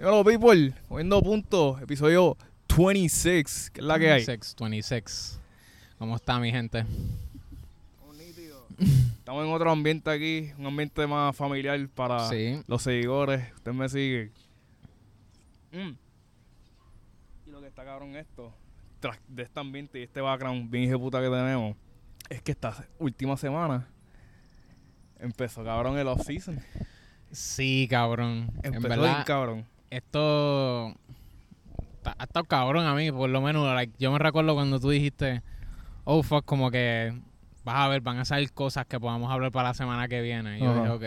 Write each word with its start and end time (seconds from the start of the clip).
Dímelo, 0.00 0.24
people. 0.24 0.72
Cogiendo 0.88 1.20
puntos. 1.20 1.82
Episodio 1.82 2.34
26. 2.74 3.70
¿Qué 3.70 3.80
es 3.80 3.86
la 3.86 3.98
que 3.98 4.10
hay? 4.10 4.24
26, 4.24 4.56
26. 4.58 5.38
¿Cómo 5.98 6.16
está 6.16 6.38
mi 6.38 6.50
gente? 6.50 6.86
Estamos 9.18 9.44
en 9.46 9.52
otro 9.52 9.70
ambiente 9.70 10.10
aquí. 10.10 10.52
Un 10.56 10.64
ambiente 10.64 11.06
más 11.06 11.36
familiar 11.36 11.86
para 11.94 12.30
Sí. 12.30 12.62
los 12.66 12.80
seguidores. 12.80 13.52
Usted 13.56 13.72
me 13.74 13.90
sigue. 13.90 14.32
Mm. 15.70 15.92
Y 17.46 17.50
lo 17.50 17.60
que 17.60 17.66
está 17.66 17.84
cabrón 17.84 18.16
esto, 18.16 18.54
tras 19.00 19.18
de 19.28 19.42
este 19.42 19.60
ambiente 19.60 20.00
y 20.00 20.04
este 20.04 20.22
background 20.22 20.70
bien 20.70 20.98
puta 20.98 21.20
que 21.20 21.28
tenemos, 21.28 21.76
es 22.30 22.40
que 22.40 22.52
esta 22.52 22.86
última 22.98 23.36
semana 23.36 23.86
empezó 25.18 25.62
cabrón 25.62 25.98
el 25.98 26.08
off-season. 26.08 26.58
Sí, 27.30 27.86
cabrón. 27.90 28.50
en 28.62 28.74
Empezó 28.76 28.88
bien 28.88 29.00
verdad, 29.00 29.26
cabrón. 29.26 29.66
Esto 29.90 30.94
ha 32.04 32.24
estado 32.24 32.44
cabrón 32.44 32.86
a 32.86 32.94
mí, 32.94 33.10
por 33.12 33.28
lo 33.28 33.40
menos. 33.40 33.66
like, 33.74 33.92
yo 33.98 34.10
me 34.12 34.18
recuerdo 34.18 34.54
cuando 34.54 34.80
tú 34.80 34.90
dijiste, 34.90 35.42
oh, 36.04 36.22
fuck, 36.22 36.44
como 36.44 36.70
que 36.70 37.12
vas 37.64 37.76
a 37.76 37.88
ver, 37.88 38.00
van 38.00 38.18
a 38.18 38.24
salir 38.24 38.52
cosas 38.52 38.86
que 38.86 38.98
podamos 38.98 39.30
hablar 39.30 39.52
para 39.52 39.68
la 39.68 39.74
semana 39.74 40.08
que 40.08 40.22
viene. 40.22 40.58
Y 40.58 40.62
yo 40.62 40.74
dije, 40.74 40.88
ok. 40.88 41.04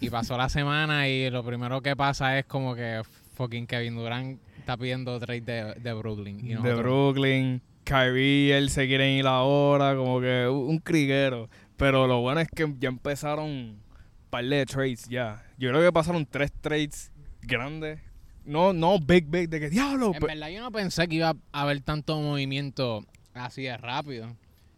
Y 0.00 0.10
pasó 0.10 0.36
la 0.36 0.48
semana 0.48 1.08
y 1.08 1.28
lo 1.30 1.44
primero 1.44 1.80
que 1.80 1.96
pasa 1.96 2.38
es 2.38 2.46
como 2.46 2.74
que 2.74 3.02
fucking 3.34 3.66
Kevin 3.66 3.96
Durant 3.96 4.40
está 4.58 4.76
pidiendo 4.76 5.18
trade 5.18 5.40
de, 5.40 5.74
de 5.74 5.92
Brooklyn. 5.92 6.40
Y 6.44 6.54
de 6.54 6.74
Brooklyn, 6.74 7.60
Kyrie, 7.84 8.56
él 8.56 8.70
se 8.70 8.86
quieren 8.86 9.10
ir 9.10 9.26
ahora, 9.26 9.96
como 9.96 10.20
que 10.20 10.46
un, 10.48 10.70
un 10.70 10.78
criguero. 10.78 11.48
Pero 11.76 12.06
lo 12.06 12.20
bueno 12.20 12.40
es 12.40 12.48
que 12.48 12.72
ya 12.78 12.88
empezaron 12.88 13.46
un 13.46 13.82
par 14.30 14.44
de 14.44 14.64
trades 14.66 15.08
ya. 15.08 15.42
Yo 15.58 15.70
creo 15.70 15.82
que 15.82 15.92
pasaron 15.92 16.26
tres 16.26 16.52
trades 16.60 17.11
grandes. 17.42 18.00
No, 18.44 18.72
no 18.72 18.98
big, 18.98 19.26
big, 19.28 19.48
de 19.48 19.60
que 19.60 19.70
diablo. 19.70 20.12
En 20.14 20.20
pe- 20.20 20.26
verdad 20.26 20.48
yo 20.48 20.60
no 20.62 20.72
pensé 20.72 21.06
que 21.06 21.16
iba 21.16 21.36
a 21.52 21.62
haber 21.62 21.80
tanto 21.80 22.18
movimiento 22.20 23.04
así 23.34 23.62
de 23.62 23.76
rápido. 23.76 24.34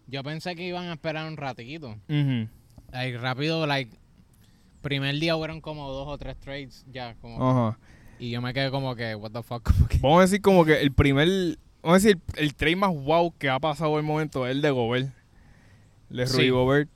Yo 0.07 0.23
pensé 0.23 0.55
que 0.55 0.67
iban 0.67 0.85
a 0.87 0.93
esperar 0.95 1.27
un 1.27 1.37
ratito. 1.37 1.97
Ujú. 2.09 2.49
Like, 2.93 3.19
rápido, 3.19 3.67
like, 3.67 3.91
primer 4.83 5.19
día 5.19 5.35
hubieron 5.37 5.61
como 5.63 5.91
dos 5.91 6.07
o 6.09 6.19
tres 6.19 6.37
trades 6.39 6.85
ya. 6.93 7.15
Como, 7.23 7.43
Ajá. 7.69 7.79
Y 8.19 8.31
yo 8.31 8.41
me 8.43 8.53
quedé 8.53 8.71
como 8.71 8.95
que, 8.95 9.15
what 9.15 9.31
the 9.33 9.43
fuck, 9.43 9.69
que... 9.89 9.99
Vamos 9.99 10.19
a 10.19 10.23
decir 10.23 10.43
como 10.43 10.65
que 10.65 10.81
el 10.83 10.93
primer, 10.93 11.27
vamos 11.83 12.03
a 12.05 12.07
decir, 12.07 12.21
el 12.37 12.55
trade 12.55 12.77
más 12.77 12.91
wow 12.93 13.33
que 13.39 13.49
ha 13.49 13.59
pasado 13.59 13.97
el 13.99 14.05
momento 14.05 14.47
es 14.47 14.53
el 14.53 14.61
de 14.63 14.71
Gobert. 14.71 15.09
El 16.11 16.17
de 16.19 16.27
Sí. 16.27 16.37
Rudy 16.37 16.51
Gobert. 16.51 16.91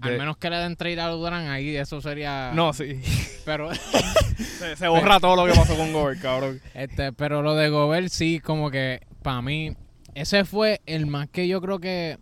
Al 0.00 0.18
menos 0.18 0.36
que 0.36 0.50
le 0.50 0.56
den 0.56 0.76
trade 0.76 1.00
a 1.00 1.08
Durán, 1.08 1.48
ahí 1.48 1.74
eso 1.76 2.00
sería... 2.00 2.52
No, 2.54 2.72
sí. 2.72 3.00
Pero, 3.44 3.70
se, 4.58 4.76
se 4.76 4.88
borra 4.88 5.18
todo 5.20 5.36
lo 5.36 5.50
que 5.50 5.58
pasó 5.58 5.76
con 5.76 5.92
Gobert, 5.92 6.20
cabrón. 6.20 6.60
este, 6.74 7.12
pero 7.12 7.42
lo 7.42 7.54
de 7.54 7.70
Gobert 7.70 8.08
sí, 8.08 8.40
como 8.40 8.70
que, 8.70 9.00
para 9.22 9.40
mí, 9.42 9.74
ese 10.14 10.44
fue 10.44 10.80
el 10.86 11.06
más 11.06 11.28
que 11.28 11.48
yo 11.48 11.60
creo 11.60 11.78
que 11.78 12.18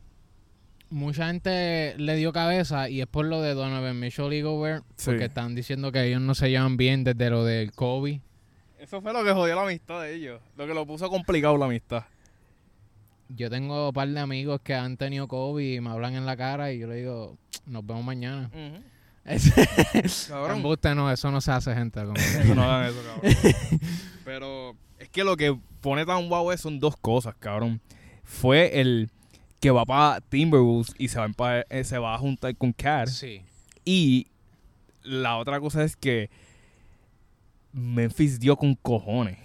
mucha 0.91 1.27
gente 1.27 1.95
le 1.99 2.15
dio 2.17 2.33
cabeza 2.33 2.89
y 2.89 3.01
es 3.01 3.07
por 3.09 3.27
lo 3.27 3.41
de 3.43 3.55
Donovan 3.55 3.99
Mitchell 3.99 4.33
y 4.33 4.43
Gobert, 4.43 4.85
Sí. 4.97 5.07
porque 5.11 5.25
están 5.25 5.55
diciendo 5.57 5.91
que 5.91 6.05
ellos 6.05 6.21
no 6.21 6.35
se 6.35 6.51
llevan 6.51 6.77
bien 6.77 7.03
desde 7.03 7.31
lo 7.31 7.45
del 7.45 7.73
Kobe. 7.73 8.21
Eso 8.79 9.01
fue 9.01 9.13
lo 9.13 9.25
que 9.25 9.33
jodió 9.33 9.57
la 9.57 9.63
amistad 9.63 10.03
de 10.03 10.15
ellos. 10.15 10.41
Lo 10.57 10.67
que 10.67 10.75
lo 10.75 10.87
puso 10.87 11.09
complicado 11.11 11.57
la 11.57 11.65
amistad. 11.67 12.05
Yo 13.37 13.51
tengo 13.51 13.89
un 13.89 13.93
par 13.93 14.09
de 14.09 14.21
amigos 14.21 14.61
que 14.63 14.75
han 14.75 14.97
tenido 14.97 15.27
COVID 15.29 15.75
y 15.77 15.81
me 15.81 15.91
hablan 15.91 16.15
en 16.15 16.27
la 16.27 16.37
cara 16.37 16.73
y 16.73 16.79
yo 16.79 16.87
le 16.87 16.97
digo, 16.97 17.37
nos 17.67 17.85
vemos 17.87 18.05
mañana. 18.05 18.51
Cabrón. 20.29 20.57
Embuste 20.59 20.95
no, 20.95 21.11
eso 21.11 21.31
no 21.31 21.41
se 21.41 21.51
hace, 21.51 21.75
gente. 21.75 22.01
Eso 22.17 22.55
no 22.55 22.63
hagan 22.63 22.91
eso, 22.91 23.03
cabrón. 23.03 23.81
Pero 24.25 24.77
es 24.99 25.09
que 25.09 25.25
lo 25.25 25.37
que 25.37 25.59
pone 25.81 26.05
tan 26.07 26.29
guau 26.29 26.53
es- 26.53 26.61
son 26.61 26.79
dos 26.79 26.97
cosas, 26.97 27.35
cabrón. 27.39 27.81
Fue 28.23 28.81
el 28.81 29.11
que 29.61 29.71
va 29.71 29.85
para 29.87 30.21
Timberwolves 30.21 30.95
y 30.99 31.09
se 31.09 31.19
va, 31.19 31.29
pa- 31.31 31.61
eh, 31.71 31.85
se 31.85 31.99
va 31.99 32.15
a 32.15 32.19
juntar 32.19 32.55
con 32.57 32.73
Cat. 32.73 33.09
Sí. 33.09 33.43
Y 33.85 34.27
la 35.03 35.37
otra 35.39 35.59
cosa 35.61 35.83
es 35.85 35.97
que 35.97 36.29
Memphis 37.73 38.39
dio 38.39 38.57
con 38.57 38.75
cojones. 38.75 39.39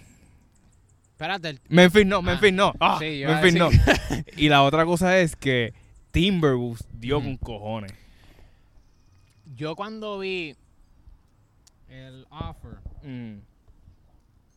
Espérate, 1.20 1.50
el- 1.50 1.60
Memphis 1.68 2.06
no, 2.06 2.16
Ah. 2.16 2.22
Memphis 2.22 2.52
no. 2.54 2.72
Ah, 2.80 2.96
Sí, 2.98 3.22
Memphis 3.26 3.54
no. 3.54 3.68
y 4.38 4.48
la 4.48 4.62
otra 4.62 4.86
cosa 4.86 5.18
es 5.18 5.36
que 5.36 5.74
Timberwolves 6.12 6.82
dio 6.98 7.18
Ujú. 7.18 7.26
con 7.26 7.36
cojones. 7.36 7.92
yo 9.54 9.76
cuando 9.76 10.18
vi 10.18 10.56
el 11.90 12.26
offer, 12.30 12.78
Mm. 13.02 13.40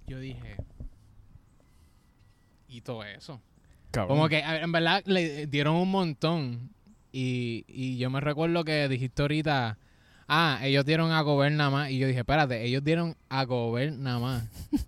yo 0.08 0.20
dije, 0.20 0.56
y 2.70 2.80
todo 2.80 3.04
eso. 3.04 3.42
Cabrón. 3.92 4.16
Como 4.18 4.30
que 4.30 4.40
en 4.40 4.72
verdad 4.72 5.04
le 5.06 5.46
dieron 5.48 5.76
un 5.76 5.92
montón. 5.92 6.70
Y, 7.12 7.66
y 7.68 7.98
yo 7.98 8.10
me 8.10 8.22
recuerdo 8.22 8.64
que 8.64 8.88
dijiste 8.88 9.22
ahorita, 9.22 9.78
ah, 10.36 10.60
ellos 10.64 10.86
dieron 10.86 11.12
a 11.12 11.22
Gobert 11.22 11.54
nada 11.56 11.70
más. 11.70 11.90
Y 11.92 11.98
yo 12.00 12.08
dije, 12.08 12.20
espérate, 12.20 12.64
ellos 12.64 12.84
dieron 12.84 13.16
a 13.30 13.44
Gobert 13.46 13.94
nada 13.96 14.20
más. 14.20 14.44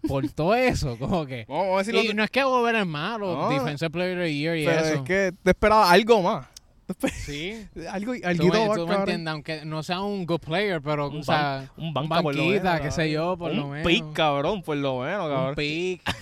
Por 0.07 0.27
todo 0.31 0.55
eso, 0.55 0.97
como 0.97 1.25
que. 1.25 1.45
Vamos, 1.47 1.63
vamos 1.65 1.75
a 1.75 1.77
decirlo. 1.79 2.11
Y 2.11 2.13
no 2.13 2.23
es 2.23 2.31
que 2.31 2.43
Gobert 2.43 2.77
es 2.79 2.85
malo, 2.85 3.33
No. 3.35 3.49
Defensive 3.49 3.89
Player 3.89 4.17
of 4.17 4.23
the 4.23 4.33
Year 4.33 4.57
y 4.57 4.65
pero 4.65 4.79
eso. 4.81 4.93
es 4.95 5.01
que 5.01 5.33
te 5.43 5.51
esperaba 5.51 5.91
algo 5.91 6.21
más. 6.21 6.47
Sí. 7.25 7.65
Algo, 7.89 8.13
Tú, 8.13 8.27
algo 8.27 8.43
me, 8.45 8.67
más, 8.67 8.77
tú 8.77 8.81
me 8.83 8.87
cabrón. 8.87 8.99
entiendes, 8.99 9.31
aunque 9.31 9.65
no 9.65 9.81
sea 9.81 10.01
un 10.01 10.23
good 10.27 10.39
player, 10.39 10.79
pero 10.83 11.09
Un 11.09 11.21
o 11.21 11.23
sea, 11.23 11.67
Un 11.77 11.91
banca, 11.95 12.21
por 12.21 12.35
lo 12.35 12.43
banquita, 12.43 12.63
menos, 12.73 12.81
qué 12.81 12.91
sé 12.91 13.11
yo, 13.11 13.35
cabrón. 13.35 13.39
por 13.39 13.51
un 13.51 13.57
lo 13.57 13.67
menos. 13.69 13.87
pick, 13.87 14.13
cabrón, 14.13 14.61
por 14.61 14.77
lo 14.77 14.99
menos, 14.99 15.27
cabrón. 15.29 15.49
un 15.49 15.55
pick. 15.55 16.01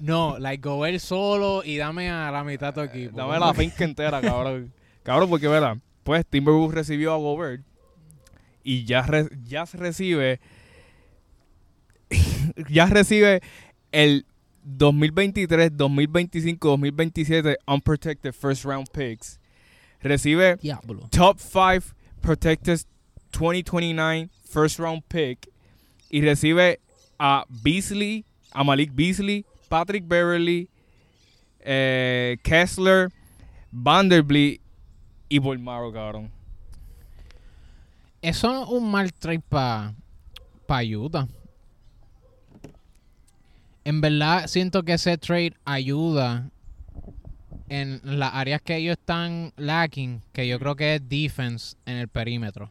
No, 0.00 0.36
like 0.40 0.60
Gobert 0.68 0.98
solo 0.98 1.62
y 1.64 1.76
dame 1.76 2.10
a 2.10 2.28
la 2.32 2.42
mitad 2.42 2.74
de 2.74 2.88
tu 2.88 2.92
equipo. 2.92 3.16
Dame 3.16 3.38
la 3.38 3.54
finca 3.54 3.84
entera, 3.84 4.20
cabrón. 4.20 4.72
cabrón, 5.04 5.30
porque, 5.30 5.46
¿verdad? 5.46 5.76
Pues 6.02 6.26
Timberwolves 6.26 6.74
recibió 6.74 7.12
a 7.12 7.16
Gobert 7.18 7.62
y 8.64 8.84
ya, 8.84 9.02
re- 9.02 9.28
ya 9.44 9.66
se 9.66 9.76
recibe 9.78 10.40
ya 12.68 12.86
recibe 12.86 13.40
el 13.92 14.26
2023, 14.64 15.76
2025, 15.76 16.58
2027 16.76 17.56
unprotected 17.66 18.32
first 18.34 18.64
round 18.64 18.88
picks. 18.92 19.38
Recibe 20.02 20.56
Diablo. 20.60 21.08
top 21.10 21.38
5 21.38 21.94
protected 22.20 22.80
2029 23.32 24.30
first 24.44 24.78
round 24.78 25.02
pick 25.08 25.48
y 26.10 26.20
recibe 26.20 26.80
a 27.18 27.44
Beasley, 27.48 28.24
a 28.52 28.62
Malik 28.64 28.92
Beasley, 28.94 29.44
Patrick 29.68 30.06
Beverly, 30.06 30.68
eh, 31.60 32.36
Kessler, 32.42 33.10
Vanderbilt 33.70 34.60
y 35.28 35.38
Bolmaro, 35.38 35.92
cabrón. 35.92 36.30
Eso 38.22 38.52
no 38.52 38.62
es 38.62 38.68
un 38.70 38.90
mal 38.90 39.12
trade 39.12 39.40
para 39.40 39.94
pa 40.66 40.82
Utah. 40.84 41.26
En 43.84 44.00
verdad, 44.00 44.46
siento 44.46 44.84
que 44.84 44.92
ese 44.92 45.18
trade 45.18 45.54
ayuda 45.64 46.48
en 47.68 48.00
las 48.04 48.32
áreas 48.34 48.62
que 48.62 48.76
ellos 48.76 48.96
están 48.96 49.52
lacking, 49.56 50.22
que 50.32 50.46
yo 50.46 50.60
creo 50.60 50.76
que 50.76 50.94
es 50.94 51.08
defense 51.08 51.76
en 51.84 51.96
el 51.96 52.06
perímetro. 52.06 52.70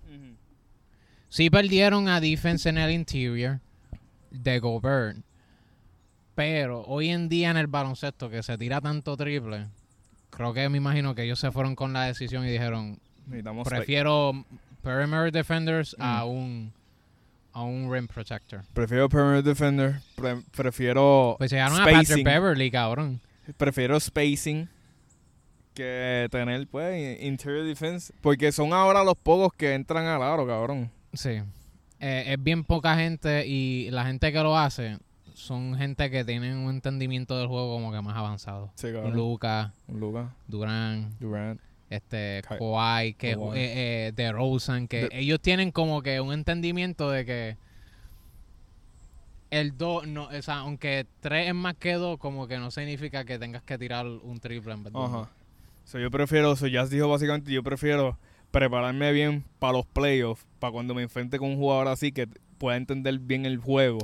Sí 1.27 1.49
perdieron 1.49 2.07
a 2.07 2.21
defense 2.21 2.69
en 2.69 2.77
el 2.77 2.91
interior 2.91 3.59
de 4.29 4.59
Gobert. 4.59 5.17
Pero 6.33 6.83
hoy 6.83 7.09
en 7.09 7.27
día 7.27 7.51
en 7.51 7.57
el 7.57 7.67
baloncesto 7.67 8.29
que 8.29 8.41
se 8.41 8.57
tira 8.57 8.79
tanto 8.79 9.17
triple, 9.17 9.67
creo 10.29 10.53
que 10.53 10.69
me 10.69 10.77
imagino 10.77 11.13
que 11.13 11.23
ellos 11.23 11.39
se 11.39 11.51
fueron 11.51 11.75
con 11.75 11.91
la 11.91 12.03
decisión 12.03 12.45
y 12.45 12.51
dijeron, 12.51 12.99
prefiero 13.65 14.45
perimeter 14.81 15.31
defenders 15.31 15.95
a 15.99 16.25
Mm. 16.25 16.29
un 16.29 16.73
a 17.53 17.63
un 17.63 17.91
rim 17.91 18.07
protector. 18.07 18.61
prefiero 18.73 19.09
perimeter 19.09 19.43
defender, 19.43 19.95
pre- 20.15 20.41
prefiero 20.55 21.35
Pues 21.37 21.51
llegaron 21.51 21.81
a 21.81 21.85
Patrick 21.85 22.23
Beverly, 22.25 22.71
cabrón. 22.71 23.19
prefiero 23.57 23.99
spacing 23.99 24.69
que 25.73 26.27
tener 26.31 26.67
pues 26.67 27.21
interior 27.21 27.65
defense, 27.65 28.13
porque 28.21 28.51
son 28.51 28.73
ahora 28.73 29.03
los 29.03 29.15
pocos 29.17 29.53
que 29.57 29.73
entran 29.73 30.05
al 30.05 30.21
aro, 30.21 30.45
cabrón. 30.45 30.89
Sí. 31.13 31.41
Eh, 31.99 32.23
es 32.27 32.43
bien 32.43 32.63
poca 32.63 32.95
gente 32.95 33.45
y 33.47 33.89
la 33.91 34.05
gente 34.05 34.31
que 34.31 34.39
lo 34.39 34.57
hace 34.57 34.97
son 35.33 35.75
gente 35.75 36.09
que 36.09 36.23
tienen 36.25 36.57
un 36.57 36.69
entendimiento 36.71 37.37
del 37.37 37.47
juego 37.47 37.73
como 37.75 37.91
que 37.91 38.01
más 38.01 38.15
avanzado. 38.17 38.71
Sí, 38.75 38.87
Un. 38.87 39.13
Luca, 39.13 39.73
Durán, 40.47 41.11
Durant. 41.19 41.59
Este 41.91 42.41
Ka- 42.47 42.57
Kawhi, 42.57 43.13
que 43.13 43.33
Kawhi. 43.35 43.59
eh, 43.59 44.07
eh, 44.07 44.11
de 44.15 44.31
Rosen, 44.31 44.87
que 44.87 45.09
De- 45.09 45.19
ellos 45.19 45.39
tienen 45.39 45.71
como 45.71 46.01
que 46.01 46.19
un 46.21 46.33
entendimiento 46.33 47.09
de 47.11 47.25
que 47.25 47.57
el 49.49 49.77
2, 49.77 50.07
no, 50.07 50.25
o 50.29 50.41
sea, 50.41 50.59
aunque 50.59 51.05
3 51.19 51.49
es 51.49 51.53
más 51.55 51.75
que 51.75 51.93
2, 51.93 52.17
como 52.17 52.47
que 52.47 52.57
no 52.57 52.71
significa 52.71 53.25
que 53.25 53.37
tengas 53.37 53.61
que 53.63 53.77
tirar 53.77 54.05
un 54.07 54.39
triple 54.39 54.73
en 54.73 54.87
uno. 54.87 55.05
Ajá. 55.05 55.29
So, 55.83 55.99
yo 55.99 56.09
prefiero, 56.09 56.55
so, 56.55 56.67
ya 56.67 56.85
dijo 56.85 57.09
básicamente, 57.09 57.51
yo 57.51 57.61
prefiero 57.61 58.17
prepararme 58.51 59.11
bien 59.11 59.43
para 59.59 59.73
los 59.73 59.85
playoffs, 59.85 60.45
para 60.59 60.71
cuando 60.71 60.93
me 60.93 61.01
enfrente 61.01 61.37
con 61.37 61.49
un 61.49 61.57
jugador 61.57 61.89
así 61.89 62.11
que 62.13 62.27
pueda 62.57 62.77
entender 62.77 63.19
bien 63.19 63.45
el 63.45 63.57
juego. 63.57 63.99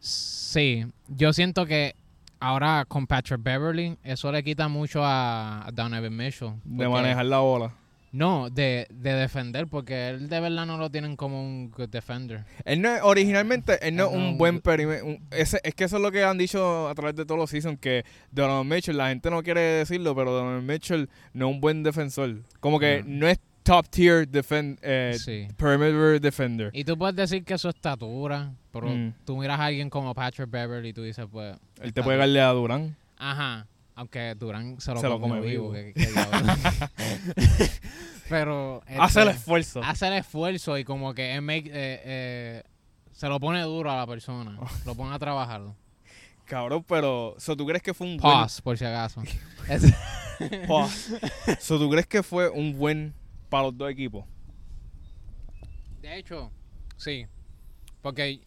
Sí, 0.00 0.84
yo 1.08 1.32
siento 1.32 1.64
que 1.66 1.94
ahora 2.42 2.84
con 2.86 3.06
Patrick 3.06 3.42
Beverly, 3.42 3.96
eso 4.02 4.30
le 4.32 4.42
quita 4.42 4.68
mucho 4.68 5.04
a, 5.04 5.66
a 5.66 5.70
Donovan 5.72 6.14
Mitchell. 6.16 6.52
De 6.64 6.88
manejar 6.88 7.24
la 7.26 7.38
bola. 7.38 7.72
No, 8.14 8.50
de, 8.50 8.86
de 8.90 9.12
defender, 9.14 9.66
porque 9.68 10.10
él 10.10 10.28
de 10.28 10.38
verdad 10.38 10.66
no 10.66 10.76
lo 10.76 10.90
tienen 10.90 11.16
como 11.16 11.42
un 11.42 11.70
good 11.70 11.88
defender. 11.88 12.44
Él 12.66 12.82
no 12.82 12.94
es- 12.94 13.00
originalmente, 13.02 13.78
él 13.88 13.96
no 13.96 14.08
es 14.10 14.14
un 14.14 14.22
es 14.32 14.36
buen 14.38 14.60
perímetro. 14.60 15.16
Es 15.30 15.56
que 15.74 15.84
eso 15.84 15.96
es 15.96 16.02
lo 16.02 16.12
que 16.12 16.22
han 16.22 16.36
dicho 16.36 16.88
a 16.88 16.94
través 16.94 17.16
de 17.16 17.24
todos 17.24 17.38
los 17.38 17.48
seasons, 17.48 17.78
que 17.80 18.04
Donovan 18.30 18.68
Mitchell, 18.68 18.98
la 18.98 19.08
gente 19.08 19.30
no 19.30 19.42
quiere 19.42 19.60
decirlo, 19.62 20.14
pero 20.14 20.30
Donovan 20.30 20.66
Mitchell 20.66 21.08
no 21.32 21.48
es 21.48 21.54
un 21.54 21.60
buen 21.62 21.82
defensor. 21.82 22.42
Como 22.60 22.78
que 22.78 23.02
No. 23.06 23.20
no 23.20 23.28
es 23.28 23.38
top 23.62 23.88
tier 23.88 24.28
defend, 24.28 24.78
eh, 24.82 25.16
sí. 25.18 25.48
perimeter 25.56 26.20
defender. 26.20 26.70
Y 26.74 26.84
tú 26.84 26.98
puedes 26.98 27.16
decir 27.16 27.44
que 27.44 27.54
es 27.54 27.60
su 27.62 27.70
estatura, 27.70 28.52
pero 28.72 28.88
Mm. 28.88 29.12
tú 29.24 29.36
miras 29.36 29.60
a 29.60 29.66
alguien 29.66 29.88
como 29.90 30.14
Patrick 30.14 30.50
Beverly 30.50 30.88
y 30.88 30.92
tú 30.92 31.02
dices, 31.02 31.26
pues... 31.30 31.56
Él 31.80 31.92
te 31.92 32.02
puede 32.02 32.18
darle 32.18 32.40
a 32.40 32.48
Durán. 32.50 32.96
Ajá. 33.18 33.66
Aunque 33.94 34.34
Durán 34.34 34.80
se 34.80 34.92
lo, 34.94 35.00
Se 35.00 35.08
lo 35.08 35.20
come, 35.20 35.40
vivo. 35.40 35.70
vivo. 35.70 35.72
que- 35.72 35.92
que 35.92 36.06
diablo. 36.10 36.52
Pero... 38.28 38.82
Hace 38.98 39.22
el 39.22 39.28
este, 39.28 39.38
esfuerzo. 39.40 39.80
hace 39.84 40.06
el 40.06 40.14
esfuerzo 40.14 40.78
y 40.78 40.84
como 40.84 41.12
que 41.14 41.34
él 41.34 41.42
make- 41.42 41.68
eh, 41.72 42.00
eh, 42.04 42.62
se 43.12 43.28
lo 43.28 43.38
pone 43.38 43.60
duro 43.62 43.90
a 43.90 43.96
la 43.96 44.06
persona. 44.06 44.56
Oh. 44.60 44.68
Lo 44.86 44.94
pone 44.94 45.14
a 45.14 45.18
trabajar. 45.18 45.60
Cabrón, 46.46 46.84
pero. 46.88 47.34
So, 47.38 47.56
¿Tú 47.56 47.64
crees 47.66 47.82
que 47.82 47.94
fue 47.94 48.06
un 48.06 48.16
buen. 48.16 48.32
Pause, 48.32 48.60
por 48.62 48.76
si 48.76 48.84
acaso. 48.84 49.22
Pause. 50.66 51.20
so, 51.60 51.78
¿Tú 51.78 51.88
crees 51.90 52.06
que 52.06 52.22
fue 52.22 52.48
un 52.50 52.76
buen 52.76 53.14
para 53.48 53.64
los 53.64 53.76
dos 53.76 53.90
equipos? 53.90 54.24
de 56.00 56.18
hecho, 56.18 56.50
sí. 56.96 57.26
Porque 58.02 58.40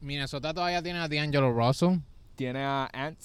Minnesota 0.00 0.52
todavía 0.54 0.82
tiene 0.82 0.98
a 1.00 1.08
D'Angelo 1.08 1.52
Russell. 1.52 1.98
Tiene 2.36 2.62
a 2.64 2.90
Ant. 2.92 3.18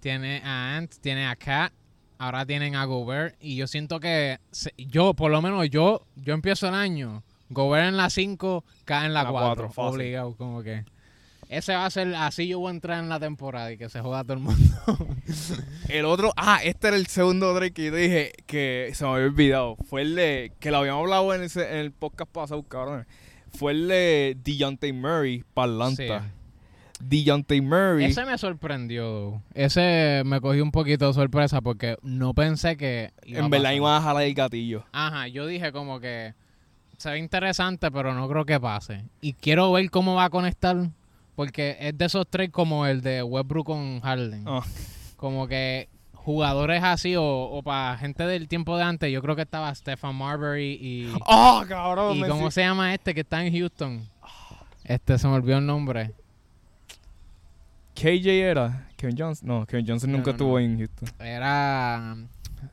Tiene 0.00 0.40
a 0.44 0.76
Ant, 0.76 0.94
tiene 1.00 1.26
a 1.26 1.36
Cat, 1.36 1.72
ahora 2.18 2.46
tienen 2.46 2.74
a 2.74 2.84
Gobert 2.86 3.36
y 3.40 3.56
yo 3.56 3.66
siento 3.66 4.00
que 4.00 4.38
se- 4.50 4.72
yo, 4.78 5.12
por 5.14 5.30
lo 5.30 5.42
menos 5.42 5.68
yo, 5.68 6.06
yo 6.16 6.32
empiezo 6.32 6.68
el 6.68 6.74
año, 6.74 7.22
Gobert 7.50 7.88
en 7.88 7.96
la 7.98 8.08
5, 8.08 8.64
Cat 8.86 9.04
en 9.04 9.12
la 9.12 9.24
La 9.24 9.30
4, 9.30 9.46
cuatro, 9.48 9.70
fácil. 9.70 9.96
obligado, 10.00 10.34
como 10.36 10.62
que 10.62 10.84
ese 11.50 11.74
va 11.74 11.84
a 11.84 11.90
ser, 11.90 12.14
así 12.14 12.48
yo 12.48 12.60
voy 12.60 12.68
a 12.68 12.74
entrar 12.74 13.02
en 13.02 13.10
la 13.10 13.20
temporada 13.20 13.70
y 13.72 13.76
que 13.76 13.90
se 13.90 14.00
joda 14.00 14.22
todo 14.24 14.34
el 14.34 14.38
mundo. 14.38 14.56
El 15.90 16.06
otro, 16.06 16.32
ah, 16.36 16.60
este 16.64 16.88
era 16.88 16.96
el 16.96 17.06
segundo 17.08 17.52
Drake 17.52 17.72
que 17.74 17.84
yo 17.86 17.92
te 17.92 17.98
dije 17.98 18.32
que 18.46 18.90
se 18.94 19.04
me 19.04 19.10
había 19.10 19.26
olvidado. 19.26 19.76
Fue 19.88 20.00
el 20.02 20.14
de, 20.14 20.52
que 20.60 20.70
lo 20.70 20.78
habíamos 20.78 21.02
hablado 21.02 21.34
en, 21.34 21.42
ese- 21.42 21.68
en 21.72 21.76
el 21.78 21.92
podcast 21.92 22.30
pasado, 22.30 22.62
cabrón. 22.62 23.06
Fue 23.52 23.72
el 23.72 23.88
de 23.88 24.36
DeJounte 24.42 24.92
Murray 24.92 25.44
para 25.54 25.72
Atlanta. 25.72 26.30
DeJounte 27.00 27.60
Murray. 27.62 28.06
Ese 28.06 28.24
me 28.24 28.36
sorprendió, 28.38 29.42
ese 29.54 30.22
me 30.24 30.40
cogió 30.40 30.62
un 30.62 30.70
poquito 30.70 31.06
de 31.06 31.14
sorpresa 31.14 31.60
porque 31.60 31.96
no 32.02 32.34
pensé 32.34 32.76
que... 32.76 33.12
iba 33.24 33.40
en 33.40 33.50
verdad 33.50 33.64
pasar. 33.64 33.76
iba 33.76 33.96
a 33.96 34.00
jalar 34.00 34.22
el 34.24 34.34
gatillo. 34.34 34.84
Ajá, 34.92 35.28
yo 35.28 35.46
dije 35.46 35.72
como 35.72 36.00
que 36.00 36.34
se 36.98 37.10
ve 37.10 37.18
interesante, 37.18 37.90
pero 37.90 38.12
no 38.12 38.28
creo 38.28 38.44
que 38.44 38.60
pase. 38.60 39.04
Y 39.22 39.32
quiero 39.32 39.72
ver 39.72 39.90
cómo 39.90 40.16
va 40.16 40.24
a 40.24 40.30
conectar, 40.30 40.90
porque 41.34 41.76
es 41.80 41.96
de 41.96 42.04
esos 42.04 42.26
tres 42.28 42.50
como 42.50 42.84
el 42.86 43.00
de 43.00 43.22
Westbrook 43.22 43.66
con 43.66 44.00
Harden. 44.00 44.44
Ah. 44.46 44.62
Como 45.16 45.48
que 45.48 45.88
jugadores 46.24 46.82
así 46.82 47.16
o, 47.16 47.24
o 47.24 47.62
para 47.62 47.96
gente 47.96 48.26
del 48.26 48.46
tiempo 48.46 48.76
de 48.76 48.84
antes, 48.84 49.10
yo 49.10 49.22
creo 49.22 49.36
que 49.36 49.42
estaba 49.42 49.74
Stefan 49.74 50.14
Marbury 50.14 50.78
y... 50.80 51.12
¡Oh, 51.26 51.64
cabrón! 51.66 52.18
¿Y 52.18 52.22
cómo 52.24 52.50
se 52.50 52.60
llama 52.60 52.94
este 52.94 53.14
que 53.14 53.20
está 53.20 53.44
en 53.44 53.52
Houston? 53.52 54.06
Este, 54.84 55.18
se 55.18 55.26
me 55.26 55.34
olvidó 55.34 55.58
el 55.58 55.66
nombre. 55.66 56.12
KJ 57.94 58.28
era. 58.28 58.88
Kevin 58.96 59.16
Johnson. 59.16 59.48
No, 59.48 59.66
Kevin 59.66 59.86
Johnson 59.86 60.10
No, 60.10 60.18
nunca 60.18 60.30
no, 60.30 60.32
estuvo 60.32 60.52
no. 60.52 60.58
en 60.58 60.78
Houston. 60.78 61.08
Era... 61.20 62.16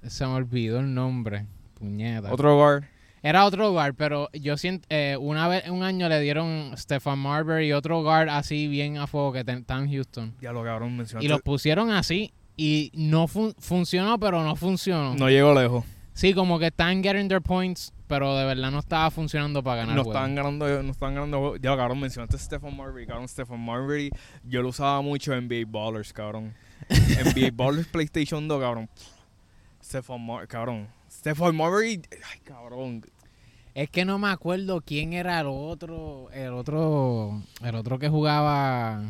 Se 0.03 0.25
me 0.25 0.33
olvidó 0.33 0.79
el 0.79 0.93
nombre. 0.93 1.45
Puñeta. 1.75 2.31
Otro 2.31 2.55
guard. 2.55 2.83
Era 3.23 3.45
otro 3.45 3.71
guard, 3.71 3.95
pero 3.95 4.29
yo 4.33 4.57
siento, 4.57 4.85
eh, 4.89 5.17
una 5.19 5.47
vez, 5.47 5.69
un 5.69 5.83
año 5.83 6.07
le 6.07 6.19
dieron 6.21 6.71
Stefan 6.77 7.19
Marbury 7.19 7.67
y 7.67 7.73
otro 7.73 8.03
guard 8.03 8.29
así 8.29 8.67
bien 8.67 8.97
a 8.97 9.07
fuego 9.07 9.33
que 9.33 9.39
está 9.39 9.77
en 9.77 9.91
Houston. 9.91 10.33
Ya 10.39 10.51
lo 10.51 10.63
cabrón 10.63 10.95
mencionaste. 10.95 11.25
Y 11.25 11.29
los 11.29 11.41
pusieron 11.41 11.91
así 11.91 12.31
y 12.57 12.91
no 12.95 13.27
fun- 13.27 13.55
funcionó, 13.59 14.19
pero 14.19 14.43
no 14.43 14.55
funcionó. 14.55 15.15
No 15.15 15.29
llegó 15.29 15.53
lejos. 15.53 15.85
Sí, 16.13 16.33
como 16.33 16.57
que 16.57 16.65
están 16.67 17.03
getting 17.03 17.27
their 17.27 17.41
points, 17.43 17.93
pero 18.07 18.35
de 18.35 18.43
verdad 18.45 18.71
no 18.71 18.79
estaba 18.79 19.11
funcionando 19.11 19.61
para 19.63 19.81
ganar 19.81 19.95
No 19.95 20.01
estaban 20.01 20.33
ganando, 20.33 20.81
no 20.81 20.91
estaban 20.91 21.13
ganando. 21.13 21.55
Ya, 21.57 21.77
cabrón, 21.77 21.99
mencionaste 21.99 22.35
a 22.37 22.39
Stephen 22.39 22.75
Marbury. 22.75 23.05
Cabrón, 23.05 23.27
Stephen 23.27 23.59
Marbury, 23.63 24.09
yo 24.43 24.63
lo 24.63 24.69
usaba 24.69 24.99
mucho 25.03 25.33
en 25.35 25.47
NBA 25.47 25.65
Ballers, 25.67 26.11
cabrón. 26.11 26.55
NBA 26.89 27.51
Ballers 27.53 27.87
PlayStation 27.87 28.47
2, 28.47 28.59
cabrón. 28.59 28.89
Stephen 29.83 30.25
Marbury, 30.25 30.47
cabrón. 30.47 30.87
Stephen 31.11 31.55
Marbury, 31.55 32.01
ay, 32.11 32.39
cabrón. 32.43 33.05
Es 33.75 33.91
que 33.91 34.03
no 34.03 34.17
me 34.17 34.29
acuerdo 34.29 34.81
quién 34.81 35.13
era 35.13 35.39
el 35.39 35.45
otro, 35.47 36.31
el 36.31 36.51
otro, 36.53 37.43
el 37.63 37.75
otro 37.75 37.99
que 37.99 38.09
jugaba 38.09 39.03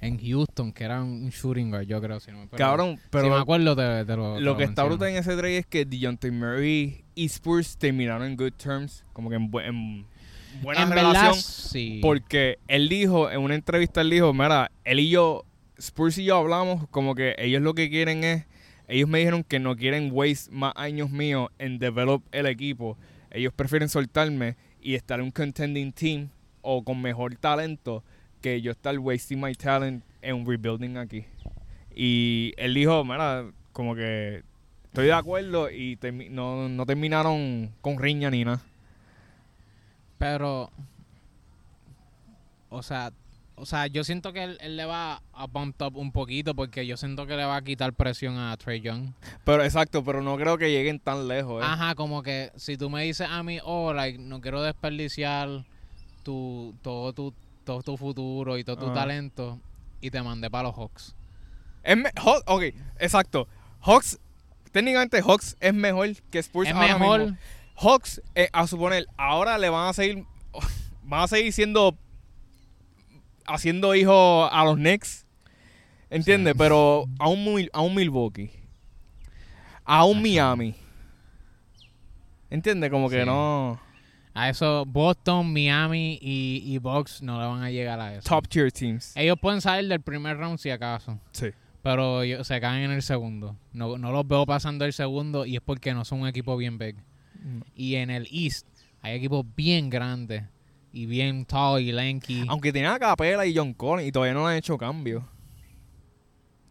en 0.00 0.18
Houston, 0.18 0.72
que 0.72 0.84
era 0.84 1.02
un 1.02 1.28
shooting 1.30 1.70
guard, 1.70 1.86
yo 1.86 2.00
creo, 2.00 2.20
si 2.20 2.30
no 2.30 2.38
me 2.38 2.46
pero 2.46 2.58
Cabrón, 2.58 3.00
pero 3.10 3.24
si 3.24 3.30
me 3.30 3.36
acuerdo 3.36 3.74
te, 3.74 4.04
te 4.04 4.16
lo 4.16 4.34
te 4.36 4.40
lo 4.40 4.56
que 4.56 4.64
está 4.64 4.84
brutal 4.84 5.08
en 5.08 5.16
ese 5.16 5.36
trade 5.36 5.58
es 5.58 5.66
que 5.66 5.84
DeJounte 5.84 6.30
Murray 6.30 7.04
y 7.14 7.24
Spurs 7.26 7.76
terminaron 7.76 8.26
en 8.26 8.36
good 8.36 8.52
terms, 8.52 9.04
como 9.12 9.28
que 9.28 9.36
en, 9.36 9.50
bu- 9.50 9.64
en 9.66 10.06
buena 10.62 10.82
En 10.82 10.90
relación. 10.90 11.32
verdad, 11.32 11.34
sí. 11.42 11.98
Porque 12.00 12.58
él 12.68 12.88
dijo, 12.88 13.30
en 13.30 13.40
una 13.40 13.54
entrevista, 13.56 14.00
él 14.00 14.10
dijo, 14.10 14.32
mira, 14.32 14.70
él 14.84 15.00
y 15.00 15.10
yo, 15.10 15.44
Spurs 15.78 16.18
y 16.18 16.24
yo 16.24 16.36
hablamos 16.36 16.86
como 16.90 17.14
que 17.14 17.34
ellos 17.38 17.60
lo 17.62 17.74
que 17.74 17.90
quieren 17.90 18.22
es, 18.24 18.44
ellos 18.86 19.08
me 19.08 19.18
dijeron 19.18 19.42
que 19.44 19.58
no 19.58 19.76
quieren 19.76 20.10
waste 20.12 20.50
más 20.52 20.72
años 20.76 21.10
míos 21.10 21.50
en 21.58 21.78
develop 21.78 22.22
el 22.32 22.46
equipo. 22.46 22.96
Ellos 23.30 23.52
prefieren 23.52 23.88
soltarme 23.88 24.56
y 24.80 24.94
estar 24.94 25.18
en 25.18 25.26
un 25.26 25.30
contending 25.32 25.92
team 25.92 26.28
o 26.62 26.82
con 26.82 27.02
mejor 27.02 27.34
talento 27.36 28.02
que 28.40 28.60
yo 28.60 28.72
estar 28.72 28.98
wasting 28.98 29.40
my 29.40 29.54
talent 29.54 30.02
en 30.22 30.34
un 30.36 30.46
rebuilding 30.46 30.96
aquí. 30.96 31.24
Y 31.94 32.52
él 32.56 32.74
dijo, 32.74 33.04
mira, 33.04 33.44
como 33.72 33.94
que 33.94 34.42
estoy 34.84 35.06
de 35.06 35.12
acuerdo 35.12 35.70
y 35.70 35.96
termi- 35.96 36.30
no, 36.30 36.68
no 36.68 36.86
terminaron 36.86 37.72
con 37.80 37.98
riña 37.98 38.30
ni 38.30 38.44
nada. 38.44 38.62
Pero, 40.18 40.70
o 42.70 42.82
sea, 42.82 43.12
o 43.54 43.66
sea, 43.66 43.86
yo 43.88 44.04
siento 44.04 44.32
que 44.32 44.44
él, 44.44 44.58
él 44.60 44.76
le 44.76 44.84
va 44.84 45.20
a 45.32 45.46
bump 45.46 45.80
up 45.82 45.96
un 45.96 46.12
poquito 46.12 46.54
porque 46.54 46.86
yo 46.86 46.96
siento 46.96 47.26
que 47.26 47.36
le 47.36 47.44
va 47.44 47.56
a 47.56 47.62
quitar 47.62 47.92
presión 47.92 48.36
a 48.38 48.56
Trey 48.56 48.80
Young. 48.80 49.12
Pero 49.44 49.64
exacto, 49.64 50.04
pero 50.04 50.22
no 50.22 50.36
creo 50.36 50.58
que 50.58 50.70
lleguen 50.70 51.00
tan 51.00 51.26
lejos. 51.28 51.62
¿eh? 51.62 51.66
Ajá, 51.68 51.94
como 51.94 52.22
que 52.22 52.52
si 52.56 52.76
tú 52.76 52.88
me 52.90 53.02
dices 53.04 53.28
a 53.28 53.42
mí, 53.42 53.58
oh, 53.64 53.92
like, 53.92 54.18
no 54.18 54.40
quiero 54.40 54.62
desperdiciar 54.62 55.64
tu, 56.22 56.74
todo 56.82 57.12
tu, 57.12 57.34
todo 57.68 57.82
tu 57.82 57.98
futuro 57.98 58.56
y 58.56 58.64
todo 58.64 58.76
tu 58.78 58.86
Ajá. 58.86 58.94
talento 58.94 59.60
y 60.00 60.10
te 60.10 60.22
mandé 60.22 60.48
para 60.48 60.68
los 60.68 60.74
Hawks. 60.76 61.14
Es 61.82 61.98
ok, 62.46 62.62
exacto. 62.98 63.46
Hawks, 63.82 64.18
técnicamente 64.72 65.20
Hawks 65.20 65.54
es 65.60 65.74
mejor 65.74 66.08
que 66.30 66.38
Spurs 66.38 66.68
es 66.68 66.74
ahora 66.74 66.98
mejor, 66.98 67.20
mismo. 67.20 67.38
Hawks, 67.76 68.22
eh, 68.34 68.48
a 68.54 68.66
suponer, 68.66 69.06
ahora 69.18 69.58
le 69.58 69.68
van 69.68 69.88
a 69.88 69.92
seguir, 69.92 70.24
van 71.04 71.24
a 71.24 71.28
seguir 71.28 71.52
siendo, 71.52 71.94
haciendo 73.46 73.94
hijos 73.94 74.48
a 74.50 74.64
los 74.64 74.76
Knicks, 74.76 75.26
¿entiendes? 76.08 76.54
Sí. 76.54 76.58
Pero 76.58 77.04
a 77.18 77.28
un, 77.28 77.44
Mil- 77.44 77.70
a 77.74 77.82
un 77.82 77.94
Milwaukee, 77.94 78.50
a 79.84 80.04
un. 80.06 80.22
Miami, 80.22 80.74
¿entiendes? 82.48 82.90
Como 82.90 83.10
que 83.10 83.20
Sí. 83.20 83.26
no, 83.26 83.78
a 84.38 84.48
eso 84.50 84.84
Boston, 84.86 85.52
Miami 85.52 86.16
y, 86.22 86.62
y 86.64 86.78
Bucks 86.78 87.22
no 87.22 87.40
le 87.40 87.46
van 87.46 87.62
a 87.62 87.70
llegar 87.70 87.98
a 87.98 88.14
eso. 88.14 88.28
top 88.28 88.46
tier 88.46 88.70
teams. 88.70 89.16
Ellos 89.16 89.36
pueden 89.40 89.60
salir 89.60 89.88
del 89.88 90.00
primer 90.00 90.36
round 90.36 90.58
si 90.58 90.70
acaso. 90.70 91.18
Sí. 91.32 91.48
Pero 91.82 92.22
ellos 92.22 92.46
se 92.46 92.60
caen 92.60 92.84
en 92.84 92.90
el 92.92 93.02
segundo. 93.02 93.56
No, 93.72 93.98
no 93.98 94.12
los 94.12 94.26
veo 94.28 94.46
pasando 94.46 94.84
el 94.84 94.92
segundo 94.92 95.44
y 95.44 95.56
es 95.56 95.60
porque 95.60 95.92
no 95.92 96.04
son 96.04 96.20
un 96.20 96.28
equipo 96.28 96.56
bien 96.56 96.78
big. 96.78 96.96
Y 97.74 97.96
en 97.96 98.10
el 98.10 98.28
East 98.30 98.66
hay 99.00 99.16
equipos 99.16 99.44
bien 99.56 99.90
grandes 99.90 100.44
y 100.92 101.06
bien 101.06 101.44
tall 101.44 101.80
y 101.80 101.90
lanky. 101.90 102.44
Aunque 102.48 102.72
tienen 102.72 102.92
a 102.92 102.98
Capela 102.98 103.44
y 103.44 103.56
John 103.56 103.74
Collins 103.74 104.08
y 104.08 104.12
todavía 104.12 104.34
no 104.34 104.46
han 104.46 104.56
hecho 104.56 104.78
cambio. 104.78 105.28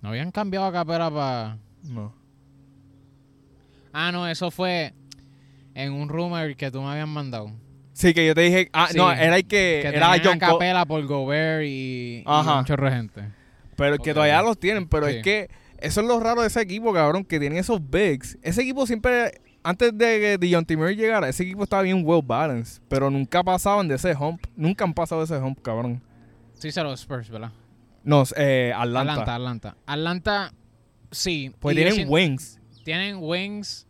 No 0.02 0.10
habían 0.10 0.32
cambiado 0.32 0.68
a 0.68 0.72
Capela 0.72 1.12
para... 1.12 1.58
No. 1.84 2.14
Ah, 3.92 4.12
no, 4.14 4.26
eso 4.28 4.52
fue 4.52 4.94
en 5.78 5.94
un 5.94 6.10
rumor 6.10 6.56
que 6.56 6.72
tú 6.72 6.82
me 6.82 6.90
habías 6.90 7.08
mandado. 7.08 7.52
Sí, 7.94 8.14
que 8.14 8.26
yo 8.26 8.34
te 8.36 8.42
dije, 8.42 8.70
ah, 8.74 8.88
Sí, 8.92 8.98
no, 8.98 9.12
era 9.12 9.36
el 9.38 9.44
que, 9.44 9.80
Que 9.84 9.88
era 9.96 10.16
John. 10.24 10.38
Capela 10.40 10.86
por 10.86 11.06
Gobert 11.06 11.64
y, 11.64 11.68
y 11.68 12.24
Ajá. 12.26 12.60
un 12.60 12.66
chorro 12.66 12.90
de 12.90 12.96
gente. 12.96 13.22
Pero 13.76 13.96
es 13.96 14.00
que 14.02 14.14
todavía 14.14 14.42
los 14.42 14.60
tienen, 14.60 14.88
pero 14.88 15.08
Sí. 15.08 15.16
es 15.18 15.24
que 15.24 15.50
eso 15.80 16.02
es 16.02 16.08
lo 16.08 16.20
raro 16.20 16.42
de 16.42 16.48
ese 16.48 16.62
equipo, 16.62 16.92
cabrón, 16.94 17.24
que 17.24 17.40
tienen 17.40 17.60
esos 17.60 17.80
bigs. 17.90 18.38
Ese 18.42 18.62
equipo 18.64 18.86
siempre, 18.88 19.40
antes 19.64 19.96
de 19.98 20.20
que 20.20 20.38
DeJounte 20.40 20.76
Murray 20.78 20.96
llegara, 20.96 21.30
ese 21.30 21.44
equipo 21.44 21.64
estaba 21.64 21.84
bien 21.84 22.02
well 22.04 22.22
balanced, 22.24 22.82
pero 22.88 23.10
nunca 23.12 23.44
pasaban 23.44 23.88
de 23.88 23.96
ese 23.96 24.16
hump. 24.16 24.44
Nunca 24.56 24.84
han 24.84 24.94
pasado 24.94 25.22
de 25.22 25.26
ese 25.26 25.44
hump, 25.44 25.60
cabrón. 25.62 26.02
Sí, 26.54 26.72
se 26.72 26.82
los 26.84 27.00
Spurs, 27.00 27.30
¿verdad? 27.30 27.52
No, 28.04 28.24
eh, 28.36 28.74
Atlanta. 28.76 29.12
Atlanta, 29.12 29.36
Atlanta. 29.36 29.78
Atlanta, 29.86 30.54
sí. 31.12 31.52
Pues 31.60 31.76
y 31.78 31.84
tienen 31.84 32.08
wings. 32.10 32.60
tienen 32.84 33.18
wings, 33.20 33.87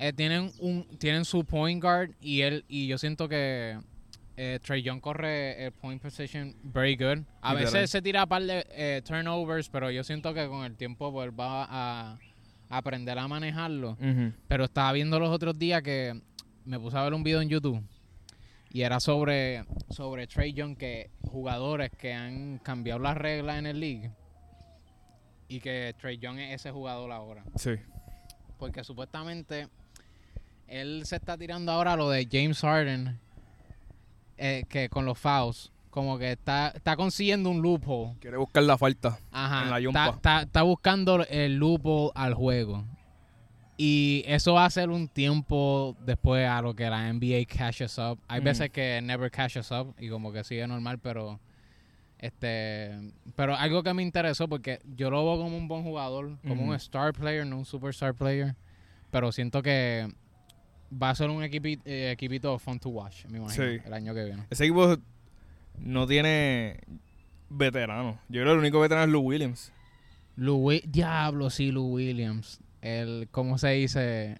eh, 0.00 0.12
tienen 0.14 0.50
un, 0.58 0.84
tienen 0.98 1.24
su 1.24 1.44
point 1.44 1.80
guard 1.82 2.10
y 2.20 2.40
él 2.40 2.64
y 2.68 2.86
yo 2.86 2.96
siento 2.98 3.28
que 3.28 3.78
eh, 4.36 4.58
Trey 4.62 4.82
Young 4.82 5.00
corre 5.00 5.66
el 5.66 5.72
point 5.72 6.00
position 6.00 6.56
very 6.62 6.96
good. 6.96 7.18
A 7.42 7.52
Literal. 7.52 7.72
veces 7.74 7.90
se 7.90 8.00
tira 8.00 8.22
un 8.22 8.28
par 8.30 8.42
de 8.42 8.66
eh, 8.70 9.02
turnovers, 9.04 9.68
pero 9.68 9.90
yo 9.90 10.02
siento 10.02 10.32
que 10.32 10.48
con 10.48 10.64
el 10.64 10.74
tiempo 10.76 11.12
pues, 11.12 11.30
va 11.30 11.64
a, 11.64 12.18
a 12.70 12.76
aprender 12.78 13.18
a 13.18 13.28
manejarlo. 13.28 13.98
Pero 14.48 14.64
estaba 14.64 14.90
viendo 14.92 15.20
los 15.20 15.28
otros 15.28 15.58
días 15.58 15.82
que 15.82 16.18
me 16.64 16.80
puse 16.80 16.96
a 16.96 17.02
ver 17.02 17.12
un 17.12 17.22
video 17.22 17.42
en 17.42 17.50
YouTube 17.50 17.82
y 18.72 18.82
era 18.82 19.00
sobre, 19.00 19.64
sobre 19.90 20.26
Trey 20.26 20.54
Young, 20.54 20.76
que 20.76 21.10
jugadores 21.22 21.90
que 21.90 22.14
han 22.14 22.58
cambiado 22.58 23.00
las 23.00 23.18
reglas 23.18 23.58
en 23.58 23.66
el 23.66 23.80
league 23.80 24.10
y 25.48 25.60
que 25.60 25.94
Trey 26.00 26.16
Young 26.18 26.38
es 26.38 26.60
ese 26.60 26.70
jugador 26.70 27.10
ahora. 27.12 27.44
Sí. 27.56 27.72
Porque 28.58 28.84
supuestamente 28.84 29.68
él 30.70 31.02
se 31.04 31.16
está 31.16 31.36
tirando 31.36 31.72
ahora 31.72 31.96
lo 31.96 32.08
de 32.10 32.26
James 32.30 32.60
Harden, 32.60 33.18
eh, 34.38 34.64
que 34.68 34.88
con 34.88 35.04
los 35.04 35.18
fouls, 35.18 35.70
como 35.90 36.18
que 36.18 36.32
está, 36.32 36.68
está 36.68 36.96
consiguiendo 36.96 37.50
un 37.50 37.60
loophole. 37.60 38.14
Quiere 38.20 38.36
buscar 38.36 38.62
la 38.62 38.78
falta. 38.78 39.18
Ajá, 39.32 39.64
En 39.64 39.70
la 39.70 39.76
está, 39.78 39.80
yumpa. 39.80 40.08
está- 40.16 40.42
está 40.42 40.62
buscando 40.62 41.24
el 41.28 41.56
loophole 41.56 42.10
al 42.14 42.34
juego. 42.34 42.84
Y 43.76 44.22
eso 44.26 44.54
va 44.54 44.66
a 44.66 44.70
ser 44.70 44.90
un 44.90 45.08
tiempo 45.08 45.96
después 46.00 46.46
a 46.46 46.60
lo 46.60 46.74
que 46.74 46.88
la 46.88 47.08
NBA 47.08 47.46
cashes 47.46 47.96
up. 47.98 48.18
Hay 48.28 48.38
Ujú. 48.40 48.44
veces 48.44 48.70
que 48.70 49.00
never 49.02 49.30
cashes 49.30 49.70
up 49.70 49.94
y 49.98 50.08
como 50.10 50.32
que 50.32 50.44
sigue 50.44 50.66
normal, 50.66 50.98
pero 50.98 51.40
este 52.18 53.12
pero 53.34 53.56
algo 53.56 53.82
que 53.82 53.94
me 53.94 54.02
interesó 54.02 54.48
porque 54.48 54.80
yo 54.96 55.10
lo 55.10 55.24
veo 55.24 55.42
como 55.42 55.56
un 55.56 55.66
buen 55.66 55.82
jugador, 55.82 56.36
como 56.46 56.64
un 56.66 56.74
star 56.74 57.14
player, 57.14 57.46
no 57.46 57.56
un 57.56 57.64
superstar 57.64 58.14
player, 58.14 58.54
pero 59.10 59.32
siento 59.32 59.62
que 59.62 60.12
va 60.92 61.10
a 61.10 61.14
ser 61.14 61.30
un 61.30 61.42
eh, 61.42 62.10
equipito 62.12 62.58
fun 62.58 62.78
to 62.80 62.88
watch, 62.88 63.24
me 63.26 63.38
imagino, 63.38 63.64
Sí. 63.66 63.78
el 63.84 63.92
año 63.92 64.14
que 64.14 64.24
viene. 64.24 64.44
Ese 64.50 64.64
equipo 64.64 64.96
no 65.78 66.06
tiene 66.06 66.80
veteranos. 67.48 68.16
Yo 68.28 68.40
creo 68.42 68.46
que 68.46 68.52
el 68.52 68.58
único 68.58 68.80
veterano 68.80 69.04
es 69.06 69.10
Lou 69.12 69.22
Williams. 69.22 69.72
Lou 70.36 70.70
Diablo, 70.86 71.50
sí, 71.50 71.70
Lou 71.70 71.94
Williams. 71.94 72.60
El, 72.82 73.28
¿cómo 73.30 73.58
se 73.58 73.68
dice? 73.70 74.38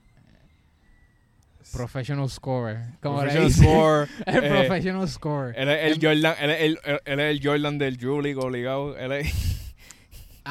Professional 1.73 2.28
scorer. 2.28 2.78
¿Cómo 3.00 3.23
le 3.25 3.30
Professional 3.33 3.49
dice? 3.49 3.62
scorer. 3.62 4.09
El 4.26 4.45
eh, 4.45 4.49
professional 4.49 5.09
scorer. 5.09 5.59
Él 5.59 5.69
es 5.69 5.92
el 5.92 6.04
Jordan, 6.04 6.35
él 6.40 6.50
es 6.50 6.61
el, 6.61 6.78
él 7.04 7.21
es 7.21 7.30
el 7.37 7.40
Jordan 7.47 7.78
del 7.78 7.97
League 8.23 8.37
obligado. 8.37 8.97
Él 8.99 9.12
es- 9.12 9.69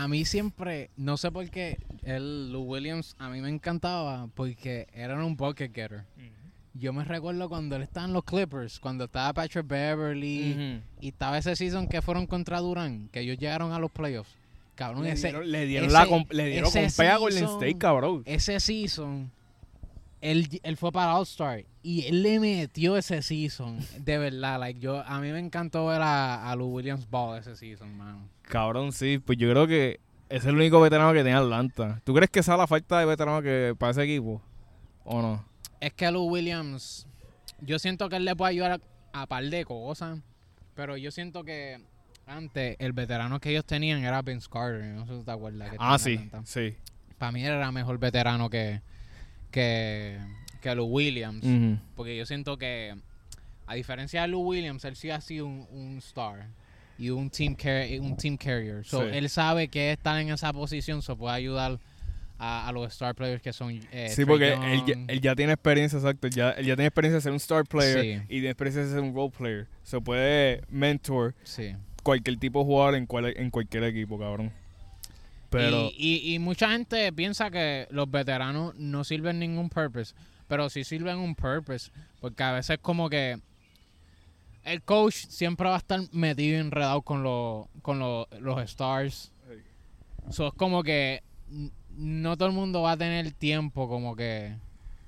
A 0.02 0.08
mí 0.08 0.24
siempre, 0.24 0.90
no 0.96 1.18
sé 1.18 1.30
por 1.30 1.50
qué, 1.50 1.78
el 2.04 2.54
Lou 2.54 2.62
Williams 2.64 3.16
a 3.20 3.28
mí 3.30 3.42
me 3.42 3.50
encantaba 3.50 4.28
porque 4.34 4.88
era 4.94 5.22
un 5.26 5.36
bucket 5.36 5.74
getter. 5.76 6.06
Yo 6.74 6.94
me 6.94 7.04
recuerdo 7.04 7.50
cuando 7.50 7.76
él 7.76 7.82
estaba 7.82 8.06
en 8.06 8.14
los 8.14 8.24
Clippers, 8.24 8.80
cuando 8.80 9.04
estaba 9.06 9.34
Patrick 9.34 9.68
Beverly 9.68 10.82
y 11.02 11.08
estaba 11.10 11.38
ese 11.38 11.54
season 11.58 11.88
que 11.90 12.02
fueron 12.02 12.28
contra 12.28 12.60
Durán, 12.60 13.10
que 13.12 13.20
ellos 13.20 13.38
llegaron 13.38 13.74
a 13.74 13.80
los 13.80 13.92
playoffs. 13.92 14.32
Cabrón, 14.76 15.04
Le 15.04 15.12
ese, 15.12 15.28
dieron, 15.28 15.52
le 15.52 15.66
dieron 15.66 15.88
ese- 15.90 15.94
la 15.98 16.06
comp- 16.08 16.32
le 16.32 16.46
dieron 16.48 16.70
ese 16.78 16.96
con 16.96 17.06
a 17.08 17.18
Golden 17.18 17.40
season- 17.40 17.56
State, 17.62 17.78
cabrón. 17.78 18.22
ese 18.26 18.60
season, 18.62 19.30
él, 20.22 20.48
él 20.64 20.78
fue 20.78 20.92
para 20.92 21.16
All 21.16 21.24
Star 21.24 21.64
y 21.82 22.06
él 22.08 22.24
le 22.24 22.40
metió 22.40 22.98
ese 22.98 23.22
season, 23.22 23.80
de 24.00 24.18
verdad. 24.18 24.60
Like 24.60 24.80
yo, 24.80 25.02
a 25.06 25.20
mí 25.22 25.32
me 25.32 25.40
encantó 25.40 25.88
ver 25.88 26.02
a, 26.02 26.50
a 26.50 26.56
Lou 26.56 26.68
Williams 26.68 27.10
Ball 27.10 27.40
ese 27.40 27.56
season, 27.56 27.96
mano. 27.98 28.28
Cabrón, 28.44 28.92
sí. 28.92 29.20
Pues 29.20 29.38
yo 29.38 29.50
creo 29.50 29.66
que 29.68 30.00
es 30.30 30.46
el 30.46 30.56
único 30.56 30.82
veterano 30.82 31.14
que 31.14 31.24
tiene 31.24 31.38
Atlanta. 31.38 32.02
¿Tú 32.04 32.14
crees 32.14 32.30
que 32.30 32.40
esa 32.40 32.54
es 32.54 32.58
la 32.60 32.68
falta 32.68 33.00
de 33.00 33.06
veterano 33.06 33.42
que 33.42 33.76
para 33.78 33.92
ese 33.92 34.04
equipo? 34.04 34.42
¿O 35.06 35.22
no? 35.22 35.46
Es 35.80 35.94
que 35.94 36.12
Lou 36.12 36.26
Williams, 36.30 37.08
yo 37.62 37.80
siento 37.80 38.10
que 38.10 38.18
él 38.18 38.26
le 38.26 38.36
puede 38.36 38.52
ayudar 38.52 38.82
a, 39.14 39.22
a 39.22 39.26
par 39.28 39.44
de 39.46 39.64
cosas, 39.66 40.20
pero 40.76 40.98
yo 40.98 41.12
siento 41.12 41.44
que 41.44 41.80
antes 42.28 42.76
el 42.80 42.92
veterano 42.94 43.40
que 43.40 43.52
ellos 43.52 43.66
tenían 43.66 44.04
era 44.04 44.22
Vince 44.22 44.48
Carter, 44.52 44.84
no 44.94 45.06
sé 45.08 45.18
si 45.18 45.24
te 45.24 45.32
acuerdas. 45.32 45.70
que 45.72 45.78
Ah, 45.80 45.98
sí, 45.98 46.16
Atlanta. 46.16 46.42
sí. 46.46 46.76
Para 47.18 47.32
mí 47.32 47.44
era 47.44 47.72
mejor 47.72 47.98
veterano 47.98 48.50
que, 48.50 48.82
que, 49.52 50.18
que 50.62 50.76
Lou 50.76 50.86
Williams. 50.88 51.46
Porque 51.96 52.16
yo 52.18 52.26
siento 52.26 52.58
que, 52.58 52.96
a 53.68 53.76
diferencia 53.76 54.22
de 54.24 54.28
Lou 54.30 54.42
Williams, 54.42 54.84
él 54.86 54.96
sí 54.96 55.10
ha 55.10 55.22
sido 55.22 55.46
un, 55.46 55.68
un 55.72 55.98
star 56.00 56.48
y 56.98 57.10
un 57.12 57.30
team, 57.30 57.56
car- 57.56 57.86
un 58.02 58.18
team 58.18 58.36
carrier. 58.38 58.84
So, 58.86 59.02
Sí. 59.04 59.10
Él 59.14 59.30
sabe 59.30 59.68
que 59.70 59.92
estar 59.94 60.20
en 60.20 60.30
esa 60.30 60.52
posición 60.54 61.02
se 61.02 61.16
puede 61.16 61.34
ayudar 61.36 61.80
a, 62.38 62.68
a 62.68 62.72
los 62.72 62.88
star 62.92 63.16
players 63.16 63.42
que 63.42 63.52
son. 63.54 63.80
eh, 63.92 64.10
Sí, 64.10 64.26
porque 64.26 64.54
él, 64.54 64.82
ya- 64.86 64.96
él 65.08 65.22
ya 65.22 65.36
tiene 65.36 65.54
experiencia, 65.54 65.98
exacto. 66.00 66.28
Ya, 66.30 66.52
él 66.52 66.66
ya 66.66 66.76
tiene 66.76 66.88
experiencia 66.88 67.16
de 67.18 67.22
ser 67.22 67.32
un 67.32 67.38
star 67.38 67.64
player 67.66 68.02
Sí. 68.02 68.24
y 68.26 68.28
tiene 68.28 68.50
experiencia 68.50 68.84
de 68.84 68.90
ser 68.90 69.00
un 69.00 69.14
role 69.14 69.32
player. 69.38 69.68
Se 69.84 70.00
puede 70.02 70.62
mentor 70.70 71.36
Sí. 71.44 71.74
cualquier 72.04 72.38
tipo 72.38 72.60
de 72.60 72.66
jugador 72.66 72.96
en, 72.96 73.06
cual- 73.06 73.34
en 73.38 73.50
cualquier 73.50 73.84
equipo, 73.86 74.18
cabrón. 74.20 74.52
Pero, 75.50 75.90
Y, 75.96 76.18
y, 76.24 76.36
y 76.36 76.40
mucha 76.40 76.70
gente 76.70 77.12
piensa 77.14 77.50
que 77.50 77.88
los 77.92 78.10
veteranos 78.10 78.76
no 78.76 79.04
sirven 79.04 79.40
ningún 79.40 79.70
purpose, 79.70 80.14
pero 80.48 80.70
sí 80.70 80.84
sirven 80.84 81.18
un 81.18 81.36
purpose, 81.36 81.92
porque 82.20 82.44
a 82.44 82.52
veces 82.54 82.78
como 82.82 83.10
que 83.10 83.40
el 84.64 84.82
coach 84.84 85.16
siempre 85.16 85.68
va 85.68 85.76
a 85.76 85.80
estar 85.80 86.02
metido 86.12 86.58
y 86.58 86.60
enredado 86.60 87.02
con, 87.02 87.24
los 87.24 87.68
con 87.82 88.00
los, 88.00 88.28
los 88.40 88.60
stars. 88.64 89.32
So, 90.30 90.48
es 90.48 90.54
como 90.54 90.84
que 90.84 91.24
no 91.90 92.38
todo 92.38 92.50
el 92.50 92.54
mundo 92.54 92.84
va 92.84 92.92
a 92.92 92.98
tener 92.98 93.32
tiempo 93.32 93.88
como 93.90 94.16
que 94.16 94.56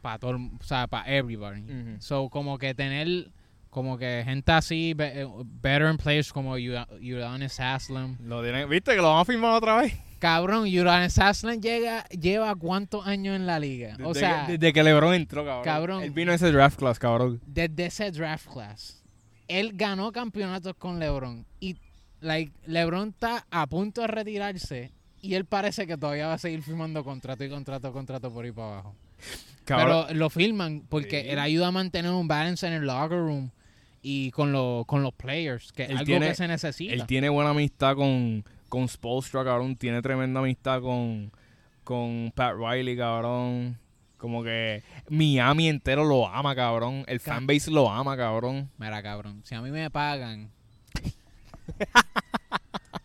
para 0.01 0.17
todo, 0.17 0.36
o 0.36 0.63
sea, 0.63 0.88
para 0.88 1.07
everybody. 1.13 1.62
Ujú. 1.62 2.01
So, 2.01 2.29
como 2.29 2.57
que 2.57 2.74
tener 2.74 3.29
como 3.69 3.98
que 3.98 4.24
gente 4.25 4.51
así, 4.51 4.95
eh, 4.98 5.27
veteran 5.62 5.98
players 5.98 6.33
como 6.33 6.53
Udonis 6.53 7.60
Haslam, 7.60 8.17
lo 8.21 8.41
tienen, 8.43 8.67
¿viste 8.67 8.91
que 8.91 8.98
lo 8.98 9.12
van 9.12 9.21
a 9.21 9.25
firmar 9.25 9.53
otra 9.53 9.77
vez? 9.77 9.93
Cabrón, 10.21 10.69
Uranus 10.73 11.17
Haslam 11.17 11.59
llega, 11.59 12.05
lleva 12.09 12.53
cuántos 12.55 13.07
años 13.07 13.35
en 13.35 13.47
la 13.47 13.59
liga. 13.59 13.97
o 14.03 14.09
Desde 14.13 14.19
sea, 14.19 14.45
que, 14.45 14.51
desde 14.59 14.71
que 14.73 14.83
LeBron 14.83 15.15
entró, 15.15 15.43
cabrón. 15.43 15.63
Cabrón. 15.63 16.03
Él 16.03 16.11
vino 16.11 16.31
a 16.31 16.35
ese 16.35 16.51
draft 16.51 16.77
class, 16.77 16.99
cabrón. 16.99 17.41
desde 17.47 17.87
ese 17.87 18.11
draft 18.11 18.47
class, 18.53 19.01
él 19.47 19.71
ganó 19.73 20.11
campeonatos 20.11 20.75
con 20.77 20.99
LeBron. 20.99 21.43
Y 21.59 21.75
like, 22.21 22.51
LeBron 22.67 23.09
está 23.09 23.47
a 23.49 23.65
punto 23.65 24.01
de 24.01 24.07
retirarse. 24.07 24.91
Y 25.23 25.33
él 25.33 25.45
parece 25.45 25.87
que 25.87 25.97
todavía 25.97 26.27
va 26.27 26.33
a 26.33 26.37
seguir 26.37 26.61
firmando 26.61 27.03
contrato 27.03 27.43
y 27.43 27.49
contrato, 27.49 27.91
contrato 27.91 28.31
por 28.31 28.45
ahí 28.45 28.51
para 28.51 28.67
abajo. 28.73 28.95
Cabrón. 29.65 30.05
Pero 30.07 30.19
lo 30.19 30.29
firman 30.29 30.83
porque 30.87 31.21
Sí. 31.23 31.29
él 31.29 31.39
ayuda 31.39 31.67
a 31.67 31.71
mantener 31.71 32.11
un 32.11 32.27
balance 32.27 32.65
en 32.67 32.73
el 32.73 32.85
locker 32.85 33.17
room 33.17 33.49
y 34.03 34.29
con, 34.31 34.51
lo- 34.51 34.83
con 34.87 35.01
los 35.03 35.13
players, 35.13 35.71
que 35.71 35.83
es 35.83 35.89
algo 35.91 36.05
tiene- 36.05 36.27
que 36.29 36.35
se 36.35 36.47
necesita. 36.47 36.93
Él 36.93 37.05
tiene 37.07 37.29
buena 37.29 37.51
amistad 37.51 37.95
con, 37.95 38.43
con 38.71 38.87
Spolstra, 38.87 39.43
cabrón. 39.43 39.75
Tiene 39.75 40.01
tremenda 40.01 40.39
amistad 40.39 40.81
con, 40.81 41.29
con 41.83 42.31
Pat 42.33 42.55
Riley, 42.55 42.95
cabrón. 42.95 43.77
Como 44.17 44.43
que 44.43 44.81
Miami 45.09 45.67
entero 45.67 46.05
lo 46.05 46.25
ama, 46.27 46.55
cabrón. 46.55 47.03
El 47.07 47.19
fanbase 47.19 47.69
lo 47.69 47.91
ama, 47.91 48.15
cabrón. 48.15 48.69
Mira, 48.77 49.03
cabrón, 49.03 49.41
si 49.43 49.55
a 49.55 49.61
mí 49.61 49.71
me 49.71 49.89
pagan 49.91 50.49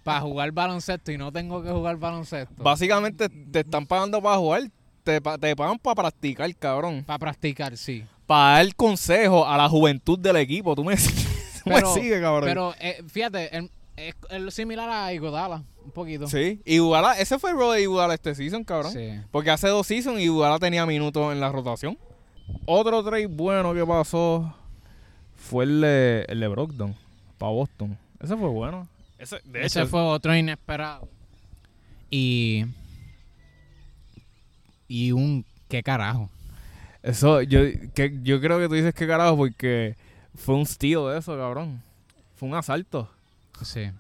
para 0.03 0.21
jugar 0.21 0.53
baloncesto 0.53 1.11
y 1.11 1.19
no 1.19 1.33
tengo 1.33 1.63
que 1.63 1.71
jugar 1.71 1.97
baloncesto, 1.97 2.63
Básicamente 2.63 3.29
te 3.29 3.61
están 3.61 3.87
pagando 3.87 4.23
para 4.23 4.37
jugar. 4.37 4.63
Te, 5.03 5.21
te 5.21 5.57
pagan 5.57 5.79
para 5.79 5.95
practicar, 5.97 6.55
cabrón. 6.57 7.03
para 7.05 7.19
practicar, 7.19 7.77
sí. 7.77 8.05
Para 8.27 8.57
dar 8.63 8.75
consejo 8.75 9.47
a 9.47 9.57
la 9.57 9.69
juventud 9.69 10.19
del 10.19 10.37
equipo. 10.37 10.75
Tú 10.75 10.85
me, 10.85 10.97
tú 11.65 11.71
me 11.71 11.75
Pero- 11.77 11.95
sigues, 11.95 12.21
cabrón. 12.21 12.45
Pero 12.45 12.75
eh, 12.81 13.03
fíjate, 13.09 13.57
el- 13.57 13.71
es, 13.97 14.15
es 14.31 14.55
similar 14.55 14.89
a 14.89 15.13
Iguodala, 15.13 15.63
un 15.85 15.91
poquito. 15.91 16.27
sí. 16.29 16.61
Y 16.65 16.75
Iguala, 16.77 17.19
ese 17.19 17.39
fue 17.39 17.51
el 17.51 17.57
rol 17.57 17.75
de 17.75 17.83
Iguala 17.83 18.15
este 18.15 18.35
season, 18.35 18.65
cabrón. 18.65 18.93
Sí. 18.93 19.11
Porque 19.31 19.51
hace 19.51 19.69
dos 19.69 19.87
seasons 19.87 20.21
Iguala 20.21 20.59
tenía 20.59 20.85
minutos 20.87 21.33
en 21.33 21.41
la 21.41 21.51
rotación. 21.51 21.99
Otro 22.67 23.03
trade 23.03 23.27
bueno 23.27 23.75
que 23.75 23.85
pasó 23.85 24.55
fue 25.35 25.65
el 25.65 25.81
de, 25.81 26.25
el 26.29 26.41
de 26.41 26.49
Brogdon 26.49 26.95
para 27.39 27.53
Boston. 27.53 27.99
Ese 28.21 28.37
fue 28.37 28.49
bueno. 28.49 28.89
Ese, 29.19 29.41
de 29.45 29.65
Ese 29.65 29.87
fue 29.87 30.01
otro 30.01 30.37
inesperado. 30.37 31.09
Y. 32.11 32.65
Y 34.89 35.13
un. 35.13 35.45
¿Qué 35.69 35.83
carajo? 35.83 36.31
Eso, 37.03 37.43
yo, 37.43 37.61
que, 37.95 38.19
yo 38.23 38.41
creo 38.41 38.59
que 38.59 38.69
tú 38.69 38.75
dices 38.75 38.95
que 38.95 39.07
carajo 39.07 39.37
porque 39.37 39.97
fue 40.35 40.55
un 40.55 40.67
steal 40.67 41.11
de 41.11 41.19
eso, 41.19 41.37
cabrón. 41.37 41.83
Fue 42.37 42.49
un 42.49 42.55
asalto. 42.55 43.09
Sí. 43.63 43.91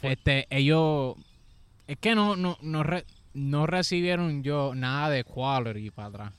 Fue- 0.00 0.12
Este, 0.12 0.46
ellos. 0.50 1.16
Es 1.86 1.96
que 1.98 2.14
no, 2.14 2.36
no, 2.36 2.56
no, 2.62 2.82
re- 2.82 3.04
no 3.34 3.66
recibieron 3.66 4.42
yo 4.42 4.74
nada 4.74 5.10
de 5.10 5.24
quality 5.24 5.90
para 5.90 6.08
atrás. 6.08 6.32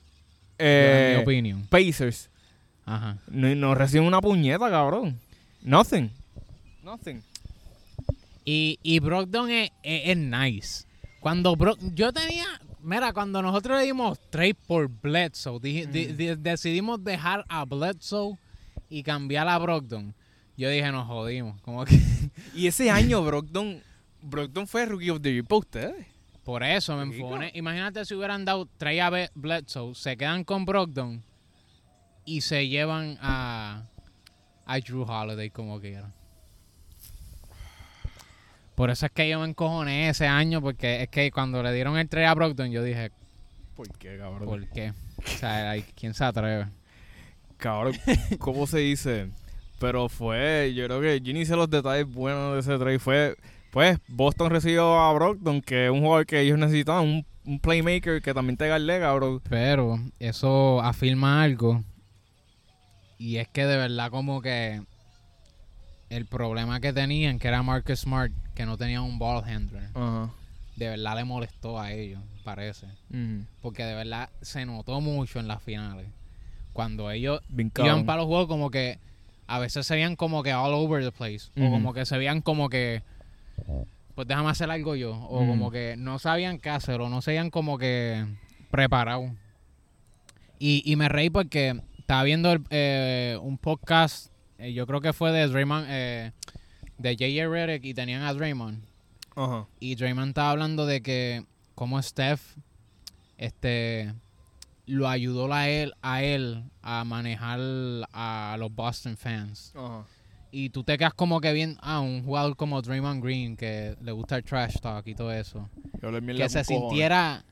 Eh, 0.58 1.10
en 1.12 1.16
mi 1.18 1.22
opinión. 1.22 1.66
Pacers. 1.68 2.30
Ajá. 2.84 3.18
No, 3.28 3.54
no 3.54 3.74
reciben 3.74 4.06
una 4.06 4.20
puñeta, 4.20 4.70
cabrón. 4.70 5.18
Nothing. 5.62 6.10
Nothing. 6.82 7.22
Y, 8.44 8.78
y 8.82 8.98
Brogdon 8.98 9.50
es, 9.50 9.70
es- 9.82 10.02
es 10.10 10.16
nice. 10.16 10.84
Cuando 11.20 11.54
Bro- 11.54 11.76
yo 11.94 12.12
tenía, 12.12 12.44
mira, 12.82 13.12
cuando 13.12 13.40
nosotros 13.42 13.78
le 13.78 13.84
dimos 13.86 14.18
trade 14.30 14.54
por 14.66 14.88
Bledsoe, 14.88 15.60
di- 15.60 15.86
di- 15.86 16.34
decidimos 16.36 17.02
dejar 17.04 17.44
a 17.48 17.64
Bledsoe 17.64 18.36
y 18.90 19.02
cambiar 19.04 19.46
a 19.48 19.58
Brogdon. 19.58 20.12
Yo 20.56 20.68
dije, 20.68 20.90
nos 20.92 21.06
jodimos. 21.06 21.60
Como 21.62 21.84
que 21.84 21.98
Y 22.54 22.66
ese 22.66 22.90
año 22.90 23.22
Brogdon, 23.24 23.82
Brogdon 24.20 24.66
fue 24.66 24.86
Rookie 24.86 25.10
of 25.10 25.20
the 25.22 25.32
Year 25.32 25.44
para 25.44 25.58
ustedes. 25.58 26.06
por 26.44 26.62
eso 26.62 26.96
me 26.96 27.04
Rico. 27.04 27.26
enfoné. 27.26 27.50
Imagínate 27.54 28.04
si 28.04 28.14
hubieran 28.14 28.44
dado 28.44 28.66
trade 28.76 29.00
a 29.00 29.30
Bledsoe, 29.34 29.94
se 29.94 30.16
quedan 30.16 30.44
con 30.44 30.64
Brogdon 30.64 31.22
y 32.24 32.40
se 32.42 32.68
llevan 32.68 33.18
a, 33.20 33.84
a 34.66 34.78
Drew 34.80 35.02
Holiday 35.02 35.50
como 35.50 35.80
quieran. 35.80 36.12
Por 38.74 38.90
eso 38.90 39.06
es 39.06 39.12
que 39.12 39.28
yo 39.28 39.38
me 39.40 39.46
encojoné 39.48 40.08
ese 40.08 40.26
año, 40.26 40.60
porque 40.62 41.02
es 41.02 41.08
que 41.08 41.30
cuando 41.30 41.62
le 41.62 41.72
dieron 41.72 41.96
el 41.98 42.08
trade 42.08 42.26
a 42.26 42.34
Brogdon, 42.34 42.70
yo 42.70 42.82
dije, 42.82 43.10
¿Por 43.76 43.88
qué, 43.98 44.18
cabrón? 44.18 44.44
¿por 44.46 44.66
qué? 44.68 44.92
O 45.18 45.28
sea, 45.38 45.74
¿quién 45.94 46.14
se 46.14 46.24
atreve? 46.24 46.66
Cabrón, 47.58 47.94
¿cómo 48.38 48.66
se 48.66 48.78
dice? 48.78 49.30
Pero 49.82 50.08
fue, 50.08 50.72
yo 50.76 50.86
creo 50.86 51.00
que 51.00 51.20
yo 51.20 51.32
ni 51.32 51.44
sé 51.44 51.56
los 51.56 51.68
detalles 51.68 52.06
buenos 52.06 52.54
de 52.54 52.60
ese 52.60 52.78
trade. 52.78 53.00
Fue, 53.00 53.36
pues, 53.72 53.98
Boston 54.06 54.50
recibió 54.50 54.96
a 54.96 55.12
Brogdon, 55.12 55.60
que 55.60 55.86
es 55.86 55.90
un 55.90 56.02
jugador 56.02 56.24
que 56.24 56.40
ellos 56.40 56.56
necesitaban, 56.56 57.04
un, 57.04 57.26
un 57.44 57.58
playmaker 57.58 58.22
que 58.22 58.32
también 58.32 58.56
te 58.56 58.68
garle, 58.68 59.00
cabrón. 59.00 59.42
Pero 59.50 59.98
eso 60.20 60.80
afirma 60.80 61.42
algo. 61.42 61.82
Y 63.18 63.38
es 63.38 63.48
que 63.48 63.66
de 63.66 63.76
verdad 63.76 64.12
como 64.12 64.40
que 64.40 64.82
el 66.10 66.26
problema 66.26 66.78
que 66.78 66.92
tenían, 66.92 67.40
que 67.40 67.48
era 67.48 67.64
Marcus 67.64 68.02
Smart, 68.02 68.32
que 68.54 68.64
no 68.64 68.76
tenía 68.76 69.02
un 69.02 69.18
ball 69.18 69.42
handler, 69.42 69.88
de 70.76 70.88
verdad 70.90 71.16
le 71.16 71.24
molestó 71.24 71.80
a 71.80 71.90
ellos, 71.90 72.20
parece. 72.44 72.86
Porque 73.60 73.82
de 73.82 73.96
verdad 73.96 74.30
se 74.42 74.64
notó 74.64 75.00
mucho 75.00 75.40
en 75.40 75.48
las 75.48 75.60
finales. 75.60 76.06
Cuando 76.72 77.10
ellos 77.10 77.40
Bien 77.48 77.72
iban 77.78 78.06
para 78.06 78.18
los 78.18 78.26
juegos 78.26 78.46
como 78.46 78.70
que 78.70 79.00
a 79.46 79.58
veces 79.58 79.86
se 79.86 79.94
veían 79.94 80.16
como 80.16 80.42
que 80.42 80.52
all 80.54 80.72
over 80.74 81.02
the 81.04 81.12
place. 81.12 81.50
O 81.56 81.70
como 81.70 81.92
que 81.92 82.06
se 82.06 82.16
veían 82.18 82.40
como 82.40 82.68
que 82.68 83.02
pues 84.14 84.28
déjame 84.28 84.50
hacer 84.50 84.70
algo 84.70 84.94
yo. 84.96 85.14
O 85.14 85.40
como 85.46 85.70
que 85.70 85.94
no 85.96 86.18
sabían 86.18 86.58
qué 86.58 86.70
hacer 86.70 87.00
o 87.00 87.08
no 87.08 87.22
se 87.22 87.32
veían 87.32 87.50
como 87.50 87.78
que 87.78 88.24
preparados. 88.70 89.30
Y, 90.58 90.82
y 90.90 90.96
me 90.96 91.08
reí 91.08 91.28
porque 91.30 91.80
estaba 91.98 92.22
viendo 92.22 92.52
el- 92.52 92.64
eh, 92.70 93.38
un 93.42 93.58
podcast, 93.58 94.30
eh, 94.58 94.72
yo 94.72 94.86
creo 94.86 95.00
que 95.00 95.12
fue 95.12 95.32
de 95.32 95.46
Draymond, 95.48 95.86
eh, 95.88 96.32
de 96.98 97.12
J.J. 97.14 97.48
Redick 97.48 97.84
y 97.84 97.94
tenían 97.94 98.22
a 98.22 98.32
Draymond. 98.32 98.80
Ajá. 99.34 99.66
Y 99.80 99.94
Draymond 99.96 100.28
estaba 100.28 100.50
hablando 100.52 100.86
de 100.86 101.02
que 101.02 101.44
como 101.74 102.00
Steph 102.02 102.40
este 103.38 104.12
lo 104.92 105.08
ayudó 105.08 105.52
a 105.52 105.68
él 105.68 105.94
a 106.02 106.22
él 106.22 106.64
a 106.82 107.04
manejar 107.04 107.60
a 108.12 108.56
los 108.58 108.74
Boston 108.74 109.16
fans. 109.16 109.72
Ajá. 109.74 110.04
Y 110.54 110.68
tú 110.68 110.84
te 110.84 110.98
quedas 110.98 111.14
como 111.14 111.40
que 111.40 111.50
bien, 111.54 111.78
ah, 111.80 112.00
un 112.00 112.24
jugador 112.24 112.56
como 112.56 112.82
Draymond 112.82 113.24
Green 113.24 113.56
que 113.56 113.96
le 114.02 114.12
gusta 114.12 114.36
el 114.36 114.44
trash 114.44 114.76
talk 114.80 115.06
y 115.06 115.14
todo 115.14 115.32
eso. 115.32 115.70
Que 116.36 116.48
se 116.50 116.62
sintiera 116.62 117.42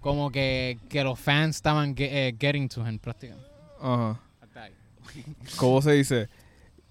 como 0.00 0.30
que, 0.30 0.78
que 0.88 1.04
los 1.04 1.20
fans 1.20 1.56
estaban 1.56 1.94
eh, 1.98 2.34
getting 2.40 2.66
to 2.70 2.86
him 2.86 2.98
prácticamente. 2.98 3.46
Ajá. 3.78 4.18
¿Cómo 5.58 5.82
se 5.82 5.92
dice? 5.92 6.28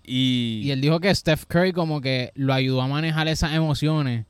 Y, 0.04 0.62
Y 0.66 0.72
él 0.72 0.82
dijo 0.82 1.00
que 1.00 1.14
Steph 1.16 1.46
Curry 1.46 1.74
como 1.74 2.00
que 2.00 2.32
lo 2.36 2.54
ayudó 2.54 2.82
a 2.84 2.88
manejar 2.88 3.28
esas 3.28 3.54
emociones. 3.54 4.28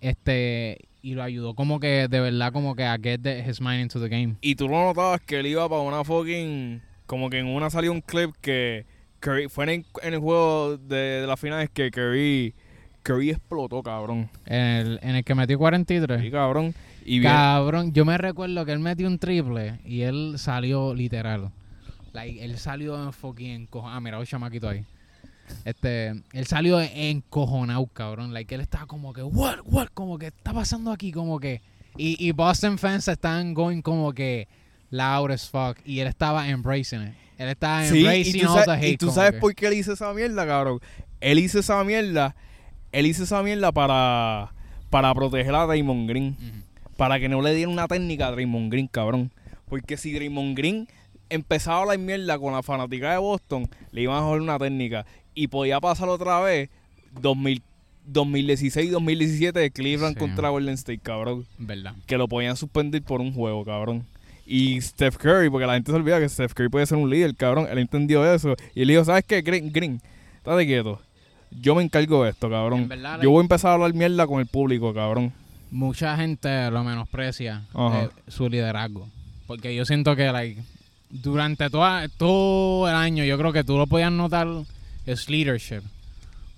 Este, 0.00 0.88
y 1.02 1.14
lo 1.14 1.22
ayudó 1.22 1.54
como 1.54 1.80
que 1.80 2.08
de 2.08 2.20
verdad 2.20 2.52
como 2.52 2.74
que 2.76 2.84
a 2.84 2.96
get 3.02 3.20
the- 3.22 3.40
his 3.48 3.60
mind 3.60 3.80
into 3.82 4.00
the 4.00 4.08
game. 4.08 4.36
y 4.40 4.54
tú 4.54 4.68
lo 4.68 4.82
notabas 4.84 5.20
que 5.20 5.40
él 5.40 5.46
iba 5.46 5.68
para 5.68 5.80
una 5.82 6.04
fucking. 6.04 6.82
Como 7.06 7.28
que 7.30 7.38
en 7.38 7.46
una 7.46 7.70
salió 7.70 7.90
un 7.92 8.00
clip 8.02 8.30
que 8.40 8.86
Curry, 9.18 9.48
fue 9.48 9.64
en, 9.74 9.84
en 10.02 10.14
el 10.14 10.20
juego 10.20 10.76
de, 10.76 10.96
de 11.22 11.26
la 11.26 11.36
final 11.36 11.60
es 11.62 11.68
que 11.70 11.90
Curry, 11.90 12.54
Curry 13.02 13.30
explotó, 13.30 13.82
cabrón. 13.82 14.30
En 14.46 14.60
el, 14.60 15.00
en 15.02 15.16
el 15.16 15.24
que 15.24 15.34
metió 15.34 15.58
43. 15.58 16.20
Sí, 16.22 16.30
cabrón. 16.30 16.74
Y 17.04 17.18
bien, 17.18 17.32
Cabrón, 17.32 17.92
yo 17.92 18.04
me 18.04 18.16
recuerdo 18.18 18.64
que 18.64 18.72
él 18.72 18.78
metió 18.78 19.06
un 19.08 19.18
triple 19.18 19.80
y 19.84 20.02
él 20.02 20.34
salió 20.36 20.94
literal. 20.94 21.50
Like, 22.12 22.44
él 22.44 22.58
salió 22.58 23.02
en 23.02 23.12
fucking. 23.12 23.68
Ah, 23.84 24.00
mira, 24.00 24.18
un 24.18 24.26
chamaquito 24.26 24.68
ahí. 24.68 24.84
Este, 25.64 26.08
él 26.32 26.46
salió 26.46 26.80
encojonado, 26.80 27.86
cabrón. 27.86 28.32
Like, 28.32 28.54
él 28.54 28.60
estaba 28.60 28.86
como 28.86 29.12
que, 29.12 29.22
what, 29.22 29.58
what, 29.64 29.88
como 29.94 30.18
que 30.18 30.28
está 30.28 30.52
pasando 30.52 30.90
aquí, 30.92 31.12
como 31.12 31.38
que. 31.40 31.62
Y, 31.96 32.16
y 32.24 32.32
Boston 32.32 32.78
fans 32.78 33.08
están 33.08 33.52
going 33.54 33.82
como 33.82 34.12
que 34.12 34.48
loud 34.90 35.30
as 35.32 35.48
fuck. 35.48 35.78
Y 35.84 36.00
él 36.00 36.08
estaba 36.08 36.48
embracing 36.48 37.02
it. 37.02 37.14
Él 37.38 37.48
estaba 37.48 37.84
Sí, 37.86 37.98
embracing 37.98 38.46
all 38.46 38.64
the 38.64 38.70
hate. 38.72 38.88
y 38.92 38.96
tú 38.96 39.10
sabes 39.10 39.32
que- 39.32 39.38
por 39.38 39.54
qué 39.54 39.66
él 39.66 39.74
hizo 39.74 39.92
esa 39.92 40.12
mierda, 40.12 40.46
cabrón. 40.46 40.80
Él 41.20 41.38
hizo 41.38 41.58
esa 41.58 41.82
mierda. 41.84 42.34
Él 42.92 43.06
hizo 43.06 43.24
esa 43.24 43.42
mierda 43.42 43.72
para, 43.72 44.52
para 44.90 45.14
proteger 45.14 45.54
a 45.54 45.66
Draymond 45.66 46.08
Green. 46.08 46.36
Ujú. 46.38 46.96
Para 46.96 47.18
que 47.18 47.28
no 47.28 47.40
le 47.40 47.54
dieran 47.54 47.72
una 47.72 47.88
técnica 47.88 48.26
a 48.28 48.30
Draymond 48.32 48.70
Green, 48.70 48.86
cabrón. 48.88 49.32
Porque 49.68 49.96
si 49.96 50.12
Draymond 50.12 50.56
Green 50.56 50.88
empezaba 51.28 51.86
la 51.86 51.96
mierda 51.96 52.38
con 52.38 52.52
la 52.52 52.62
fanática 52.62 53.12
de 53.12 53.18
Boston, 53.18 53.68
le 53.92 54.02
iban 54.02 54.16
a 54.18 54.20
joder 54.22 54.42
una 54.42 54.58
técnica. 54.58 55.06
Y 55.34 55.46
podía 55.48 55.80
pasar 55.80 56.08
otra 56.08 56.40
vez 56.40 56.68
2000 57.20 57.62
2016-2017 58.12 59.52
de 59.52 59.70
Cleveland 59.70 60.14
Sí. 60.14 60.18
contra 60.20 60.48
Golden 60.48 60.74
State, 60.74 60.98
cabrón. 61.00 61.46
Verdad. 61.58 61.94
Que 62.06 62.16
lo 62.18 62.28
podían 62.28 62.56
suspender 62.56 63.02
por 63.02 63.20
un 63.20 63.32
juego, 63.32 63.64
cabrón. 63.64 64.04
Y 64.46 64.80
Steph 64.80 65.16
Curry, 65.16 65.48
porque 65.48 65.66
la 65.66 65.74
gente 65.74 65.92
se 65.92 65.96
olvida 65.96 66.18
que 66.18 66.28
Steph 66.28 66.52
Curry 66.54 66.68
puede 66.70 66.86
ser 66.86 66.98
un 66.98 67.08
líder, 67.08 67.36
cabrón. 67.36 67.68
Él 67.70 67.78
entendió 67.78 68.24
eso. 68.32 68.56
Y 68.74 68.82
él 68.82 68.88
dijo, 68.88 69.04
¿sabes 69.04 69.24
qué, 69.26 69.42
Green? 69.42 69.70
Green 69.72 70.00
estate 70.38 70.66
quieto. 70.66 71.00
Yo 71.52 71.74
me 71.74 71.82
encargo 71.82 72.24
de 72.24 72.30
esto, 72.30 72.48
cabrón. 72.50 72.88
Verdad, 72.88 73.20
Yo 73.22 73.30
voy 73.30 73.40
a 73.40 73.42
empezar 73.42 73.70
a 73.70 73.74
hablar 73.74 73.94
mierda 73.94 74.26
con 74.26 74.40
el 74.40 74.46
público, 74.46 74.92
cabrón. 74.94 75.32
mucha 75.70 76.16
gente 76.16 76.68
lo 76.70 76.82
menosprecia 76.82 77.62
eh, 77.76 78.08
su 78.28 78.48
liderazgo. 78.48 79.08
Porque 79.46 79.74
yo 79.74 79.84
siento 79.84 80.16
que 80.16 80.32
like, 80.32 80.60
durante 81.10 81.70
toda, 81.70 82.08
todo 82.08 82.88
el 82.88 82.94
año 82.94 83.24
yo 83.24 83.36
creo 83.38 83.52
que 83.52 83.62
tú 83.62 83.76
lo 83.78 83.86
podías 83.86 84.10
notar 84.10 84.48
es 85.12 85.28
leadership. 85.28 85.82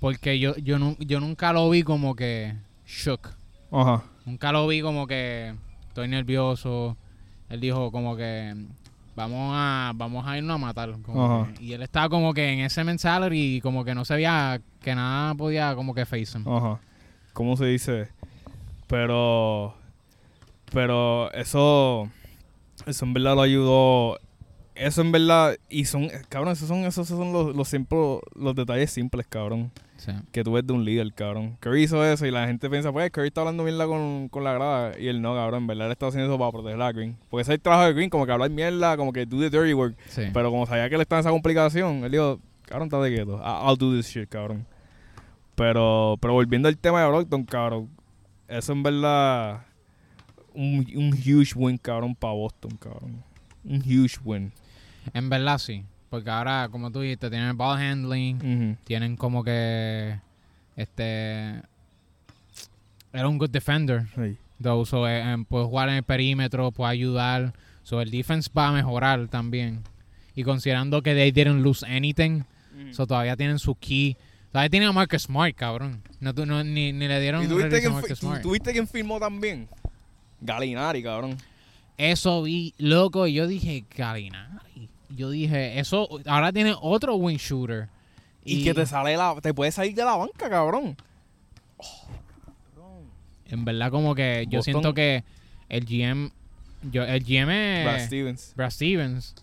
Porque 0.01 0.39
yo, 0.39 0.57
yo, 0.57 0.79
nu- 0.79 0.97
yo 0.99 1.21
nunca 1.21 1.53
lo 1.53 1.69
vi 1.71 1.83
como 1.83 2.15
que 2.17 2.55
shook. 2.87 3.29
Ajá. 3.71 4.03
Nunca 4.27 4.53
lo 4.53 4.67
vi 4.67 4.81
como 4.83 5.07
que 5.07 5.55
estoy 5.89 6.09
nervioso. 6.09 6.97
Él 7.49 7.61
dijo 7.61 7.91
como 7.93 8.17
que 8.17 8.55
vamos 9.15 9.53
a 9.55 9.93
vamos 9.95 10.27
a 10.27 10.39
irnos 10.39 10.55
a 10.55 10.59
matar. 10.59 10.91
como 11.03 11.47
que- 11.55 11.65
y 11.65 11.73
él 11.75 11.83
estaba 11.83 12.09
como 12.09 12.33
que 12.35 12.49
en 12.53 12.61
ese 12.61 12.83
mentality 12.85 13.57
y 13.57 13.61
como 13.61 13.85
que 13.85 13.95
no 13.95 14.05
se 14.05 14.15
veía 14.15 14.61
que 14.81 14.95
nada 14.95 15.35
podía 15.35 15.75
como 15.75 15.95
que 15.95 16.05
face 16.07 16.37
him. 16.39 16.49
Ajá. 16.49 16.81
¿Cómo 17.33 17.57
se 17.57 17.67
dice? 17.67 18.09
Pero. 18.89 19.75
Pero 20.73 21.31
eso. 21.33 22.09
Eso 22.87 23.05
en 23.05 23.13
verdad 23.15 23.35
lo 23.37 23.43
ayudó. 23.43 24.19
Eso 24.75 25.03
en 25.03 25.13
verdad. 25.13 25.57
Y 25.69 25.85
son. 25.85 26.09
Cabrón, 26.29 26.53
esos 26.53 26.67
son, 26.69 26.79
esos 26.85 27.07
son 27.07 27.33
los, 27.33 27.55
los, 27.55 27.69
simple- 27.69 28.21
los 28.35 28.55
detalles 28.55 28.91
simples, 28.91 29.27
cabrón. 29.29 29.71
Sí. 29.99 30.11
Que 30.33 30.43
tú 30.43 30.53
ves 30.53 30.67
de 30.67 30.73
un 30.73 30.85
líder, 30.85 31.13
cabrón. 31.13 31.57
Curry 31.61 31.85
hizo 31.85 32.05
eso 32.05 32.27
y 32.27 32.31
la 32.33 32.47
gente 32.47 32.69
piensa, 32.69 32.91
pues 32.91 33.09
Curry 33.13 33.29
está 33.29 33.43
hablando 33.43 33.63
mierda 33.63 33.87
con, 33.87 34.29
con 34.31 34.43
la 34.43 34.53
grada. 34.53 34.99
Y 34.99 35.07
él 35.09 35.23
no, 35.23 35.35
cabrón. 35.35 35.61
En 35.63 35.67
verdad 35.69 35.87
él 35.87 35.93
está 35.93 36.07
haciendo 36.09 36.29
eso 36.29 36.39
para 36.39 36.51
proteger 36.51 36.81
a 36.83 36.91
Green. 36.91 37.17
Porque 37.29 37.43
ese 37.43 37.53
es 37.53 37.57
el 37.57 37.61
trabajo 37.61 37.85
de 37.87 37.93
Green, 37.93 38.11
como 38.11 38.27
que 38.27 38.33
hablar 38.33 38.51
mierda, 38.51 38.97
como 38.97 39.13
que 39.13 39.27
do 39.27 39.39
the 39.39 39.51
dirty 39.51 39.75
work. 39.75 39.95
Sí. 40.09 40.23
Pero 40.33 40.51
como 40.51 40.67
sabía 40.67 40.89
que 40.89 40.95
él 40.97 41.01
estaba 41.03 41.21
en 41.21 41.27
esa 41.27 41.31
complicación, 41.31 42.05
él 42.05 42.11
dijo, 42.11 42.41
cabrón, 42.67 42.87
está 42.89 43.01
de 43.01 43.15
quieto. 43.15 43.41
I'll 43.45 43.77
do 43.79 43.95
this 43.95 44.07
shit, 44.09 44.29
cabrón. 44.29 44.67
Pero, 45.55 46.17
pero 46.21 46.33
volviendo 46.33 46.69
al 46.69 46.79
tema 46.79 47.03
de 47.03 47.09
Brockton, 47.09 47.45
cabrón. 47.45 47.89
Eso 48.49 48.73
en 48.73 48.83
verdad. 48.83 49.67
Un, 50.55 50.87
un 50.97 51.13
huge 51.13 51.53
win, 51.55 51.79
cabrón, 51.79 52.15
para 52.15 52.33
Boston, 52.35 52.77
cabrón. 52.79 53.23
Un 53.65 53.77
huge 53.81 54.19
win. 54.25 54.53
En 55.15 55.29
verdad 55.29 55.59
sí. 55.59 55.85
Porque 56.11 56.29
ahora, 56.31 56.69
como 56.71 56.91
tú 56.91 57.01
dijiste, 57.01 57.31
tienen 57.31 57.49
el 57.49 57.55
ball 57.55 57.79
handling, 57.81 58.77
tienen 58.85 59.17
como 59.17 59.43
que 59.43 60.19
este 60.77 61.63
era 63.13 63.29
un 63.29 63.39
good 63.39 63.51
defender. 63.51 64.07
Sí. 64.15 64.37
Though, 64.63 64.87
so, 64.87 65.09
eh, 65.09 65.21
eh, 65.23 65.45
puede 65.49 65.65
jugar 65.65 65.89
en 65.89 65.97
el 65.97 66.03
perímetro, 66.03 66.71
puede 66.71 66.93
ayudar. 66.93 67.53
So 67.83 68.01
el 68.01 68.11
defense 68.11 68.51
va 68.57 68.69
a 68.69 68.73
mejorar 68.73 69.27
también. 69.29 69.83
Y 70.35 70.45
considerando 70.45 71.03
que 71.03 71.15
they 71.15 71.31
didn't 71.33 71.63
lose 71.63 71.85
anything, 71.85 72.43
so 72.93 73.07
todavía 73.07 73.37
tienen 73.37 73.59
su 73.59 73.75
key. 73.75 74.17
Todavía 74.51 74.71
tienen 74.71 74.89
a 74.91 74.93
Marcus 74.93 75.23
Smart, 75.23 75.55
cabrón. 75.57 76.03
No, 76.21 76.35
tu- 76.35 76.47
no, 76.47 76.63
ni, 76.63 76.93
ni 76.93 77.09
le 77.09 77.21
dieron 77.21 77.43
¿Y 77.45 77.49
tuviste 77.49 77.69
release 77.71 77.87
a 77.87 77.91
Marcus 77.91 78.19
Smart. 78.19 78.43
tuviste 78.43 78.73
quién 78.73 78.87
firmó 78.87 79.19
también? 79.19 79.67
Galinari, 80.41 81.03
cabrón. 81.03 81.37
Eso 81.99 82.43
vi, 82.43 82.75
loco, 82.79 83.27
y 83.27 83.35
yo 83.35 83.47
dije, 83.47 83.85
Galinari. 83.97 84.89
Yo 85.15 85.31
dije, 85.31 85.79
eso, 85.79 86.09
ahora 86.27 86.53
tiene 86.53 86.75
otro 86.81 87.17
win 87.17 87.37
shooter. 87.37 87.89
Y, 88.45 88.65
que 88.65 88.75
te 88.75 88.87
sale 88.87 89.17
la, 89.17 89.37
te 89.41 89.55
puede 89.55 89.71
salir 89.71 89.95
de 89.95 90.05
la 90.05 90.17
banca, 90.17 90.51
cabrón. 90.51 90.97
En 93.47 93.65
verdad 93.65 93.91
como 93.91 94.15
que 94.15 94.47
yo 94.49 94.63
siento 94.63 94.95
que 94.95 95.25
el 95.69 95.85
GM, 95.85 96.31
yo, 96.91 97.05
el 97.05 97.23
GM 97.23 97.51
es 97.51 97.85
Brad 97.85 98.07
Stevens. 98.07 98.53
Brad 98.57 98.71
Stevens. 98.71 99.35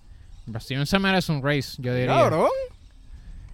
Brad 0.47 0.61
Stevens 0.61 0.89
se 0.89 0.99
merece 0.99 1.31
un 1.31 1.43
race, 1.43 1.77
yo 1.77 1.93
diría. 1.93 2.15
Cabrón, 2.15 2.49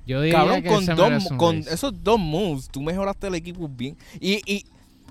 Yo 0.08 0.22
diría 0.22 0.40
cabrón, 0.40 0.64
que 0.64 0.70
con, 0.70 0.86
dos, 0.86 1.28
con 1.38 1.58
esos 1.58 2.04
dos 2.04 2.20
moves, 2.20 2.70
tú 2.70 2.82
mejoraste 2.82 3.28
el 3.28 3.36
equipo 3.36 3.68
bien. 3.68 3.98
Y, 4.20 4.42
y 4.52 4.66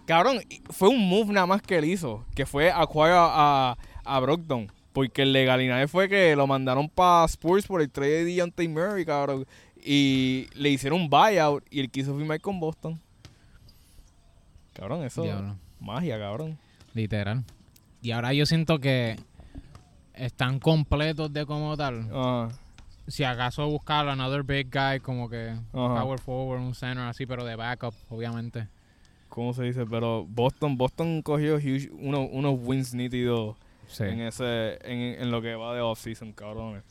cabrón, 0.06 0.40
fue 0.70 0.88
un 0.88 1.08
move 1.08 1.32
nada 1.32 1.46
más 1.46 1.62
que 1.62 1.76
él 1.76 1.84
hizo, 1.84 2.24
que 2.34 2.46
fue 2.46 2.72
acquire 2.72 3.12
a, 3.14 3.76
a 4.04 4.20
Brogdon. 4.20 4.70
Porque 4.94 5.22
el 5.22 5.32
legalidad 5.34 5.86
fue 5.88 6.08
que 6.08 6.34
lo 6.36 6.46
mandaron 6.46 6.88
para 6.88 7.26
Spurs 7.26 7.66
por 7.66 7.82
el 7.82 7.90
trade 7.90 8.24
de 8.24 8.24
Deontay 8.24 8.68
Murray, 8.68 9.04
cabrón. 9.04 9.44
Y 9.84 10.46
le 10.54 10.70
hicieron 10.70 11.02
un 11.02 11.10
buyout 11.10 11.62
y 11.70 11.80
él 11.80 11.90
quiso 11.90 12.16
firmar 12.16 12.40
con 12.40 12.58
Boston. 12.58 12.98
Cabrón, 14.72 15.04
eso 15.04 15.22
Diablo. 15.22 15.56
magia, 15.80 16.18
cabrón. 16.18 16.58
Literal. 16.94 17.44
Y 18.02 18.12
ahora 18.12 18.32
yo 18.32 18.46
siento 18.46 18.78
que 18.80 19.16
están 20.14 20.58
completos 20.58 21.32
de 21.32 21.44
como 21.46 21.76
tal. 21.76 22.08
Ajá. 22.12 22.48
Si 23.06 23.22
acaso 23.24 23.68
buscar 23.68 24.08
another 24.08 24.42
big 24.42 24.70
guy 24.72 25.00
como 25.00 25.28
que 25.28 25.50
Ajá. 25.50 26.00
power 26.02 26.18
forward, 26.18 26.60
un 26.60 26.74
center 26.74 27.04
así, 27.04 27.26
pero 27.26 27.44
de 27.44 27.54
backup, 27.56 27.94
obviamente. 28.08 28.68
¿Cómo 29.28 29.52
se 29.52 29.64
dice? 29.64 29.84
Pero 29.86 30.24
Boston, 30.24 30.78
Boston 30.78 31.20
cogió 31.20 31.58
huge- 31.58 31.90
uno- 31.98 32.22
unos 32.26 32.58
wins 32.62 32.94
nítidos 32.94 33.56
Sí. 33.88 34.04
en 34.04 34.20
ese 34.20 34.78
en, 34.82 35.22
en 35.22 35.30
lo 35.30 35.42
que 35.42 35.54
va 35.54 35.74
de 35.74 35.80
offseason, 35.80 36.32
cabrones. 36.32 36.82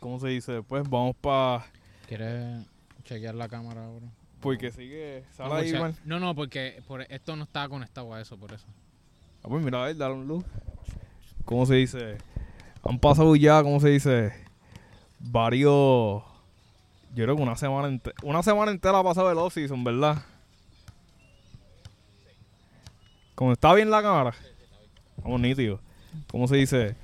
¿Cómo 0.00 0.20
se 0.20 0.28
dice? 0.28 0.62
Pues 0.62 0.88
vamos 0.88 1.16
para 1.16 1.66
¿Quieres 2.06 2.64
chequear 3.04 3.34
la 3.34 3.48
cámara 3.48 3.84
ahora? 3.84 4.06
porque 4.40 4.70
sigue 4.70 5.24
No, 5.38 5.94
no, 6.04 6.20
no, 6.20 6.34
porque 6.34 6.82
por, 6.86 7.02
esto 7.02 7.34
no 7.34 7.44
está 7.44 7.68
conectado 7.68 8.14
a 8.14 8.20
eso, 8.20 8.36
por 8.36 8.52
eso. 8.52 8.66
Ah, 9.42 9.48
pues 9.48 9.64
mira, 9.64 9.82
a 9.82 9.86
ver, 9.86 9.96
dale 9.96 10.14
un 10.14 10.28
luz. 10.28 10.44
¿Cómo 11.44 11.66
se 11.66 11.74
dice? 11.74 12.18
Han 12.84 13.00
pasado 13.00 13.34
ya, 13.34 13.62
¿cómo 13.62 13.80
se 13.80 13.88
dice? 13.88 14.32
Varios 15.18 16.22
yo 17.16 17.24
creo 17.24 17.34
que 17.34 17.42
una 17.42 17.56
semana 17.56 17.88
entera, 17.88 18.14
una 18.22 18.42
semana 18.42 18.70
entera 18.70 18.98
ha 18.98 19.02
pasado 19.02 19.32
el 19.32 19.38
offseason, 19.38 19.82
¿verdad? 19.82 20.22
Como 23.34 23.52
está 23.52 23.72
bien 23.72 23.90
la 23.90 24.02
cámara. 24.02 24.34
Estamos 25.16 25.40
nítidos. 25.40 25.80
¿Cómo 26.30 26.48
se 26.48 26.56
dice? 26.56 26.94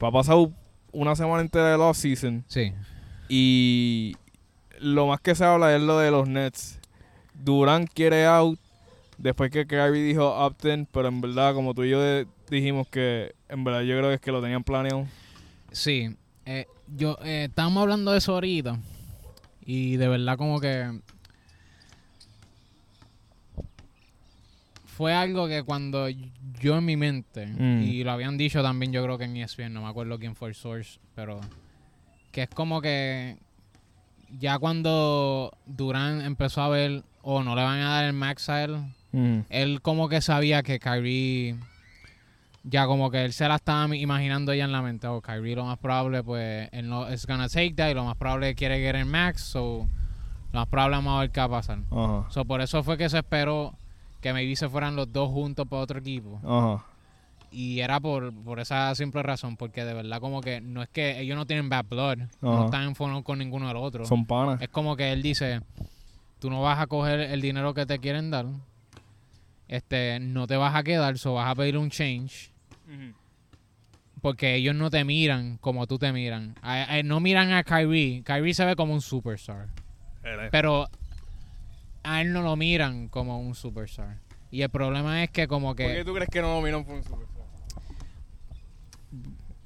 Ha 0.00 0.10
pasado 0.10 0.50
una 0.92 1.14
semana 1.16 1.40
entera 1.42 1.70
del 1.72 1.80
offseason. 1.80 2.44
Sí. 2.48 2.72
Y 3.28 4.16
lo 4.80 5.06
más 5.06 5.20
que 5.20 5.34
se 5.34 5.44
habla 5.44 5.74
es 5.74 5.82
lo 5.82 5.98
de 5.98 6.10
los 6.10 6.28
Nets. 6.28 6.78
Durant 7.34 7.88
quiere 7.92 8.26
out. 8.26 8.58
Después 9.18 9.50
que 9.50 9.66
Kyrie 9.66 10.02
dijo 10.02 10.26
opt-in, 10.26 10.86
pero 10.90 11.08
en 11.08 11.20
verdad, 11.20 11.54
como 11.54 11.74
tú 11.74 11.84
y 11.84 11.90
yo 11.90 12.00
de- 12.00 12.26
dijimos 12.50 12.88
que 12.88 13.34
en 13.48 13.62
verdad 13.64 13.82
yo 13.82 13.96
creo 13.98 14.08
que 14.08 14.14
es 14.14 14.20
que 14.20 14.32
lo 14.32 14.40
tenían 14.40 14.64
planeado. 14.64 15.06
Sí. 15.72 16.16
Eh, 16.46 16.66
yo, 16.96 17.18
eh, 17.22 17.44
estábamos 17.48 17.82
hablando 17.82 18.12
de 18.12 18.18
eso 18.18 18.32
ahorita. 18.32 18.78
Y 19.64 19.96
de 19.96 20.08
verdad 20.08 20.36
como 20.38 20.58
que... 20.60 21.00
Fue 25.00 25.14
algo 25.14 25.48
que 25.48 25.62
cuando 25.62 26.10
yo 26.60 26.76
en 26.76 26.84
mi 26.84 26.94
mente, 26.94 27.46
Mm. 27.46 27.82
y 27.84 28.04
lo 28.04 28.10
habían 28.12 28.36
dicho 28.36 28.62
también 28.62 28.92
yo 28.92 29.02
creo 29.02 29.16
que 29.16 29.24
en 29.24 29.34
ESPN, 29.34 29.72
no 29.72 29.80
me 29.80 29.88
acuerdo 29.88 30.18
quién 30.18 30.34
fue 30.36 30.50
el 30.50 30.54
source, 30.54 31.00
pero 31.14 31.40
que 32.32 32.42
es 32.42 32.50
como 32.50 32.82
que 32.82 33.38
ya 34.38 34.58
cuando 34.58 35.56
Durán 35.64 36.20
empezó 36.20 36.60
a 36.60 36.68
ver, 36.68 37.02
o 37.22 37.42
no 37.42 37.56
le 37.56 37.62
van 37.62 37.80
a 37.80 37.88
dar 37.92 38.04
el 38.04 38.12
max 38.12 38.50
a 38.50 38.62
él, 38.62 38.76
él 39.48 39.80
como 39.80 40.10
que 40.10 40.20
sabía 40.20 40.62
que 40.62 40.78
Kyrie 40.78 41.56
ya 42.64 42.84
como 42.86 43.10
que 43.10 43.24
él 43.24 43.32
se 43.32 43.48
la 43.48 43.54
estaba 43.56 43.96
imaginando 43.96 44.52
ya 44.52 44.66
en 44.66 44.72
la 44.72 44.82
mente 44.82 45.06
o 45.06 45.22
Kyrie 45.22 45.56
lo 45.56 45.64
más 45.64 45.78
probable 45.78 46.22
pues 46.22 46.68
él 46.72 46.90
no 46.90 47.08
es 47.08 47.26
gonna 47.26 47.48
take 47.48 47.72
that 47.72 47.88
y 47.88 47.94
lo 47.94 48.04
más 48.04 48.16
probable 48.18 48.54
quiere 48.54 48.78
get 48.80 48.96
el 48.96 49.06
max 49.06 49.40
so 49.40 49.88
lo 50.52 50.60
más 50.60 50.68
probable 50.68 50.96
vamos 50.98 51.16
a 51.16 51.20
ver 51.20 51.30
qué 51.30 51.40
va 51.40 51.46
a 51.46 51.48
pasar 51.48 51.78
so, 52.28 52.44
por 52.44 52.60
eso 52.60 52.82
fue 52.82 52.98
que 52.98 53.08
se 53.08 53.16
esperó 53.16 53.74
que 54.20 54.32
maybe 54.32 54.54
se 54.56 54.68
fueran 54.68 54.96
los 54.96 55.12
dos 55.12 55.30
juntos 55.30 55.66
para 55.68 55.82
otro 55.82 55.98
equipo. 55.98 56.40
Ajá. 56.44 56.84
y 57.52 57.80
era 57.80 57.98
por, 57.98 58.32
por 58.44 58.60
esa 58.60 58.94
simple 58.94 59.22
razón 59.24 59.56
porque 59.56 59.84
de 59.84 59.92
verdad 59.92 60.20
como 60.20 60.40
que 60.40 60.60
no 60.60 60.82
es 60.84 60.88
que 60.88 61.18
ellos 61.20 61.36
no 61.36 61.46
tienen 61.46 61.68
bad 61.68 61.84
blood 61.84 62.18
no 62.40 62.66
están 62.66 62.84
en 62.84 62.94
fono 62.94 63.24
con 63.24 63.38
ninguno 63.40 63.66
del 63.66 63.76
otro. 63.76 64.04
Son 64.04 64.24
panas. 64.24 64.62
es 64.62 64.68
como 64.68 64.94
que 64.96 65.10
él 65.12 65.20
dice, 65.20 65.60
tú 66.38 66.48
no 66.48 66.62
vas 66.62 66.78
a 66.78 66.86
coger 66.86 67.18
el 67.18 67.40
dinero 67.40 67.74
que 67.74 67.86
te 67.86 67.98
quieren 67.98 68.30
dar, 68.30 68.46
este, 69.66 70.20
no 70.20 70.46
te 70.46 70.56
vas 70.56 70.74
a 70.76 70.82
quedar, 70.84 71.18
so 71.18 71.34
vas 71.34 71.48
a 71.50 71.54
pedir 71.56 71.76
un 71.76 71.90
change, 71.90 72.52
porque 74.20 74.54
ellos 74.56 74.74
no 74.74 74.90
te 74.90 75.02
miran 75.04 75.56
como 75.58 75.86
tú 75.86 75.98
te 75.98 76.12
miran. 76.12 76.54
A- 76.62 76.84
a- 76.96 77.02
no 77.02 77.20
miran 77.20 77.52
a 77.52 77.64
Kyrie, 77.64 78.22
Kyrie 78.22 78.54
se 78.54 78.64
ve 78.64 78.76
como 78.76 78.92
un 78.94 79.00
superstar, 79.00 79.68
pero 80.50 80.88
a 82.02 82.20
él 82.22 82.32
no 82.32 82.42
lo 82.42 82.56
miran 82.56 83.08
como 83.08 83.40
un 83.40 83.54
superstar. 83.54 84.18
Y 84.50 84.62
el 84.62 84.70
problema 84.70 85.22
es 85.22 85.30
que 85.30 85.46
como 85.46 85.68
¿Por 85.68 85.76
qué 85.76 85.94
que, 85.98 86.04
tú 86.04 86.14
crees 86.14 86.28
que 86.28 86.40
no 86.42 86.54
nominaron 86.54 86.84
por 86.84 86.96
un 86.96 87.04
superstar? 87.04 87.40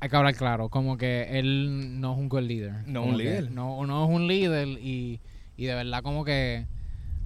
hay 0.00 0.08
que 0.10 0.16
hablar 0.16 0.34
claro, 0.34 0.68
como 0.68 0.96
que 0.98 1.38
él 1.38 2.00
no 2.00 2.12
es 2.12 2.18
un 2.18 2.28
good 2.28 2.42
leader. 2.42 2.72
No 2.86 3.00
Como 3.00 3.12
un 3.12 3.18
que 3.18 3.22
líder. 3.24 3.50
No, 3.50 3.86
no 3.86 4.04
es 4.04 4.10
un 4.10 4.26
líder 4.26 4.68
y, 4.68 5.20
y 5.56 5.64
de 5.64 5.74
verdad 5.74 6.02
como 6.02 6.24
que 6.24 6.66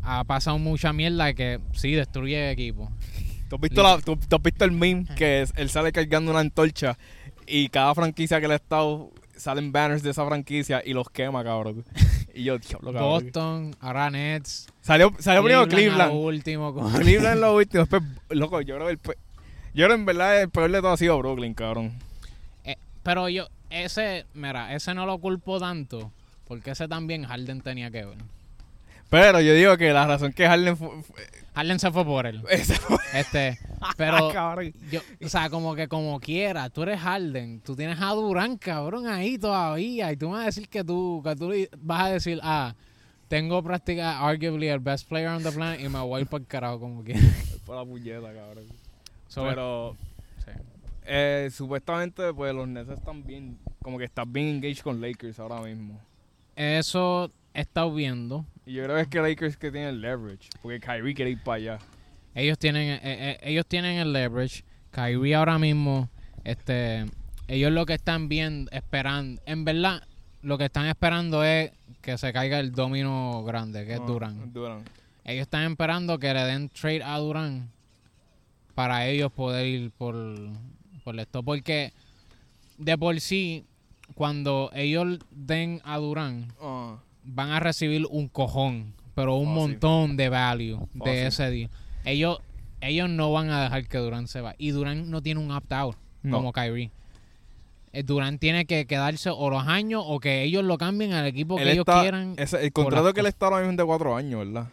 ha 0.02 0.22
pasado 0.24 0.58
mucha 0.58 0.92
mierda 0.92 1.34
que 1.34 1.58
sí 1.72 1.92
destruye 1.92 2.46
el 2.46 2.52
equipo. 2.52 2.90
¿Tú 3.48 3.56
has 3.56 3.60
visto, 3.62 3.82
la, 3.82 3.98
tú, 4.00 4.16
tú 4.16 4.36
has 4.36 4.42
visto 4.42 4.64
el 4.64 4.72
meme 4.72 5.06
que 5.16 5.42
es- 5.42 5.52
él 5.56 5.70
sale 5.70 5.90
cargando 5.90 6.30
una 6.30 6.40
antorcha 6.40 6.96
y 7.46 7.68
cada 7.68 7.94
franquicia 7.94 8.40
que 8.40 8.46
le 8.46 8.52
ha 8.54 8.56
estado 8.56 9.10
salen 9.36 9.72
banners 9.72 10.02
de 10.02 10.10
esa 10.10 10.24
franquicia 10.26 10.82
y 10.84 10.92
los 10.92 11.08
quema, 11.10 11.42
cabrón? 11.42 11.84
Y 12.38 12.44
yo, 12.44 12.58
diablo, 12.58 12.92
cabrón. 12.92 13.10
Boston, 13.24 13.76
ahora 13.80 14.10
Nets. 14.10 14.68
Salió, 14.80 15.12
salió 15.18 15.42
primero 15.42 15.60
a 15.60 15.64
lo 15.64 15.68
Cleveland. 15.68 16.12
último. 16.14 16.72
con- 16.74 16.92
Cleveland 17.00 17.40
lo 17.40 17.54
último. 17.56 17.82
Después, 17.84 18.02
loco, 18.30 18.60
yo 18.60 18.76
creo 18.76 18.86
que 18.86 18.92
el 18.92 18.98
pe- 18.98 19.18
yo 19.74 19.84
creo 19.86 19.94
en 19.96 20.06
verdad 20.06 20.42
el 20.42 20.48
peor 20.50 20.70
de 20.70 20.78
todo 20.80 20.92
ha 20.92 20.96
sido 20.96 21.18
Brooklyn, 21.18 21.54
cabrón. 21.54 21.92
Eh, 22.64 22.76
pero 23.02 23.28
yo, 23.28 23.48
ese, 23.70 24.24
mira, 24.34 24.74
ese 24.74 24.94
no 24.94 25.04
lo 25.06 25.18
culpo 25.18 25.58
tanto. 25.58 26.10
Porque 26.46 26.70
ese 26.70 26.88
también 26.88 27.24
Harden 27.24 27.60
tenía 27.60 27.90
que 27.90 28.04
ver. 28.06 28.16
Pero 29.10 29.40
yo 29.40 29.54
digo 29.54 29.76
que 29.76 29.92
la 29.92 30.06
razón 30.06 30.32
que 30.32 30.46
Harden 30.46 30.76
fue, 30.76 31.02
fue- 31.02 31.16
Harden 31.54 31.78
se 31.78 31.90
fue 31.90 32.04
por 32.04 32.26
él. 32.26 32.42
Este, 33.14 33.58
pero 33.96 34.30
yo, 34.90 35.00
o 35.24 35.28
sea, 35.28 35.48
como 35.48 35.74
que 35.74 35.88
como 35.88 36.20
quiera, 36.20 36.68
tú 36.68 36.82
eres 36.82 37.00
Harden, 37.00 37.60
tú 37.60 37.74
tienes 37.74 37.98
a 38.00 38.10
Durán, 38.10 38.58
cabrón, 38.58 39.06
ahí 39.06 39.38
todavía, 39.38 40.12
y 40.12 40.16
tú 40.18 40.26
me 40.28 40.32
vas 40.34 40.42
a 40.42 40.46
decir 40.46 40.68
que 40.68 40.84
tú, 40.84 41.22
que 41.24 41.34
tú 41.34 41.50
vas 41.78 42.02
a 42.02 42.10
decir, 42.10 42.38
ah, 42.42 42.74
tengo 43.28 43.62
práctica 43.62 44.20
arguably 44.20 44.68
el 44.68 44.78
best 44.80 45.08
player 45.08 45.28
on 45.28 45.42
the 45.42 45.50
planet 45.50 45.80
y 45.80 45.88
me 45.88 46.00
voy 46.00 46.26
para 46.26 46.42
el 46.42 46.46
carajo 46.46 46.80
como 46.80 47.02
quiera. 47.02 47.20
Por 47.66 47.76
la 47.76 47.84
puñeta, 47.84 48.32
cabrón. 48.32 48.64
So, 49.28 49.44
Pero 49.44 49.96
sí. 50.44 50.50
eh, 51.06 51.48
supuestamente 51.52 52.32
pues 52.34 52.54
los 52.54 52.68
Nets 52.68 52.90
están 52.90 53.24
bien, 53.24 53.58
como 53.82 53.96
que 53.98 54.04
están 54.04 54.30
bien 54.32 54.48
engaged 54.48 54.82
con 54.82 55.00
Lakers 55.00 55.38
ahora 55.40 55.60
mismo. 55.62 55.98
Eso 56.56 57.30
he 57.54 57.60
estado 57.62 57.92
viendo. 57.94 58.44
Y 58.68 58.74
yo 58.74 58.84
creo 58.84 58.96
que 58.96 59.00
es 59.02 59.08
que 59.08 59.20
Lakers 59.22 59.56
que 59.56 59.72
tiene 59.72 59.88
el 59.88 60.02
leverage, 60.02 60.50
porque 60.60 60.78
Kyrie 60.78 61.14
quiere 61.14 61.30
ir 61.30 61.42
para 61.42 61.56
allá. 61.56 61.78
Ellos 62.34 62.58
tienen, 62.58 62.82
eh, 62.82 63.00
eh, 63.02 63.38
ellos 63.42 63.64
tienen 63.66 63.96
el 63.96 64.12
leverage. 64.12 64.62
Kyrie 64.90 65.34
ahora 65.34 65.58
mismo, 65.58 66.10
este, 66.44 67.06
ellos 67.48 67.72
lo 67.72 67.86
que 67.86 67.94
están 67.94 68.28
viendo, 68.28 68.70
esperando, 68.70 69.40
en 69.46 69.64
verdad, 69.64 70.02
lo 70.42 70.58
que 70.58 70.66
están 70.66 70.84
esperando 70.86 71.42
es 71.44 71.72
que 72.02 72.18
se 72.18 72.30
caiga 72.34 72.60
el 72.60 72.72
domino 72.72 73.42
grande, 73.42 73.86
que 73.86 73.94
es 73.94 74.00
Ah, 74.00 74.06
Durán. 74.06 74.52
Durán. 74.52 74.82
Ellos 75.24 75.42
están 75.42 75.70
esperando 75.70 76.18
que 76.18 76.34
le 76.34 76.40
den 76.44 76.68
trade 76.68 77.02
a 77.02 77.16
Durán 77.16 77.70
para 78.74 79.06
ellos 79.06 79.32
poder 79.32 79.66
ir 79.66 79.90
por, 79.92 80.14
por 81.04 81.18
esto. 81.18 81.42
Porque 81.42 81.94
de 82.76 82.98
por 82.98 83.18
sí, 83.18 83.64
cuando 84.14 84.70
ellos 84.74 85.20
den 85.30 85.80
a 85.84 85.96
Durán, 85.96 86.52
Ah, 86.60 86.98
van 87.28 87.50
a 87.50 87.60
recibir 87.60 88.06
un 88.10 88.28
cojón, 88.28 88.94
pero 89.14 89.36
un 89.36 89.46
Fácil. 89.54 89.60
montón 89.60 90.16
de 90.16 90.28
value 90.28 90.78
de 90.94 90.98
Fácil. 90.98 91.14
ese 91.14 91.50
día. 91.50 91.70
Ellos, 92.04 92.38
ellos 92.80 93.08
no 93.08 93.30
van 93.32 93.50
a 93.50 93.62
dejar 93.64 93.86
que 93.86 93.98
Durán 93.98 94.28
se 94.28 94.40
va. 94.40 94.54
Y 94.58 94.70
Durán 94.70 95.10
no 95.10 95.22
tiene 95.22 95.40
un 95.40 95.50
opt-out 95.50 95.96
No. 96.22 96.36
como 96.38 96.52
Kyrie. 96.52 96.90
Eh, 97.92 98.02
Durán 98.02 98.38
tiene 98.38 98.66
que 98.66 98.86
quedarse 98.86 99.30
o 99.30 99.50
los 99.50 99.66
años 99.66 100.02
o 100.06 100.20
que 100.20 100.42
ellos 100.42 100.62
lo 100.64 100.76
cambien 100.78 101.12
al 101.14 101.26
equipo 101.26 101.56
que 101.56 101.62
él 101.62 101.68
ellos 101.70 101.82
está- 101.88 102.00
quieran. 102.02 102.34
ese- 102.36 102.62
el 102.64 102.72
contrato 102.72 103.12
que 103.14 103.20
él 103.20 103.26
está 103.26 103.46
ahora 103.46 103.58
mismo 103.58 103.72
es 103.72 103.76
de 103.78 103.84
cuatro 103.84 104.14
años, 104.16 104.46
¿verdad? 104.46 104.68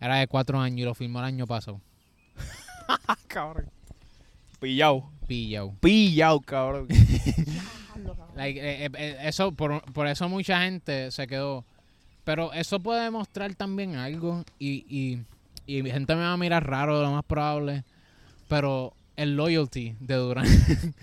Era 0.00 0.16
de 0.16 0.26
cuatro 0.28 0.58
años 0.60 0.78
y 0.80 0.84
lo 0.84 0.94
firmó 0.94 1.18
el 1.18 1.24
año 1.26 1.46
pasado. 1.46 1.80
cabrón. 3.28 3.66
Pillao. 4.60 5.10
Pillao. 5.26 5.74
Pillao, 5.80 6.40
cabrón. 6.40 6.86
Like, 8.36 8.58
eh, 8.60 8.88
eh, 8.94 9.16
eso, 9.24 9.52
por, 9.52 9.82
por 9.92 10.06
eso 10.06 10.28
mucha 10.28 10.62
gente 10.62 11.10
se 11.10 11.26
quedó. 11.26 11.64
Pero 12.24 12.52
eso 12.52 12.78
puede 12.80 13.02
demostrar 13.04 13.54
también 13.54 13.96
algo. 13.96 14.44
Y, 14.58 14.84
y, 14.88 15.22
y 15.66 15.82
mi 15.82 15.90
gente 15.90 16.14
me 16.14 16.22
va 16.22 16.32
a 16.32 16.36
mirar 16.36 16.66
raro, 16.68 17.00
lo 17.02 17.10
más 17.12 17.24
probable, 17.24 17.84
pero 18.48 18.92
el 19.16 19.36
loyalty 19.36 19.94
de 20.00 20.14
Durant. 20.14 20.48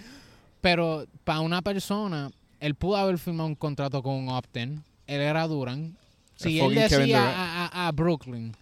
pero 0.62 1.06
para 1.23 1.39
una 1.41 1.62
persona, 1.62 2.32
él 2.60 2.75
pudo 2.75 2.97
haber 2.97 3.17
firmado 3.17 3.47
un 3.47 3.56
contrato 3.56 4.01
con 4.01 4.13
un 4.15 4.30
opt-in. 4.30 4.84
Él 5.08 5.21
era 5.21 5.47
Durant. 5.47 5.95
Si 6.36 6.60
él 6.60 6.75
decía 7.08 7.30
a, 7.30 7.65
a- 7.67 7.88
a 7.88 7.91
Brooklyn, 7.91 8.53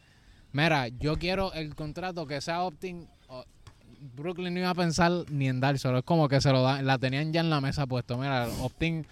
mira, 0.53 0.87
yo 0.87 1.17
quiero 1.17 1.51
el 1.53 1.75
contrato 1.75 2.25
que 2.25 2.39
sea 2.41 2.63
opt-in, 2.63 3.07
Brooklyn 4.15 4.53
no 4.53 4.59
iba 4.59 4.69
a 4.69 4.75
pensar 4.75 5.11
ni 5.29 5.47
en 5.47 5.59
dárselo. 5.59 5.97
Es 5.97 6.03
como 6.03 6.29
que 6.29 6.39
se 6.39 6.51
lo 6.51 6.61
da, 6.61 6.81
la 6.81 6.97
tenían 6.97 7.33
ya 7.33 7.41
en 7.41 7.49
la 7.49 7.59
mesa 7.59 7.87
puesto. 7.87 8.17
Mira, 8.17 8.47
opt-in, 8.61 9.05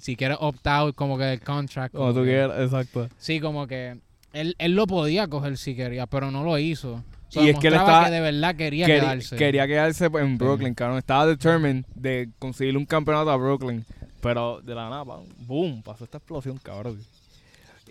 si 0.00 0.16
quieres 0.16 0.38
opt-out, 0.40 0.94
como 0.94 1.18
que 1.18 1.32
el 1.34 1.40
contract. 1.40 1.94
Como 1.94 2.12
tú 2.14 2.22
quieras, 2.24 2.58
exacto. 2.60 3.08
Sí, 3.18 3.40
como 3.40 3.66
que 3.66 3.98
él, 4.32 4.54
él 4.58 4.72
lo 4.74 4.86
podía 4.86 5.28
coger 5.28 5.56
si 5.56 5.74
quería, 5.74 6.06
pero 6.06 6.30
no 6.30 6.44
lo 6.44 6.58
hizo. 6.58 7.02
So, 7.28 7.42
Y 7.44 7.48
es 7.48 7.58
que 7.58 7.68
él 7.68 7.74
estaba- 7.74 8.04
que 8.04 8.10
de 8.12 8.20
verdad 8.20 8.54
quería 8.54 8.86
quedarse. 8.86 9.36
quería 9.36 9.66
quedarse 9.66 10.06
en 10.06 10.38
Brooklyn, 10.38 10.74
cabrón. 10.74 10.98
Estaba 10.98 11.26
determined 11.26 11.84
de 11.94 12.28
conseguir 12.38 12.76
un 12.76 12.86
campeonato 12.86 13.30
a 13.30 13.36
Brooklyn. 13.36 13.84
Pero 14.20 14.60
de 14.62 14.74
la 14.74 14.88
nada, 14.88 15.04
boom, 15.38 15.82
pasó 15.82 16.04
esta 16.04 16.18
explosión, 16.18 16.58
cabrón. 16.58 16.98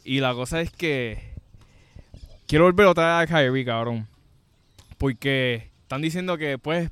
Y 0.03 0.19
la 0.19 0.33
cosa 0.33 0.61
es 0.61 0.69
que 0.71 1.19
quiero 2.47 2.65
volver 2.65 2.87
otra 2.87 3.19
vez 3.19 3.31
a 3.31 3.33
Kyrie, 3.35 3.65
cabrón. 3.65 4.07
Porque 4.97 5.69
están 5.81 6.01
diciendo 6.01 6.37
que, 6.37 6.57
pues, 6.57 6.89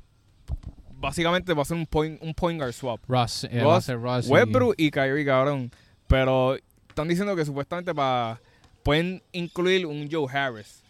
básicamente 1.04 1.52
va 1.54 1.62
a 1.62 1.64
ser 1.64 1.76
un 1.76 1.86
point, 1.86 2.20
un 2.22 2.34
point 2.34 2.58
guard 2.60 2.72
swap. 2.72 3.00
Russ, 3.08 3.44
eh, 3.44 3.60
Russ, 3.60 3.66
va 3.68 3.76
a 3.76 3.80
ser 3.80 3.98
Russ 4.00 4.26
y- 4.26 4.30
Westbrook 4.30 4.74
y 4.76 4.90
Kyrie, 4.90 5.24
cabrón. 5.24 5.70
Pero 6.08 6.56
están 6.88 7.08
diciendo 7.08 7.34
que 7.36 7.44
supuestamente 7.44 7.94
para 7.94 8.40
pueden 8.82 9.22
incluir 9.32 9.86
un 9.86 10.08
Joe 10.10 10.26
Harris. 10.32 10.82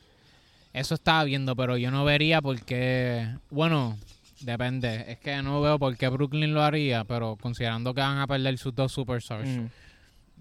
Eso 0.73 0.95
estaba 0.95 1.23
viendo, 1.25 1.55
pero 1.55 1.77
yo 1.77 1.91
no 1.93 2.05
vería 2.05 2.43
porque, 2.43 3.29
bueno, 3.51 3.97
depende. 4.41 5.05
Es 5.09 5.19
que 5.19 5.41
no 5.43 5.61
veo 5.63 5.79
por 5.79 5.97
qué 5.97 6.09
Brooklyn 6.09 6.53
lo 6.53 6.63
haría, 6.63 7.05
pero 7.05 7.37
considerando 7.41 7.95
que 7.95 8.01
van 8.01 8.19
a 8.19 8.27
perder 8.27 8.59
sus 8.59 8.75
dos 8.75 8.91
superstars, 8.91 9.49
Mm. 9.49 9.67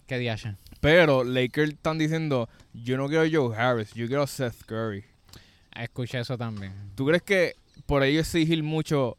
¿qué 0.07 0.17
día 0.17 0.35
Pero 0.81 1.23
Lakers 1.23 1.73
están 1.73 1.97
diciendo, 1.99 2.49
yo 2.73 2.97
no 2.97 3.07
quiero 3.07 3.23
Joe 3.31 3.55
Harris, 3.55 3.93
yo 3.93 4.07
quiero 4.07 4.25
Seth 4.25 4.63
Curry. 4.65 5.05
Escuché 5.75 6.19
eso 6.19 6.37
también. 6.37 6.73
¿Tú 6.95 7.05
crees 7.05 7.21
que 7.21 7.53
por 7.85 8.03
ello 8.03 8.19
exigir 8.19 8.63
mucho 8.63 9.17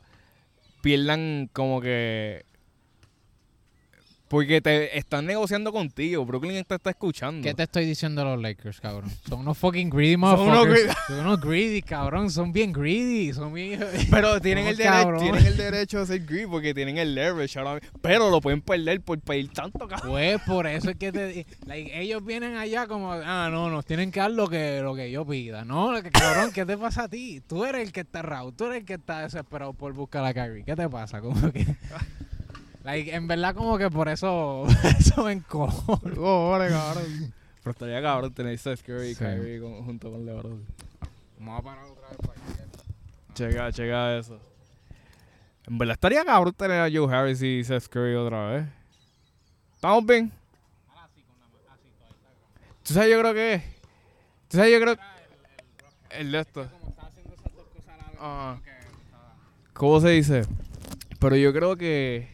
pierdan 0.84 1.48
como 1.54 1.80
que... 1.80 2.44
Porque 4.28 4.60
te 4.60 4.98
están 4.98 5.26
negociando 5.26 5.72
contigo, 5.72 6.24
Brooklyn 6.24 6.64
te 6.64 6.74
está 6.74 6.90
escuchando. 6.90 7.46
¿Qué 7.46 7.54
te 7.54 7.64
estoy 7.64 7.84
diciendo 7.84 8.24
los 8.24 8.40
Lakers, 8.40 8.80
cabrón? 8.80 9.10
Son 9.28 9.40
unos 9.40 9.58
fucking 9.58 9.90
greedy 9.90 10.14
Son 10.14 10.40
unos 10.40 10.46
motherfuckers. 10.46 10.82
greedy. 10.82 10.94
Son 11.06 11.18
unos 11.20 11.40
greedy, 11.40 11.82
cabrón. 11.82 12.30
Son 12.30 12.52
bien 12.52 12.72
greedy. 12.72 13.32
Son 13.32 13.52
bien... 13.52 13.84
Pero 14.10 14.40
tienen 14.40 14.66
el, 14.66 14.76
derecho, 14.76 15.16
tienen 15.18 15.46
el 15.46 15.56
derecho 15.56 16.00
de 16.00 16.06
ser 16.06 16.24
greedy 16.24 16.46
porque 16.46 16.74
tienen 16.74 16.98
el 16.98 17.14
leverage 17.14 17.58
ahora. 17.58 17.80
Pero 18.00 18.30
lo 18.30 18.40
pueden 18.40 18.62
perder 18.62 19.00
por 19.02 19.20
pedir 19.20 19.50
tanto, 19.52 19.86
cabrón. 19.86 20.10
Pues 20.10 20.40
por 20.46 20.66
eso 20.66 20.90
es 20.90 20.96
que 20.96 21.12
te, 21.12 21.46
like, 21.66 22.00
ellos 22.00 22.24
vienen 22.24 22.56
allá 22.56 22.86
como, 22.86 23.12
ah, 23.12 23.48
no, 23.50 23.68
nos 23.70 23.84
tienen 23.84 24.10
que 24.10 24.20
dar 24.20 24.30
lo 24.30 24.48
que, 24.48 24.80
lo 24.80 24.94
que 24.94 25.10
yo 25.10 25.26
pida. 25.26 25.64
No, 25.64 25.92
cabrón, 26.12 26.50
¿qué 26.52 26.64
te 26.64 26.76
pasa 26.78 27.04
a 27.04 27.08
ti? 27.08 27.42
Tú 27.46 27.64
eres 27.64 27.82
el 27.82 27.92
que 27.92 28.00
está 28.00 28.22
raro, 28.22 28.52
tú 28.52 28.64
eres 28.64 28.78
el 28.78 28.84
que 28.84 28.94
está 28.94 29.20
desesperado 29.20 29.74
por 29.74 29.92
buscar 29.92 30.24
a 30.24 30.32
Kyrie. 30.32 30.64
¿Qué 30.64 30.74
te 30.74 30.88
pasa? 30.88 31.20
Como 31.20 31.52
que, 31.52 31.66
like, 32.84 33.14
en 33.14 33.26
verdad 33.26 33.54
como 33.54 33.76
que 33.78 33.90
por 33.90 34.08
eso, 34.08 34.64
eso 34.98 35.24
me 35.24 35.32
encojo. 35.32 35.98
cabrón. 36.02 37.34
Pero 37.62 37.70
estaría 37.72 38.02
cabrón 38.02 38.32
tener 38.34 38.56
Seth 38.58 38.82
Curry 38.82 39.08
y 39.10 39.14
Sí. 39.14 39.24
Kyrie 39.24 39.60
con- 39.60 39.84
junto 39.84 40.10
con 40.10 40.24
LeBron. 40.26 40.64
Vamos 41.38 41.60
a 41.60 41.62
parar 41.62 41.84
otra 41.86 42.08
vez 42.08 42.18
para 42.18 42.32
allá. 42.32 42.64
Checa, 43.34 43.72
checa 43.72 44.16
eso. 44.18 44.38
En 45.66 45.78
verdad 45.78 45.94
estaría 45.94 46.24
cabrón 46.24 46.52
tener 46.54 46.80
a 46.80 46.90
Joe 46.92 47.12
Harris 47.14 47.40
y 47.42 47.64
Seth 47.64 47.88
Curry 47.88 48.14
otra 48.14 48.50
vez. 48.50 48.66
¿Estamos 49.74 50.04
bien? 50.06 50.30
¿Tú 52.82 52.92
sabes 52.92 53.10
yo 53.10 53.18
creo 53.20 53.32
que 53.34 53.54
es? 53.54 53.62
¿Tú 54.48 54.56
sabes 54.58 54.72
yo 54.72 54.80
creo 54.80 54.96
El 56.10 56.32
de 56.32 56.40
esto. 56.40 56.68
Como 56.70 56.90
está 56.90 57.06
haciendo 57.06 57.32
esas 57.34 57.52
dos 57.54 57.66
cosas 57.68 57.88
a 57.88 57.96
la 57.96 58.04
vez, 58.10 58.16
Ajá. 58.20 58.50
como 58.52 58.62
que 58.62 58.70
estaba- 58.70 59.36
¿Cómo 59.72 60.00
se 60.02 60.08
dice? 60.10 60.42
Pero 61.18 61.36
yo 61.36 61.52
creo 61.54 61.76
que... 61.76 62.28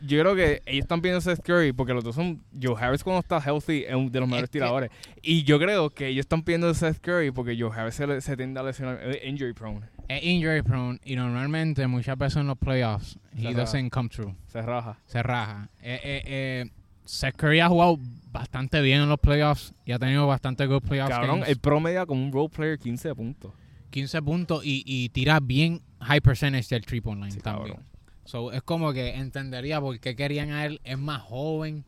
Yo 0.00 0.20
creo 0.20 0.34
que 0.34 0.62
ellos 0.66 0.84
están 0.84 1.00
pidiendo 1.00 1.20
Seth 1.20 1.40
Curry 1.42 1.72
porque 1.72 1.92
los 1.94 2.04
dos 2.04 2.14
son... 2.14 2.42
Joe 2.60 2.74
Harris 2.78 3.02
cuando 3.02 3.20
está 3.20 3.40
healthy 3.40 3.84
es 3.86 3.94
uno 3.94 4.10
de 4.10 4.20
los 4.20 4.28
mejores 4.28 4.50
tiradores. 4.50 4.90
Y 5.22 5.42
yo 5.44 5.58
creo 5.58 5.90
que 5.90 6.08
ellos 6.08 6.24
están 6.24 6.42
pidiendo 6.42 6.72
Seth 6.74 6.98
Curry 7.00 7.30
porque 7.30 7.56
Joe 7.58 7.70
Harris 7.74 7.94
se, 7.94 8.20
se 8.20 8.36
tiende 8.36 8.60
a 8.60 8.62
lesionar, 8.62 9.02
es 9.02 9.24
injury 9.24 9.52
prone. 9.52 9.86
Es 10.08 10.22
injury 10.22 10.62
prone 10.62 10.98
y 11.04 11.16
normalmente 11.16 11.86
muchas 11.86 12.16
veces 12.16 12.36
en 12.38 12.46
los 12.46 12.58
playoffs, 12.58 13.18
he 13.36 13.42
Se 13.42 13.54
doesn't 13.54 13.90
come 13.90 14.08
true. 14.08 14.34
Se 14.46 14.62
raja. 14.62 14.98
se 15.06 15.22
raja. 15.22 15.68
Eh, 15.82 16.00
eh, 16.02 16.22
eh, 16.26 16.70
Seth 17.04 17.36
Curry 17.36 17.60
ha 17.60 17.68
jugado 17.68 17.98
bastante 18.30 18.80
bien 18.82 19.00
en 19.02 19.08
los 19.08 19.18
playoffs 19.18 19.72
y 19.84 19.92
ha 19.92 19.98
tenido 19.98 20.26
bastante 20.26 20.66
good 20.66 20.82
playoffs. 20.82 21.10
Cabrón, 21.10 21.40
games. 21.40 21.48
el 21.48 21.58
promedio 21.58 22.06
como 22.06 22.24
un 22.24 22.32
role 22.32 22.48
player 22.48 22.78
15 22.78 23.14
puntos. 23.14 23.52
15 23.90 24.22
puntos 24.22 24.64
y, 24.64 24.82
y 24.86 25.08
tira 25.08 25.40
bien 25.40 25.80
high 26.00 26.20
percentage 26.20 26.68
del 26.68 27.02
point 27.02 27.20
line 27.20 27.32
Sí, 27.32 27.40
también. 27.40 27.68
cabrón. 27.74 27.87
So, 28.28 28.52
es 28.52 28.60
como 28.62 28.92
que 28.92 29.14
entendería 29.14 29.80
por 29.80 29.98
qué 30.00 30.14
querían 30.14 30.50
a 30.50 30.66
él. 30.66 30.82
Es 30.84 30.98
más 30.98 31.22
joven, 31.22 31.82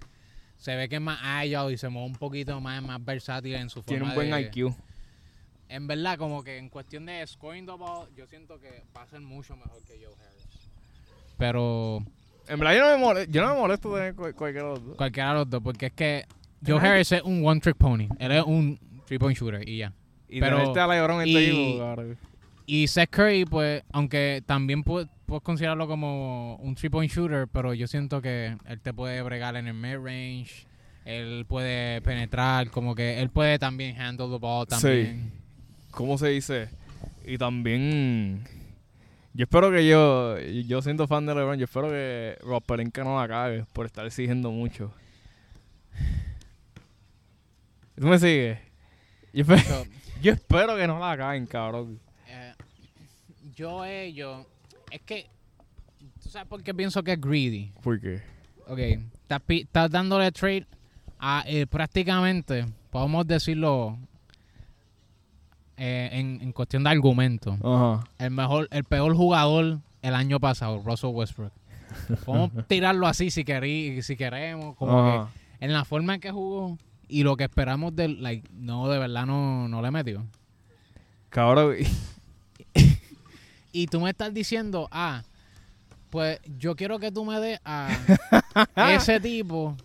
se 0.56 0.74
ve 0.74 0.88
que 0.88 0.94
es 0.94 1.00
más 1.02 1.18
agile 1.22 1.72
y 1.72 1.76
se 1.76 1.90
mueve 1.90 2.06
un 2.08 2.14
poquito 2.16 2.58
más, 2.62 2.82
más 2.82 3.04
versátil 3.04 3.56
en 3.56 3.68
su 3.68 3.82
Tiene 3.82 4.06
forma 4.06 4.12
un 4.12 4.16
buen 4.16 4.30
de- 4.30 4.40
IQ. 4.62 4.74
En 5.68 5.86
verdad, 5.86 6.16
como 6.16 6.42
que 6.42 6.56
en 6.56 6.70
cuestión 6.70 7.04
de 7.04 7.26
scoring 7.26 7.66
the 7.66 7.72
ball, 7.72 8.08
yo 8.16 8.26
siento 8.26 8.58
que 8.58 8.84
va 8.96 9.02
a 9.02 9.06
ser 9.06 9.20
mucho 9.20 9.54
mejor 9.54 9.82
que 9.86 9.92
Joe 10.02 10.14
Harris. 10.14 10.70
Pero 11.36 12.02
En 12.48 12.58
verdad 12.58 12.74
yo 12.74 12.80
no 12.84 12.88
me 12.88 12.96
molesto, 12.96 13.30
yo 13.32 13.42
no 13.42 13.54
me 13.54 13.60
molesto 13.60 13.94
tener 13.94 14.14
cu- 14.14 14.32
cualquiera 14.34 14.68
de 14.68 14.74
los 14.74 14.84
dos. 14.86 14.96
cualquiera 14.96 15.28
de 15.28 15.34
los 15.40 15.50
dos, 15.50 15.62
porque 15.62 15.86
es 15.86 15.92
que 15.92 16.24
Joe. 16.66 16.78
Harris 16.80 17.12
es 17.12 17.22
un 17.22 17.46
one 17.46 17.60
trick 17.60 17.76
pony. 17.76 18.08
Él 18.18 18.32
es 18.32 18.42
un 18.44 18.80
three 19.06 19.18
point 19.18 19.36
shooter 19.38 19.68
y 19.68 19.76
ya. 19.78 19.92
Y 20.26 20.40
Pero- 20.40 20.74
a 20.74 20.86
LeBron 20.86 21.26
y- 21.26 21.36
este 21.36 21.78
cabrón. 21.78 22.18
Y 22.72 22.86
Seth 22.86 23.10
Curry, 23.10 23.46
pues, 23.46 23.82
aunque 23.92 24.44
también 24.46 24.84
pu- 24.84 25.08
puedes 25.26 25.42
considerarlo 25.42 25.88
como 25.88 26.54
un 26.56 26.76
three 26.76 26.88
point 26.88 27.10
shooter, 27.10 27.48
pero 27.48 27.74
yo 27.74 27.88
siento 27.88 28.22
que 28.22 28.56
él 28.64 28.80
te 28.80 28.92
puede 28.94 29.20
bregar 29.22 29.56
en 29.56 29.66
el 29.66 29.74
mid 29.74 29.96
range. 29.96 30.66
Él 31.04 31.46
puede 31.48 32.00
penetrar, 32.02 32.70
como 32.70 32.94
que 32.94 33.20
él 33.20 33.28
puede 33.30 33.58
también 33.58 34.00
handle 34.00 34.28
the 34.28 34.38
ball 34.38 34.66
Sí. 34.68 34.70
también. 34.70 35.32
¿Cómo 35.90 36.16
se 36.16 36.28
dice? 36.28 36.68
Y 37.26 37.38
también... 37.38 38.44
Yo 39.34 39.44
espero 39.44 39.72
que 39.72 39.84
yo... 39.88 40.38
Yo 40.38 40.80
siendo 40.82 41.08
fan 41.08 41.26
de 41.26 41.34
LeBron, 41.34 41.58
yo 41.58 41.64
espero 41.64 41.88
que 41.88 42.36
Rob 42.42 42.62
Pelinka 42.62 43.02
no 43.02 43.20
la 43.20 43.26
cague 43.26 43.64
por 43.72 43.86
estar 43.86 44.06
exigiendo 44.06 44.52
mucho. 44.52 44.92
¿Tú 47.96 48.06
me 48.06 48.18
sigues? 48.18 48.58
Yo, 49.32 49.44
espe- 49.44 49.62
So, 49.64 49.84
yo 50.22 50.32
espero 50.32 50.76
que 50.76 50.86
no 50.86 50.98
la 51.00 51.16
caguen, 51.16 51.46
cabrón. 51.46 51.98
Eh, 53.60 53.62
yo, 53.62 53.84
ellos, 53.84 54.46
es 54.90 55.00
que, 55.02 55.26
¿tú 56.22 56.28
sabes 56.28 56.48
por 56.48 56.62
qué 56.62 56.74
pienso 56.74 57.02
que 57.02 57.12
es 57.12 57.20
greedy? 57.20 57.72
¿Por 57.82 58.00
qué? 58.00 58.22
Ok, 58.66 58.78
estás, 59.48 59.90
dándole 59.90 60.30
trade 60.32 60.66
a 61.18 61.44
eh, 61.46 61.66
prácticamente, 61.66 62.66
podemos 62.90 63.26
decirlo 63.26 63.98
eh, 65.76 66.08
en, 66.12 66.40
en 66.40 66.52
cuestión 66.52 66.84
de 66.84 66.90
argumento, 66.90 67.58
Ajá. 67.62 68.04
el 68.18 68.30
mejor, 68.30 68.68
el 68.70 68.84
peor 68.84 69.14
jugador 69.14 69.80
el 70.02 70.14
año 70.14 70.40
pasado, 70.40 70.82
Russell 70.84 71.10
Westbrook. 71.10 71.52
Podemos 72.24 72.66
tirarlo 72.68 73.06
así 73.06 73.30
si, 73.30 73.44
querí, 73.44 74.00
si 74.02 74.16
queremos, 74.16 74.76
como 74.76 75.04
que 75.04 75.64
en 75.64 75.72
la 75.72 75.84
forma 75.84 76.14
en 76.14 76.20
que 76.20 76.30
jugó 76.30 76.78
y 77.08 77.24
lo 77.24 77.36
que 77.36 77.44
esperamos 77.44 77.94
del, 77.94 78.22
like, 78.22 78.48
no, 78.52 78.88
de 78.88 78.98
verdad 78.98 79.26
no, 79.26 79.68
no 79.68 79.82
le 79.82 79.90
metió. 79.90 80.24
Cabrón. 81.28 81.74
Y 83.72 83.86
tú 83.86 84.00
me 84.00 84.10
estás 84.10 84.32
diciendo, 84.34 84.88
ah, 84.90 85.22
pues 86.10 86.40
yo 86.58 86.74
quiero 86.76 86.98
que 86.98 87.12
tú 87.12 87.24
me 87.24 87.38
des 87.40 87.60
a 87.64 87.88
ese 88.94 89.20
tipo 89.20 89.76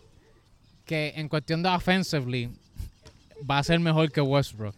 que 0.85 1.13
en 1.15 1.29
cuestión 1.29 1.61
de 1.63 1.69
offensively 1.69 2.49
va 3.49 3.59
a 3.59 3.63
ser 3.63 3.79
mejor 3.79 4.11
que 4.11 4.21
Westbrook. 4.21 4.75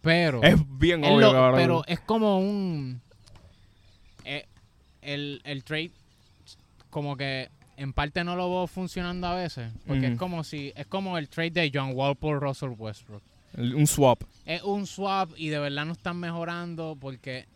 Pero, 0.00 0.42
Es 0.42 0.56
bien 0.78 1.04
obvio, 1.04 1.20
lo- 1.28 1.32
cabrón. 1.32 1.56
pero 1.60 1.84
es 1.86 2.00
como 2.00 2.38
un... 2.40 3.00
eh, 4.24 4.46
el, 5.02 5.40
el 5.44 5.64
trade 5.64 5.90
como 6.90 7.16
que 7.16 7.50
en 7.76 7.92
parte 7.92 8.24
no 8.24 8.34
lo 8.36 8.48
veo 8.48 8.66
funcionando 8.66 9.26
a 9.26 9.34
veces. 9.34 9.72
Porque 9.86 10.08
es 10.08 10.18
como 10.18 10.42
si... 10.44 10.72
Es 10.76 10.86
como 10.86 11.18
el 11.18 11.28
trade 11.28 11.50
de 11.50 11.70
John 11.72 11.92
Wall 11.94 12.16
por 12.16 12.40
Russell 12.40 12.70
Westbrook 12.76 13.22
El- 13.54 13.74
Un 13.74 13.86
swap. 13.86 14.22
es 14.46 14.62
un 14.62 14.86
swap 14.86 15.30
y 15.36 15.48
de 15.48 15.58
verdad 15.58 15.84
no 15.84 15.92
están 15.92 16.16
mejorando 16.18 16.96
porque 17.00 17.46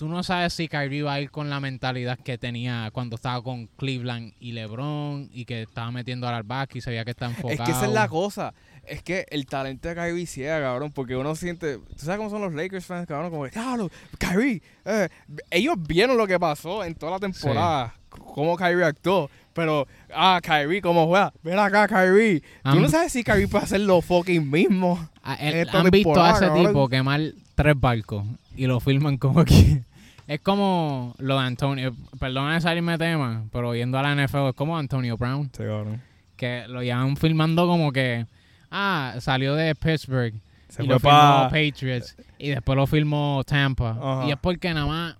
tú 0.00 0.08
no 0.08 0.22
sabes 0.22 0.54
si 0.54 0.66
Kyrie 0.66 1.02
va 1.02 1.12
a 1.12 1.20
ir 1.20 1.30
con 1.30 1.50
la 1.50 1.60
mentalidad 1.60 2.18
que 2.18 2.38
tenía 2.38 2.88
cuando 2.90 3.16
estaba 3.16 3.42
con 3.42 3.66
Cleveland 3.66 4.32
y 4.40 4.52
LeBron 4.52 5.28
y 5.30 5.44
que 5.44 5.60
estaba 5.60 5.90
metiendo 5.90 6.26
al 6.26 6.42
back 6.42 6.74
y 6.76 6.80
se 6.80 6.88
veía 6.88 7.04
que 7.04 7.10
está 7.10 7.26
enfocado. 7.26 7.52
Es 7.52 7.60
que 7.60 7.70
esa 7.72 7.84
es 7.84 7.92
la 7.92 8.08
cosa. 8.08 8.54
Es 8.86 9.02
que 9.02 9.26
el 9.28 9.44
talento 9.44 9.90
de 9.90 9.94
Kyrie 9.94 10.24
ciega, 10.24 10.58
cabrón, 10.58 10.90
porque 10.90 11.16
uno 11.16 11.36
siente... 11.36 11.76
¿Tú 11.76 11.98
sabes 11.98 12.16
cómo 12.16 12.30
son 12.30 12.40
los 12.40 12.54
Lakers 12.54 12.86
fans, 12.86 13.06
cabrón? 13.06 13.30
Como 13.30 13.44
que, 13.44 13.50
claro, 13.50 13.90
Kyrie, 14.16 14.62
eh", 14.86 15.10
ellos 15.50 15.74
vieron 15.86 16.16
lo 16.16 16.26
que 16.26 16.40
pasó 16.40 16.82
en 16.82 16.94
toda 16.94 17.12
la 17.12 17.18
temporada, 17.18 17.94
cómo 18.08 18.56
Kyrie 18.56 18.84
actuó. 18.86 19.28
Pero, 19.52 19.86
ah, 20.14 20.40
Kyrie, 20.42 20.80
¿cómo 20.80 21.08
juega? 21.08 21.30
Ven 21.42 21.58
acá, 21.58 21.86
Kyrie. 21.86 22.42
Tú 22.62 22.80
no 22.80 22.88
sabes 22.88 23.12
si 23.12 23.22
Kyrie 23.22 23.48
puede 23.48 23.64
hacer 23.64 23.80
lo 23.80 24.00
fucking 24.00 24.50
mismo. 24.50 25.10
Ah, 25.22 25.36
han 25.72 25.90
visto 25.90 26.22
a 26.22 26.30
ese 26.30 26.48
tipo 26.52 26.88
quemar 26.88 27.20
tres 27.54 27.78
barcos 27.78 28.24
y 28.56 28.66
lo 28.66 28.80
filman 28.80 29.18
como 29.18 29.44
que... 29.44 29.82
Es 30.30 30.40
como 30.42 31.12
lo 31.18 31.40
de 31.40 31.44
Antonio, 31.44 31.92
perdona 32.20 32.54
de 32.54 32.60
salirme 32.60 32.92
de 32.92 32.98
tema, 32.98 33.46
pero 33.50 33.74
yendo 33.74 33.98
a 33.98 34.02
la 34.02 34.14
NFL, 34.14 34.50
es 34.50 34.54
como 34.54 34.78
Antonio 34.78 35.16
Brown. 35.16 35.46
Sí, 35.46 35.64
cabrón. 35.64 36.00
Que 36.36 36.68
lo 36.68 36.84
llevan 36.84 37.16
filmando 37.16 37.66
como 37.66 37.90
que, 37.90 38.26
ah, 38.70 39.16
salió 39.18 39.56
de 39.56 39.74
Pittsburgh 39.74 40.34
y 40.78 40.86
lo 40.86 41.00
filmó 41.00 41.48
Patriots 41.50 42.14
y 42.38 42.50
después 42.50 42.76
lo 42.76 42.86
filmó 42.86 43.42
Tampa. 43.44 44.22
Y 44.28 44.30
es 44.30 44.36
porque 44.36 44.72
nada 44.72 44.86
más, 44.86 45.16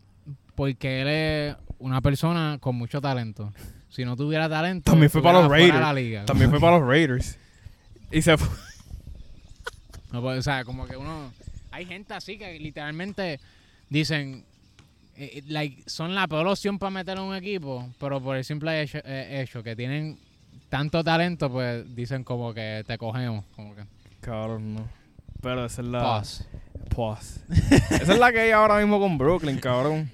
porque 0.55 1.01
él 1.01 1.09
es 1.09 1.57
una 1.81 2.01
persona 2.01 2.59
con 2.61 2.77
mucho 2.77 3.01
talento. 3.01 3.53
Si 3.88 4.05
no 4.05 4.14
tuviera 4.14 4.49
talento, 4.49 4.92
también 4.92 5.11
fue 5.11 5.25
para 5.25 5.40
los 5.40 5.51
Raiders. 5.51 6.27
También 6.27 6.51
fue 6.51 6.61
para 6.61 6.79
los 6.79 6.87
Raiders. 6.87 7.37
Y 8.12 8.23
se 8.23 8.38
fue. 8.38 8.49
Pues, 10.12 10.38
o 10.38 10.42
sea, 10.42 10.64
como 10.64 10.87
que 10.87 10.96
uno. 10.96 11.33
Hay 11.73 11.85
gente 11.85 12.14
así 12.14 12.38
que 12.38 12.61
literalmente 12.61 13.40
dicen. 13.88 14.44
Eh, 15.21 15.31
eh, 15.35 15.43
like, 15.49 15.83
son 15.85 16.15
la 16.15 16.27
peor 16.27 16.47
opción 16.47 16.79
para 16.79 16.89
meter 16.89 17.19
a 17.19 17.23
un 17.23 17.35
equipo, 17.35 17.87
pero 17.99 18.23
por 18.23 18.39
el 18.39 18.45
simple 18.45 18.81
hecho, 18.81 19.01
eh, 19.05 19.47
que 19.63 19.77
tienen 19.77 20.19
tanto 20.71 21.05
talento, 21.05 21.53
pues 21.53 21.95
dicen 21.95 22.25
como 22.25 22.55
que 22.55 22.85
te 22.87 22.97
cogemos. 22.97 23.45
Como 23.55 23.75
que. 23.75 23.83
Cabrón, 24.23 24.77
no. 24.77 24.89
Pero 25.43 25.67
esa 25.67 25.83
es 25.83 25.89
la. 25.89 26.01
Pause. 26.01 26.49
Pause. 26.97 27.41
esa 27.51 28.13
es 28.15 28.19
la 28.19 28.33
que 28.33 28.41
hay 28.41 28.51
ahora 28.53 28.79
mismo 28.79 28.99
con 28.99 29.19
Brooklyn, 29.19 29.59
cabrón. 29.59 30.11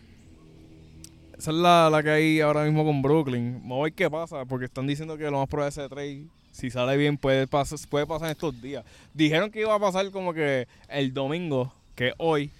Esa 1.38 1.53
es 1.53 1.57
la, 1.57 1.88
la, 1.88 2.03
que 2.03 2.11
hay 2.11 2.40
ahora 2.40 2.64
mismo 2.64 2.85
con 2.85 3.01
Brooklyn. 3.01 3.61
Vamos 3.62 3.79
a 3.79 3.83
ver 3.85 3.92
qué 3.92 4.11
pasa, 4.11 4.45
porque 4.45 4.64
están 4.64 4.88
diciendo 4.88 5.16
que 5.16 5.31
lo 5.31 5.38
más 5.38 5.49
probable 5.49 5.69
ese 5.69 5.88
trade, 5.88 6.25
si 6.51 6.69
sale 6.69 6.97
bien, 6.97 7.16
puede 7.16 7.47
pasar, 7.47 7.79
puede 7.88 8.07
pasar 8.09 8.27
en 8.27 8.33
estos 8.33 8.61
días. 8.61 8.85
Dijeron 9.14 9.53
que 9.53 9.61
iba 9.61 9.73
a 9.73 9.79
pasar 9.79 10.11
como 10.11 10.35
que 10.35 10.66
el 10.88 11.14
domingo, 11.14 11.73
que 11.95 12.12
hoy, 12.19 12.51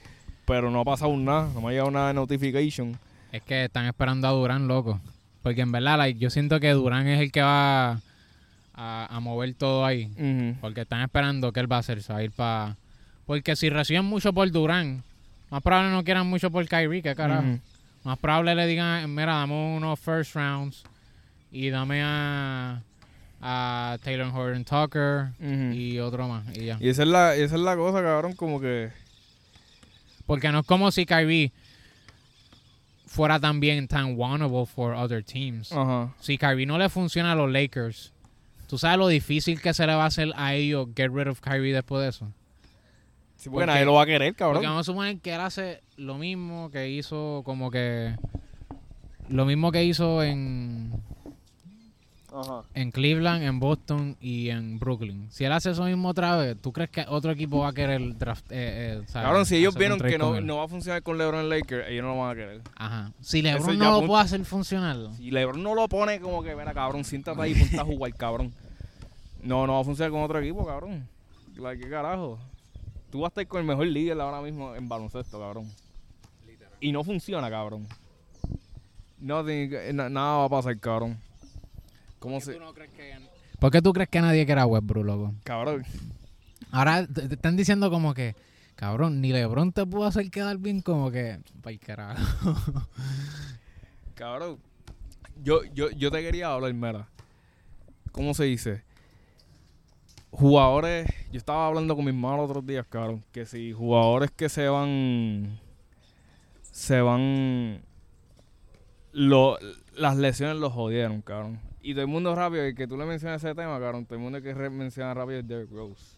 pero 0.47 0.71
no 0.71 0.81
ha 0.81 0.85
pasado 0.85 1.15
nada, 1.17 1.51
no 1.53 1.61
me 1.61 1.69
ha 1.69 1.71
llegado 1.73 1.89
una 1.89 2.13
notification. 2.13 2.97
Es 3.33 3.43
que 3.43 3.65
están 3.65 3.87
esperando 3.87 4.29
a 4.29 4.31
Durán, 4.31 4.69
loco. 4.69 5.01
Porque 5.43 5.61
en 5.61 5.73
verdad, 5.73 6.07
yo 6.07 6.31
siento 6.31 6.59
que 6.61 6.71
Durán 6.71 7.07
es 7.09 7.21
el 7.21 7.31
que 7.31 7.43
va 7.43 8.01
a, 8.75 9.19
mover 9.21 9.55
todo 9.55 9.85
ahí. 9.85 10.57
Porque 10.61 10.83
están 10.83 11.03
esperando 11.03 11.53
que 11.53 11.61
él 11.61 11.71
va 11.71 11.77
a 11.77 11.81
hacer, 11.81 12.01
va 12.11 12.17
a 12.17 12.23
ir 12.23 12.31
para... 12.31 12.77
Porque 13.27 13.57
si 13.57 13.69
reciben 13.69 14.05
mucho 14.05 14.33
por 14.33 14.51
Durán, 14.51 15.03
más 15.51 15.63
probable 15.63 15.91
no 15.91 16.05
quieran 16.05 16.29
mucho 16.29 16.51
por 16.51 16.67
Kyrie, 16.67 17.03
que 17.03 17.15
carajo. 17.15 17.59
Más 18.05 18.19
probable 18.19 18.55
le 18.55 18.67
digan, 18.67 19.13
mira, 19.13 19.35
dame 19.35 19.77
unos 19.77 19.99
first 19.99 20.35
rounds 20.37 20.85
y 21.51 21.71
dame 21.71 22.03
a, 22.05 22.81
a 23.41 23.99
Taylor 24.05 24.29
Horton 24.33 24.65
Tucker 24.65 25.29
y 25.73 25.99
otro 25.99 26.29
más. 26.29 26.45
Y, 26.57 26.67
ya. 26.67 26.79
y 26.81 26.89
esa 26.89 27.03
es, 27.03 27.09
la, 27.09 27.35
esa 27.35 27.57
es 27.57 27.61
la 27.61 27.77
cosa, 27.77 28.03
cabrón, 28.03 28.35
como 28.35 28.61
que... 28.61 28.91
Porque 30.27 30.51
no 30.51 30.61
es 30.61 30.67
como 30.67 30.91
si 30.91 31.07
Kyrie 31.07 31.53
fuera 33.07 33.41
también 33.41 33.89
tan 33.89 34.17
wanable 34.17 34.67
for 34.67 34.95
other 34.95 35.23
teams. 35.23 35.73
Si 36.21 36.37
Kyrie 36.37 36.67
no 36.67 36.79
le 36.79 36.89
funciona 36.89 37.33
a 37.33 37.35
los 37.35 37.51
Lakers, 37.51 38.13
¿tú 38.67 38.77
sabes 38.79 38.99
lo 38.99 39.09
difícil 39.09 39.61
que 39.61 39.73
se 39.73 39.87
le 39.87 39.95
va 39.95 40.05
a 40.05 40.07
hacer 40.07 40.33
a 40.37 40.55
ellos 40.55 40.89
get 40.95 41.11
rid 41.13 41.29
of 41.29 41.41
Kyrie 41.41 41.73
después 41.73 42.03
de 42.03 42.09
eso? 42.09 42.33
Sí, 43.37 43.51
porque, 43.51 43.67
nadie 43.67 43.85
lo 43.85 43.95
va 43.95 44.03
a 44.03 44.07
querer, 44.07 44.35
cabrón. 44.35 44.57
Porque 44.57 44.67
vamos 44.67 44.81
a 44.81 44.93
suponer 44.93 45.19
que 45.19 45.35
él 45.35 45.41
hace 45.41 45.83
lo 45.97 46.17
mismo 46.17 46.71
que 46.71 46.91
hizo, 46.91 47.43
como 47.45 47.71
que. 47.71 48.17
Lo 49.29 49.45
mismo 49.45 49.73
que 49.73 49.85
hizo 49.85 50.23
en. 50.23 50.93
En 52.75 52.91
Cleveland, 52.91 53.43
en 53.43 53.59
Boston 53.59 54.17
y 54.21 54.51
en 54.51 54.79
Brooklyn. 54.79 55.29
Si 55.31 55.45
él 55.45 55.53
hace 55.53 55.71
eso 55.71 55.85
mismo 55.85 56.09
otra 56.09 56.37
vez, 56.37 56.57
¿tú 56.61 56.73
crees 56.73 56.91
que 56.91 57.05
otro 57.09 57.31
equipo 57.31 57.61
va 57.61 57.69
a 57.69 57.73
querer 57.73 58.17
draft? 58.17 58.51
Eh, 58.51 59.01
eh 59.01 59.03
cabrón, 59.13 59.47
si 59.47 59.57
ellos 59.57 59.75
vieron 59.75 59.99
que 59.99 60.19
no, 60.19 60.41
no, 60.41 60.57
va 60.59 60.65
a 60.65 60.69
funcionar 60.69 61.03
con 61.03 61.19
LeBron 61.19 61.49
Lakers, 61.49 61.89
ellos 61.89 62.05
no 62.05 62.15
lo 62.15 62.21
van 62.21 62.31
a 62.31 62.35
querer. 62.35 62.61
Ajá. 62.77 63.13
Si 63.21 63.43
LeBron 63.43 63.79
no 63.79 64.01
lo 64.01 64.07
puede 64.07 64.23
hacer 64.23 64.45
funcionar. 64.45 64.97
Si 65.17 65.31
LeBron 65.31 65.63
no 65.63 65.75
lo 65.75 65.89
pone 65.89 66.21
como 66.21 66.43
que, 66.43 66.55
mira, 66.55 66.73
cabrón, 66.75 67.05
siéntate 67.05 67.41
ahí 67.41 67.53
y 67.53 67.55
ponte 67.55 67.79
a 67.79 67.85
jugar, 67.85 68.15
cabrón. 68.15 68.53
No, 69.43 69.67
no 69.67 69.75
va 69.75 69.81
a 69.81 69.85
funcionar 69.85 70.11
con 70.11 70.23
otro 70.23 70.39
equipo, 70.41 70.67
cabrón. 70.67 71.09
¿Qué 71.55 71.89
carajo? 71.89 72.39
Tú 73.11 73.21
vas 73.21 73.29
a 73.29 73.31
estar 73.31 73.47
con 73.47 73.61
el 73.61 73.67
mejor 73.67 73.87
líder 73.87 74.21
ahora 74.21 74.43
mismo 74.43 74.75
en 74.75 74.89
baloncesto, 74.89 75.39
cabrón. 75.39 75.71
Y 76.81 76.93
no 76.93 77.03
funciona, 77.03 77.49
cabrón. 77.49 77.87
No, 79.19 79.43
nada 79.43 80.37
va 80.37 80.45
a 80.45 80.49
pasar, 80.49 80.79
cabrón. 80.79 81.19
¿Cómo 82.27 82.41
se... 82.41 82.59
¿Por 83.61 83.71
qué 83.71 83.81
tú 83.81 83.93
crees 83.93 84.09
que 84.09 84.21
nadie 84.21 84.45
quiera 84.47 84.67
Westbrook, 84.67 85.07
loco? 85.07 85.35
Cabrón. 85.45 85.85
Ahora 86.73 87.07
te, 87.07 87.33
están 87.33 87.57
diciendo 87.57 87.89
como 87.89 88.15
que, 88.15 88.35
cabrón, 88.75 89.21
ni 89.21 89.31
LeBron 89.33 89.71
te 89.71 89.87
pudo 89.87 90.07
hacer 90.07 90.29
quedar 90.29 90.59
bien 90.59 90.81
como 90.81 91.13
que, 91.13 91.39
pay 91.63 91.79
carajo. 91.79 92.19
cabrón, 94.17 94.59
yo, 95.41 95.63
yo, 95.73 95.89
yo 95.91 96.11
te 96.11 96.21
quería 96.21 96.49
hablar, 96.49 96.75
mera. 96.75 97.07
¿Cómo 98.11 98.35
se 98.35 98.43
dice? 98.43 98.83
jugadores, 100.33 101.09
yo 101.31 101.39
estaba 101.39 101.69
hablando 101.69 101.95
con 101.95 102.05
mi 102.05 102.11
hermano 102.11 102.43
otros 102.43 102.67
días, 102.67 102.85
cabrón, 102.91 103.23
que 103.31 103.47
si 103.47 103.73
jugadores 103.73 104.33
que 104.33 104.49
se 104.49 104.69
van, 104.69 105.61
se 106.73 107.01
van, 107.03 107.83
lo, 109.13 109.59
las 109.95 110.17
lesiones 110.17 110.57
los 110.57 110.73
jodieron, 110.73 111.23
cabrón. 111.23 111.66
Y 111.87 111.93
todo 111.93 112.03
el 112.03 112.09
mundo 112.09 112.35
rápido, 112.35 112.67
y 112.67 112.75
que 112.75 112.89
tú 112.89 112.97
le 112.97 113.05
mencionas 113.05 113.45
ese 113.45 113.55
tema, 113.55 113.79
cabrón, 113.79 114.07
todo 114.07 114.17
el 114.17 114.21
mundo 114.21 114.43
que 114.43 114.53
menciona 114.71 115.15
rápido 115.15 115.39
es 115.39 115.47
Derrick 115.47 115.71
Rose. 115.71 116.17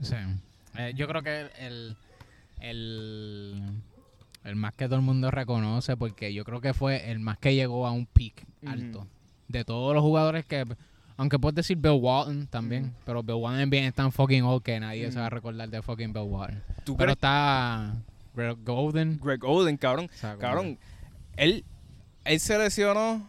Sí. 0.00 0.16
Eh, 0.78 0.94
yo 0.96 1.06
creo 1.08 1.22
que 1.22 1.50
el, 1.58 1.94
el, 2.60 3.62
el 4.44 4.56
más 4.56 4.72
que 4.72 4.86
todo 4.86 4.96
el 4.96 5.02
mundo 5.02 5.30
reconoce, 5.30 5.94
porque 5.98 6.32
yo 6.32 6.42
creo 6.44 6.62
que 6.62 6.72
fue 6.72 7.10
el 7.10 7.20
más 7.20 7.36
que 7.36 7.54
llegó 7.54 7.86
a 7.86 7.92
un 7.92 8.06
peak 8.06 8.46
alto. 8.66 9.06
De 9.46 9.62
todos 9.62 9.94
los 9.94 10.02
jugadores 10.02 10.46
que 10.46 10.64
aunque 11.18 11.38
puedes 11.38 11.56
decir 11.56 11.76
Bill 11.76 11.98
Walton 12.00 12.46
también, 12.46 12.94
pero 13.04 13.22
Bill 13.22 13.34
Walton 13.34 13.68
bien 13.68 13.84
es 13.84 13.92
tan 13.92 14.12
fucking 14.12 14.42
old 14.42 14.62
que 14.62 14.80
nadie 14.80 15.12
se 15.12 15.18
va 15.18 15.26
a 15.26 15.30
recordar 15.30 15.68
de 15.68 15.82
fucking 15.82 16.14
Bill 16.14 16.22
Walton. 16.22 16.62
Pero 16.96 17.12
está 17.12 17.94
Greg 18.34 18.56
Golden. 18.64 19.20
Greg 19.22 19.38
Golden, 19.38 19.76
cabrón. 19.76 20.08
cabrón, 20.38 20.78
él, 21.36 21.62
él 22.24 22.40
se 22.40 22.56
lesionó, 22.56 23.28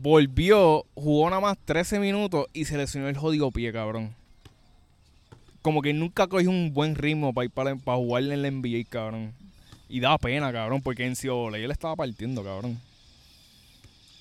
volvió, 0.00 0.84
jugó 0.94 1.28
nada 1.30 1.40
más 1.40 1.58
13 1.64 2.00
minutos 2.00 2.46
y 2.52 2.64
se 2.64 2.76
lesionó 2.76 3.08
el 3.08 3.16
jodido 3.16 3.50
pie, 3.50 3.72
cabrón. 3.72 4.14
Como 5.62 5.80
que 5.80 5.94
nunca 5.94 6.26
cogió 6.26 6.50
un 6.50 6.74
buen 6.74 6.94
ritmo 6.94 7.32
para 7.32 7.46
ir 7.46 7.50
para, 7.50 7.76
para 7.76 7.98
jugar 7.98 8.24
en 8.24 8.42
la 8.42 8.50
NBA, 8.50 8.84
cabrón. 8.88 9.32
Y 9.88 10.00
da 10.00 10.18
pena, 10.18 10.52
cabrón, 10.52 10.82
porque 10.82 11.06
en 11.06 11.16
Ciola 11.16 11.58
él 11.58 11.70
estaba 11.70 11.96
partiendo, 11.96 12.42
cabrón. 12.42 12.78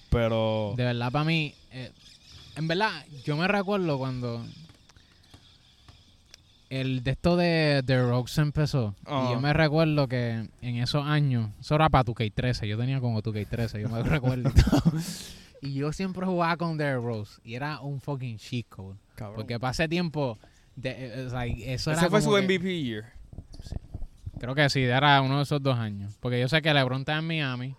Pero... 0.10 0.74
De 0.78 0.84
verdad, 0.84 1.12
para 1.12 1.26
mí, 1.26 1.54
eh, 1.72 1.92
en 2.56 2.68
verdad, 2.68 2.92
yo 3.26 3.36
me 3.36 3.48
recuerdo 3.48 3.98
cuando 3.98 4.46
el 6.70 7.04
de 7.04 7.12
esto 7.12 7.36
de 7.36 7.84
The 7.86 8.04
Rocks 8.04 8.38
empezó. 8.38 8.96
Y 9.06 9.32
yo 9.32 9.40
me 9.42 9.54
recuerdo 9.54 10.08
que 10.08 10.48
en 10.62 10.76
esos 10.78 11.06
años, 11.06 11.50
eso 11.60 11.76
era 11.76 11.90
para 11.90 12.06
2K13, 12.06 12.68
yo 12.68 12.78
tenía 12.78 13.00
como 13.00 13.22
2K13, 13.22 13.82
yo 13.82 13.90
me 13.90 14.04
recuerdo. 14.04 14.52
y 15.64 15.76
yo 15.76 15.94
siempre 15.94 16.26
jugaba 16.26 16.58
con 16.58 16.78
The 16.78 16.96
Rose 16.96 17.40
y 17.46 17.56
era 17.56 17.80
un 17.80 18.02
fucking 18.02 18.38
cheat 18.38 18.68
code. 18.68 18.98
Porque 19.34 19.62
pasé 19.62 19.88
tiempo, 19.88 20.38
de, 20.76 20.90
eh, 20.90 21.74
eso 21.74 21.92
era 21.92 22.02
Ese 22.02 22.10
fue 22.10 22.22
su 22.22 22.32
MVP 22.32 22.84
year. 22.84 23.06
Creo 24.40 24.56
que 24.56 24.70
sí, 24.70 24.82
era 24.82 25.22
uno 25.22 25.38
de 25.38 25.44
esos 25.44 25.64
dos 25.64 25.78
años. 25.78 26.18
Porque 26.20 26.38
yo 26.38 26.50
sé 26.50 26.62
que 26.62 26.74
LeBron 26.74 27.02
está 27.02 27.18
en 27.18 27.26
Miami. 27.26 27.76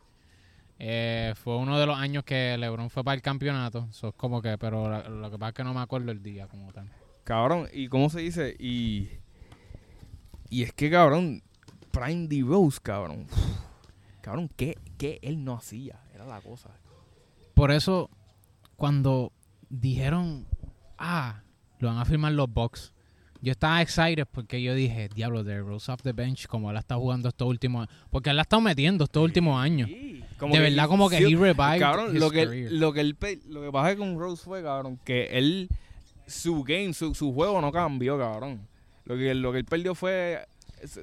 Eh, 0.78 1.35
fue 1.37 1.59
uno 1.59 1.78
de 1.78 1.85
los 1.85 1.99
años 1.99 2.24
que 2.24 2.57
LeBron 2.57 2.89
fue 2.89 3.05
para 3.05 3.16
el 3.16 3.20
campeonato. 3.20 3.87
Eso 3.91 4.09
es 4.09 4.14
como 4.14 4.41
que, 4.41 4.57
pero 4.57 5.03
lo, 5.07 5.30
que 5.30 5.39
pasa 5.39 5.51
es 5.51 5.55
que 5.55 5.64
no 5.64 5.74
me 5.74 5.80
acuerdo 5.80 6.11
el 6.11 6.22
día 6.22 6.47
como 6.47 6.72
tal. 6.72 6.89
Cabrón, 7.24 7.68
¿y 7.70 7.89
cómo 7.89 8.09
se 8.09 8.20
dice? 8.20 8.57
Y, 8.59 9.11
y 10.49 10.62
es 10.62 10.72
que, 10.72 10.91
cabrón, 10.91 11.43
Prime 11.91 12.28
D. 12.28 12.43
Rose, 12.47 12.80
cabrón. 12.82 13.26
cabrón, 14.22 14.51
¿qué, 14.57 14.78
¿qué 14.97 15.18
él 15.20 15.45
no 15.45 15.53
hacía? 15.53 16.01
Era 16.14 16.24
la 16.24 16.41
cosa. 16.41 16.70
Por 17.55 17.70
eso, 17.70 18.11
cuando 18.76 19.32
dijeron, 19.68 20.46
ah, 20.98 21.42
lo 21.78 21.88
van 21.88 21.98
a 21.98 22.05
firmar 22.05 22.32
los 22.32 22.52
Bucks, 22.52 22.92
yo 23.40 23.52
estaba 23.52 23.82
excited 23.82 24.26
porque 24.30 24.62
yo 24.62 24.74
dije, 24.74 25.09
diablo, 25.14 25.44
de 25.44 25.61
Rose 25.61 25.92
off 25.92 26.00
the 26.02 26.12
bench, 26.12 26.46
como 26.46 26.70
él 26.70 26.78
está 26.78 26.96
jugando 26.96 27.28
estos 27.28 27.46
últimos 27.46 27.88
porque 28.11 28.30
él 28.30 28.36
la 28.36 28.42
ha 28.42 28.44
estado 28.44 28.62
metiendo 28.62 29.05
estos 29.05 29.22
últimos 29.22 29.62
años. 29.62 29.88
Sí, 29.88 30.24
de 30.40 30.59
verdad, 30.61 30.88
como 30.88 31.11
que 31.11 31.18
he 31.18 31.36
revived 31.36 31.78
Cabrón, 31.78 32.14
his 32.14 32.20
lo 32.20 32.30
que, 32.30 32.44
career. 32.44 32.72
lo, 32.72 32.92
que 32.92 33.00
él 33.00 33.16
lo 33.48 33.62
que 33.62 33.70
pasa 33.70 33.96
con 33.96 34.18
Rose 34.18 34.42
fue, 34.42 34.62
cabrón, 34.62 34.98
que 35.05 35.26
él, 35.32 35.68
su 36.26 36.64
game, 36.64 36.94
su, 36.94 37.14
su 37.14 37.34
juego 37.34 37.61
no 37.61 37.70
cambió, 37.70 38.18
cabrón. 38.18 38.66
Lo 39.05 39.16
que, 39.16 39.34
lo 39.34 39.52
que 39.52 39.59
él 39.59 39.64
perdió 39.66 39.94
fue... 39.94 40.46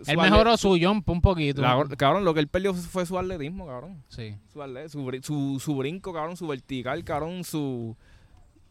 Él 0.08 0.18
mejoró 0.18 0.56
su 0.58 0.78
jump 0.82 1.10
un 1.10 1.22
poquito. 1.22 1.62
la- 1.62 1.84
cabrón, 1.98 2.24
lo 2.26 2.34
que 2.34 2.40
él 2.40 2.48
perdió 2.48 2.74
fue 2.74 3.06
su 3.06 3.18
atletismo, 3.18 3.68
cabrón. 3.68 4.04
Sí. 4.10 4.36
Su, 4.52 4.62
su, 4.90 5.20
su, 5.24 5.60
su 5.60 5.76
brinco, 5.76 6.14
cabrón, 6.14 6.38
su 6.38 6.48
vertical, 6.48 7.04
cabrón, 7.04 7.44
su, 7.44 7.96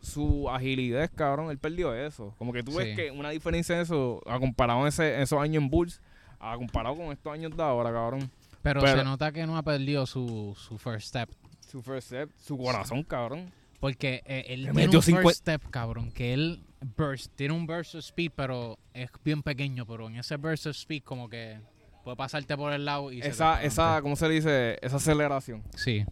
su 0.01 0.49
agilidad, 0.51 1.11
cabrón. 1.15 1.51
Él 1.51 1.59
perdió 1.59 1.95
eso. 1.95 2.35
Como 2.39 2.53
que 2.53 2.63
tú 2.63 2.75
ves 2.75 2.91
Sí. 2.91 2.97
que 2.97 3.11
una 3.11 3.31
diferencia 3.31 3.75
en 3.77 3.83
eso, 3.83 4.23
a 4.27 4.39
comparado 4.39 4.81
en 4.83 4.87
ese, 4.89 5.21
esos 5.23 5.41
años 5.41 5.63
en 5.63 5.71
Bulls, 5.71 6.01
a 6.39 6.57
comparado 6.57 6.97
con 6.97 7.07
estos 7.13 7.33
años 7.33 7.57
de 7.57 7.63
ahora, 7.63 7.93
cabrón. 7.93 8.31
Pero, 8.63 8.81
Pero- 8.81 8.99
se 8.99 9.05
nota 9.05 9.33
que 9.33 9.47
no 9.47 9.57
ha 9.57 9.63
perdido 9.63 10.07
su, 10.07 10.55
su 10.59 10.79
first 10.79 11.09
step. 11.09 11.31
Su 11.61 11.83
first 11.83 12.09
step, 12.09 12.31
su 12.37 12.59
corazón, 12.59 13.03
cabrón. 13.05 13.51
Porque 13.81 14.23
eh, 14.27 14.45
él 14.49 14.65
tiene 14.65 14.73
metió 14.75 14.99
un 14.99 15.03
50 15.03 15.29
first 15.29 15.41
step, 15.41 15.71
cabrón, 15.71 16.13
que 16.13 16.35
él 16.35 16.63
burst, 16.97 17.33
tiene 17.35 17.55
un 17.55 17.67
burst 17.67 17.95
of 17.95 18.05
speed, 18.05 18.33
pero 18.37 18.79
es 18.93 19.11
bien 19.25 19.43
pequeño, 19.43 19.87
pero 19.87 20.07
en 20.07 20.17
ese 20.17 20.37
burst 20.37 20.67
of 20.67 20.77
speed 20.77 21.03
como 21.03 21.29
que 21.29 21.59
puede 22.05 22.17
pasarte 22.17 22.57
por 22.57 22.73
el 22.73 22.85
lado 22.85 23.11
y 23.11 23.17
se 23.17 23.23
te 23.23 23.29
Esa, 23.29 23.45
va 23.47 23.63
esa. 23.63 24.03
¿cómo 24.03 24.17
se 24.17 24.29
le 24.29 24.35
dice? 24.35 24.79
Esa 24.83 24.97
aceleración. 24.97 25.63
Sí. 25.75 26.05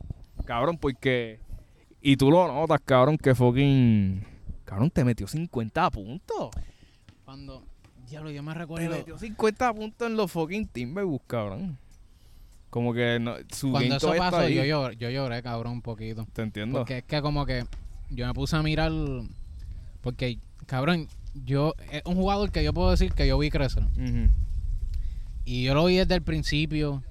Cabrón, 0.44 0.78
porque... 0.78 1.40
Y 2.00 2.16
tú 2.16 2.30
lo 2.30 2.46
notas, 2.46 2.80
cabrón, 2.84 3.18
que 3.18 3.34
fucking... 3.34 4.24
Cabrón, 4.64 4.90
te 4.90 5.04
metió 5.04 5.26
50 5.26 5.90
puntos. 5.90 6.50
Cuando, 7.24 7.64
diablo, 8.06 8.30
yo 8.30 8.42
me 8.42 8.52
Te 8.52 8.58
recuerdo... 8.60 8.90
metió 8.90 9.18
50 9.18 9.74
puntos 9.74 10.08
en 10.08 10.16
los 10.16 10.30
fucking 10.30 10.68
Timberwolves, 10.68 11.26
cabrón. 11.26 11.78
Como 12.70 12.92
que 12.92 13.18
no, 13.18 13.34
su 13.50 13.70
Cuando 13.70 13.96
eso 13.96 14.12
pasó, 14.16 14.38
ahí. 14.40 14.54
yo, 14.54 14.62
llor- 14.62 14.96
yo 14.98 15.08
lloré, 15.10 15.42
cabrón, 15.42 15.72
un 15.74 15.82
poquito. 15.82 16.26
Te 16.32 16.42
entiendo. 16.42 16.78
Porque 16.78 16.98
es 16.98 17.04
que 17.04 17.22
como 17.22 17.46
que 17.46 17.64
yo 18.10 18.26
me 18.26 18.34
puse 18.34 18.56
a 18.56 18.62
mirar... 18.62 18.92
Porque, 20.02 20.38
cabrón, 20.66 21.08
yo... 21.46 21.74
Es 21.90 22.02
un 22.04 22.14
jugador 22.16 22.50
que 22.52 22.62
yo 22.62 22.74
puedo 22.74 22.90
decir 22.90 23.12
que 23.14 23.26
yo 23.26 23.38
vi 23.38 23.50
crecer. 23.50 23.84
Y 25.46 25.62
yo 25.64 25.74
lo 25.74 25.86
vi 25.86 25.96
desde 25.96 26.14
el 26.14 26.22
principio. 26.22 27.02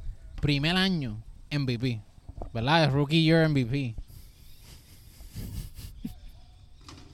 Primer 0.41 0.75
año, 0.77 1.23
MVP. 1.51 2.01
¿Verdad? 2.53 2.83
El 2.85 2.91
Rookie 2.91 3.23
Year 3.23 3.49
MVP. 3.49 3.95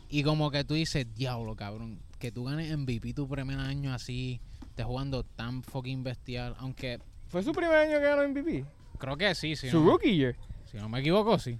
Y 0.10 0.24
como 0.24 0.52
que 0.52 0.64
tú 0.64 0.74
dices, 0.76 1.08
diablo, 1.16 1.56
cabrón. 1.56 2.00
Que 2.20 2.32
tú 2.32 2.44
ganes 2.44 2.78
MVP 2.78 3.14
tu 3.14 3.28
primer 3.28 3.58
año 3.60 3.94
así. 3.94 4.40
Estés 4.70 4.86
jugando 4.86 5.24
tan 5.24 5.64
fucking 5.64 6.04
bestial. 6.04 6.56
Aunque 6.60 7.00
¿Fue 7.34 7.42
su 7.44 7.52
primer 7.52 7.76
año 7.76 8.00
que 8.00 8.06
ganó 8.06 8.28
MVP? 8.30 8.64
creo 9.00 9.18
que 9.18 9.34
sí. 9.36 9.56
Si, 9.56 9.70
¿Su 9.70 9.82
no, 9.84 9.90
rookie 9.92 10.16
year? 10.16 10.36
si 10.72 10.78
no 10.78 10.88
me 10.88 11.00
equivoco, 11.00 11.38
sí. 11.40 11.58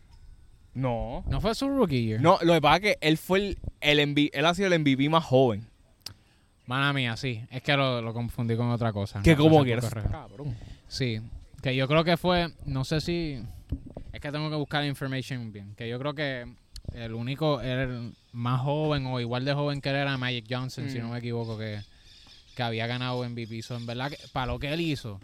No. 0.76 1.24
No 1.28 1.42
fue 1.42 1.54
su 1.56 1.68
Rookie 1.70 2.06
Year. 2.06 2.22
No, 2.22 2.38
lo 2.42 2.54
que 2.54 2.62
pasa 2.62 2.76
es 2.78 2.82
que 2.82 2.98
él 3.02 3.18
fue 3.18 3.40
el, 3.40 3.58
el 3.82 4.08
MVP, 4.08 4.32
él 4.38 4.46
ha 4.46 4.54
sido 4.56 4.74
el 4.74 4.80
MVP 4.80 5.10
más 5.10 5.24
joven. 5.24 5.68
Mala 6.66 6.94
mía, 6.94 7.18
sí. 7.18 7.44
Es 7.52 7.62
que 7.62 7.76
lo, 7.76 8.02
lo 8.02 8.14
confundí 8.14 8.56
con 8.56 8.70
otra 8.72 8.94
cosa. 8.94 9.22
Que 9.22 9.32
Me 9.32 9.38
como 9.38 9.64
cabrón. 9.64 10.56
Sí, 10.88 11.20
que 11.62 11.76
yo 11.76 11.88
creo 11.88 12.04
que 12.04 12.18
fue, 12.18 12.54
no 12.66 12.86
sé 12.86 13.02
si, 13.02 13.40
es 14.14 14.22
que 14.22 14.32
tengo 14.32 14.50
que 14.50 14.56
buscar 14.56 14.82
la 14.82 14.88
information 14.88 15.52
bien, 15.52 15.76
que 15.76 15.90
yo 15.90 16.00
creo 16.00 16.14
que 16.14 16.46
el 16.94 17.14
único, 17.14 17.62
el 17.62 18.14
más 18.32 18.62
joven 18.62 19.06
o 19.08 19.20
igual 19.20 19.44
de 19.46 19.54
joven 19.54 19.82
que 19.82 19.90
él 19.90 19.96
era 19.98 20.18
Magic 20.18 20.46
Johnson, 20.50 20.90
si 20.90 21.00
Mm. 21.00 21.02
no 21.02 21.10
me 21.10 21.20
equivoco, 21.20 21.58
que, 21.58 21.82
que 22.56 22.64
había 22.64 22.88
ganado 22.88 23.28
MVP. 23.28 23.62
So, 23.62 23.76
en 23.76 23.86
verdad, 23.86 24.10
que, 24.12 24.18
para 24.32 24.48
lo 24.54 24.60
que 24.60 24.72
él 24.74 24.82
hizo. 24.82 25.20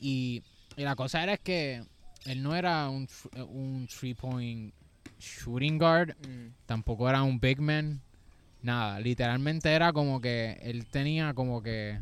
Y, 0.00 0.42
y 0.76 0.82
la 0.82 0.96
cosa 0.96 1.22
era 1.22 1.34
es 1.34 1.40
que 1.40 1.82
él 2.26 2.42
no 2.42 2.54
era 2.54 2.88
un, 2.88 3.08
un 3.48 3.86
three-point 3.88 4.72
shooting 5.18 5.78
guard, 5.78 6.14
tampoco 6.66 7.08
era 7.08 7.22
un 7.22 7.40
big 7.40 7.60
man, 7.60 8.00
nada. 8.62 9.00
Literalmente 9.00 9.72
era 9.72 9.92
como 9.92 10.20
que 10.20 10.58
él 10.62 10.86
tenía 10.86 11.34
como 11.34 11.62
que 11.62 12.00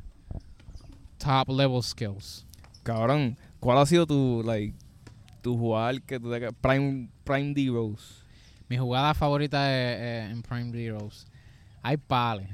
top 1.18 1.48
level 1.48 1.82
skills. 1.82 2.46
Cabrón, 2.82 3.38
¿cuál 3.60 3.78
ha 3.78 3.86
sido 3.86 4.06
tu, 4.06 4.42
like, 4.44 4.74
tu 5.42 5.56
jugador 5.56 6.02
que 6.02 6.20
tú 6.20 6.30
te 6.30 6.52
Prime, 6.52 7.08
Prime 7.24 7.54
D 7.54 7.68
Rose? 7.68 8.26
Mi 8.68 8.76
jugada 8.76 9.14
favorita 9.14 9.70
es, 9.70 10.00
eh, 10.00 10.30
en 10.30 10.42
Prime 10.42 10.76
Heroes. 10.76 11.26
Hay 11.82 11.96
pales. 11.96 12.48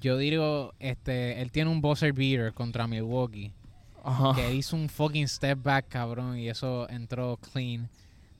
Yo 0.00 0.16
digo, 0.16 0.74
este, 0.78 1.42
él 1.42 1.52
tiene 1.52 1.70
un 1.70 1.80
buzzer 1.82 2.12
beater 2.12 2.52
contra 2.54 2.86
Milwaukee. 2.86 3.52
Ajá. 4.04 4.34
Que 4.34 4.54
hizo 4.54 4.76
un 4.76 4.88
fucking 4.88 5.26
step 5.28 5.62
back, 5.62 5.86
cabrón, 5.88 6.38
y 6.38 6.48
eso 6.48 6.88
entró 6.90 7.38
clean. 7.52 7.88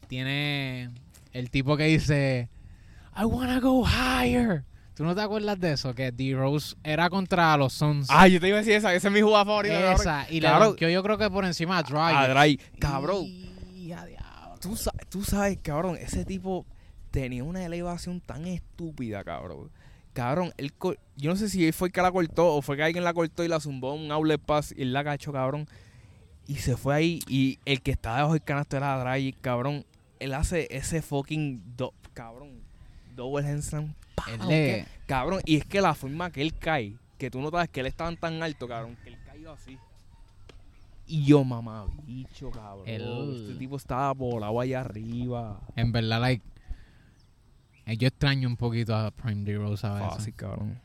Tiene 0.08 0.90
el 1.32 1.50
tipo 1.50 1.76
que 1.76 1.84
dice, 1.84 2.48
I 3.16 3.24
wanna 3.24 3.60
go 3.60 3.84
higher. 3.86 4.64
¿Tú 4.94 5.02
no 5.04 5.14
te 5.14 5.22
acuerdas 5.22 5.58
de 5.58 5.72
eso? 5.72 5.92
Que 5.94 6.12
D-Rose 6.12 6.76
era 6.84 7.10
contra 7.10 7.56
los 7.56 7.72
Suns. 7.72 8.06
Ah, 8.10 8.28
yo 8.28 8.38
te 8.40 8.46
iba 8.48 8.58
a 8.58 8.60
decir 8.60 8.74
esa, 8.74 8.94
esa 8.94 9.08
es 9.08 9.14
mi 9.14 9.22
jugada 9.22 9.44
favorita. 9.44 9.92
Esa, 9.94 10.26
y 10.30 10.40
Cabrón. 10.40 10.68
donkeó 10.68 10.88
yo 10.88 11.02
creo 11.02 11.18
que 11.18 11.28
por 11.30 11.44
encima 11.44 11.78
a 11.78 11.82
Dragic. 11.82 12.16
A 12.16 12.28
Dry. 12.28 12.56
Cabrón, 12.78 13.24
Y 13.74 13.90
a 13.92 14.04
diablo. 14.04 14.54
tú, 14.60 14.76
sa- 14.76 14.92
tú 15.08 15.24
sabes, 15.24 15.58
cabrón, 15.62 15.96
ese 16.00 16.24
tipo 16.24 16.64
tenía 17.10 17.42
una 17.42 17.64
elevación 17.64 18.20
tan 18.20 18.46
estúpida, 18.46 19.24
cabrón. 19.24 19.70
Cabrón, 20.14 20.52
él 20.56 20.72
yo 21.16 21.30
no 21.30 21.36
sé 21.36 21.48
si 21.50 21.66
él 21.66 21.72
fue 21.72 21.90
que 21.90 22.00
la 22.00 22.10
cortó 22.10 22.54
o 22.54 22.62
fue 22.62 22.76
que 22.76 22.84
alguien 22.84 23.04
la 23.04 23.12
cortó 23.12 23.44
y 23.44 23.48
la 23.48 23.60
zumbó 23.60 23.92
un 23.94 24.10
outlet 24.10 24.40
pass 24.40 24.72
y 24.76 24.82
él 24.82 24.92
la 24.92 25.04
cachó, 25.04 25.32
cabrón. 25.32 25.66
Y 26.46 26.54
se 26.56 26.76
fue 26.76 26.94
ahí 26.94 27.20
y 27.28 27.58
el 27.66 27.82
que 27.82 27.90
estaba 27.90 28.16
debajo 28.18 28.32
del 28.34 28.42
canasto 28.42 28.76
era 28.76 28.96
Dragic, 28.98 29.40
cabrón. 29.40 29.84
Él 30.20 30.32
hace 30.34 30.68
ese 30.70 31.02
fucking, 31.02 31.76
do- 31.76 31.92
cabrón, 32.14 32.60
double 33.14 33.46
handstand. 33.46 33.94
Cabrón, 35.06 35.40
y 35.44 35.56
es 35.56 35.66
que 35.66 35.80
la 35.80 35.94
forma 35.94 36.30
que 36.30 36.40
él 36.42 36.54
cae, 36.56 36.96
que 37.18 37.30
tú 37.30 37.40
notas 37.40 37.68
que 37.68 37.80
él 37.80 37.86
estaba 37.86 38.14
tan 38.16 38.42
alto, 38.42 38.66
cabrón, 38.68 38.96
que 39.02 39.10
él 39.10 39.18
cayó 39.26 39.52
así. 39.52 39.78
Y 41.06 41.24
yo, 41.24 41.44
mamá, 41.44 41.86
bicho, 42.06 42.50
cabrón. 42.50 42.84
Este 43.48 43.54
tipo 43.58 43.76
estaba 43.76 44.12
volado 44.12 44.58
allá 44.60 44.80
arriba. 44.80 45.60
En 45.76 45.92
verdad, 45.92 46.20
like. 46.20 46.44
Eh, 47.86 47.96
Yo 47.96 48.08
extraño 48.08 48.48
un 48.48 48.56
poquito 48.56 48.94
a 48.94 49.10
Prime 49.10 49.44
D 49.44 49.56
Rose 49.56 49.86
a 49.86 49.94
veces. 49.94 50.14
Fácil, 50.14 50.34
cabrón. 50.34 50.80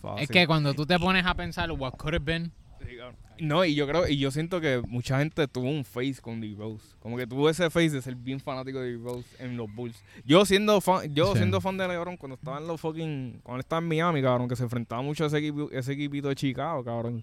Fácil. 0.00 0.22
Es 0.22 0.28
que 0.28 0.46
cuando 0.46 0.74
tú 0.74 0.86
te 0.86 0.98
pones 0.98 1.24
a 1.26 1.34
pensar 1.34 1.70
what 1.72 1.92
could 1.92 2.14
have 2.14 2.24
been, 2.24 2.52
Sí, 2.80 2.96
cabrón. 2.96 3.16
No, 3.40 3.64
y 3.64 3.74
yo 3.76 3.86
creo, 3.86 4.08
y 4.08 4.18
yo 4.18 4.30
siento 4.32 4.60
que 4.60 4.82
mucha 4.88 5.18
gente 5.20 5.46
tuvo 5.46 5.68
un 5.68 5.84
face 5.84 6.16
con 6.20 6.40
D 6.40 6.54
Rose. 6.58 6.84
Como 7.00 7.16
que 7.16 7.26
tuvo 7.26 7.48
ese 7.48 7.70
face 7.70 7.90
de 7.90 8.02
ser 8.02 8.16
bien 8.16 8.40
fanático 8.40 8.80
de 8.80 8.92
D 8.96 8.98
Rose 9.02 9.26
en 9.38 9.56
los 9.56 9.72
Bulls. 9.72 10.02
Yo 10.24 10.44
siendo 10.44 10.80
fan, 10.80 11.12
yo 11.14 11.32
Sí. 11.32 11.38
siendo 11.38 11.60
fan 11.60 11.76
de 11.76 11.86
LeBron 11.86 12.16
cuando 12.16 12.34
estaba 12.34 12.58
en 12.58 12.66
los 12.66 12.80
fucking, 12.80 13.40
cuando 13.44 13.60
estaba 13.60 13.80
en 13.80 13.88
Miami, 13.88 14.22
cabrón, 14.22 14.48
que 14.48 14.56
se 14.56 14.64
enfrentaba 14.64 15.02
mucho 15.02 15.24
a 15.24 15.26
ese, 15.28 15.38
equipo, 15.38 15.68
ese 15.70 15.92
equipito 15.92 16.28
de 16.28 16.34
Chicago, 16.34 16.82
cabrón. 16.84 17.22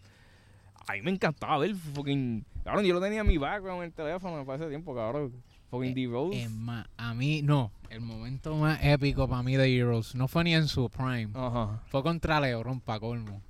A 0.88 0.94
mí 0.94 1.02
me 1.02 1.12
encantaba 1.12 1.58
ver 1.58 1.74
fucking, 1.76 2.46
cabrón, 2.64 2.86
yo 2.86 2.94
lo 2.94 3.02
tenía 3.02 3.22
en 3.22 3.28
mi 3.28 3.38
background 3.38 3.80
en 3.82 3.86
el 3.88 3.94
teléfono 3.94 4.46
para 4.46 4.58
ese 4.58 4.70
tiempo, 4.70 4.94
cabrón. 4.96 5.34
Fucking 5.70 5.94
D 5.96 6.08
Rose. 6.08 6.44
es 6.44 6.52
más, 6.52 6.88
a 6.98 7.14
mí, 7.14 7.42
no. 7.42 7.72
El 7.90 8.02
momento 8.02 8.56
más 8.56 8.80
épico 8.84 9.28
para 9.28 9.44
mí 9.44 9.56
de 9.56 9.76
Heroes 9.78 10.16
no 10.16 10.28
fue 10.28 10.44
ni 10.44 10.54
en 10.56 10.68
su 10.68 10.90
prime. 10.90 11.30
Ajá. 11.34 11.82
Fue 11.88 12.04
contra 12.04 12.40
LeBron, 12.40 12.80
pa' 12.82 13.00
colmo. 13.00 13.42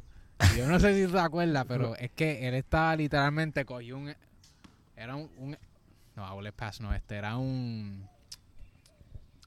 Yo 0.58 0.68
no 0.68 0.80
sé 0.80 1.06
si 1.06 1.12
te 1.12 1.20
acuerdas, 1.20 1.66
pero 1.68 1.96
es 2.00 2.12
que 2.12 2.48
él 2.48 2.54
estaba 2.56 2.96
literalmente 2.96 3.66
cogió 3.66 3.98
un. 3.98 4.14
Era 4.96 5.16
un. 5.16 5.30
un- 5.38 5.58
no, 6.16 6.24
outlet 6.26 6.54
pass, 6.56 6.80
no, 6.80 6.94
este 6.94 7.16
era 7.16 7.36
un. 7.38 8.08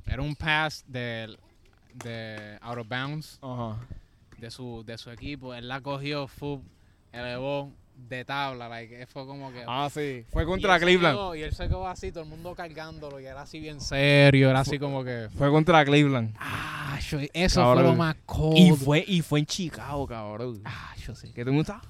Era 0.07 0.23
un 0.23 0.35
pass 0.37 0.85
de, 0.87 1.37
de 1.95 2.59
out 2.63 2.79
of 2.79 2.89
bounds 2.89 3.39
Ajá. 3.43 3.79
de 4.39 4.51
su, 4.51 4.83
de 4.85 4.97
su 4.99 5.11
equipo. 5.11 5.55
Él 5.55 5.69
la 5.69 5.81
cogió, 5.81 6.27
full, 6.29 6.61
elevó 7.13 7.73
de 7.99 8.25
tabla. 8.25 8.69
Like, 8.69 9.07
fue 9.07 9.27
como 9.27 9.51
que. 9.53 9.63
Ah, 9.67 9.89
sí. 9.93 10.25
Fue 10.31 10.45
contra 10.47 10.79
Cleveland. 10.79 11.17
quedó- 11.17 11.35
y 11.35 11.43
él 11.43 11.53
se 11.53 11.67
quedó 11.69 11.87
así, 11.87 12.11
todo 12.13 12.23
el 12.25 12.31
mundo 12.31 12.55
cargándolo. 12.55 13.21
Y 13.21 13.27
era 13.27 13.43
así 13.43 13.61
bien 13.61 13.81
serio. 13.81 14.51
Era 14.51 14.61
así 14.61 14.79
como 14.79 15.05
que. 15.05 15.29
Fue 15.37 15.51
contra 15.51 15.85
Cleveland. 15.85 16.35
Ah, 16.39 16.99
yo- 17.09 17.19
eso 17.33 17.61
Cabrón. 17.61 17.75
fue 17.85 17.93
lo 17.93 17.95
más 17.99 18.17
cold. 18.25 18.57
Y 18.57 18.71
fue, 18.73 19.05
y 19.07 19.21
fue 19.23 19.41
en 19.41 19.47
Chicago, 19.47 20.07
cabrón. 20.07 20.61
Ah, 20.65 20.95
yo 21.05 21.15
sí. 21.15 21.33
¿Qué 21.35 21.45
te 21.45 21.51
gusta? 21.51 21.81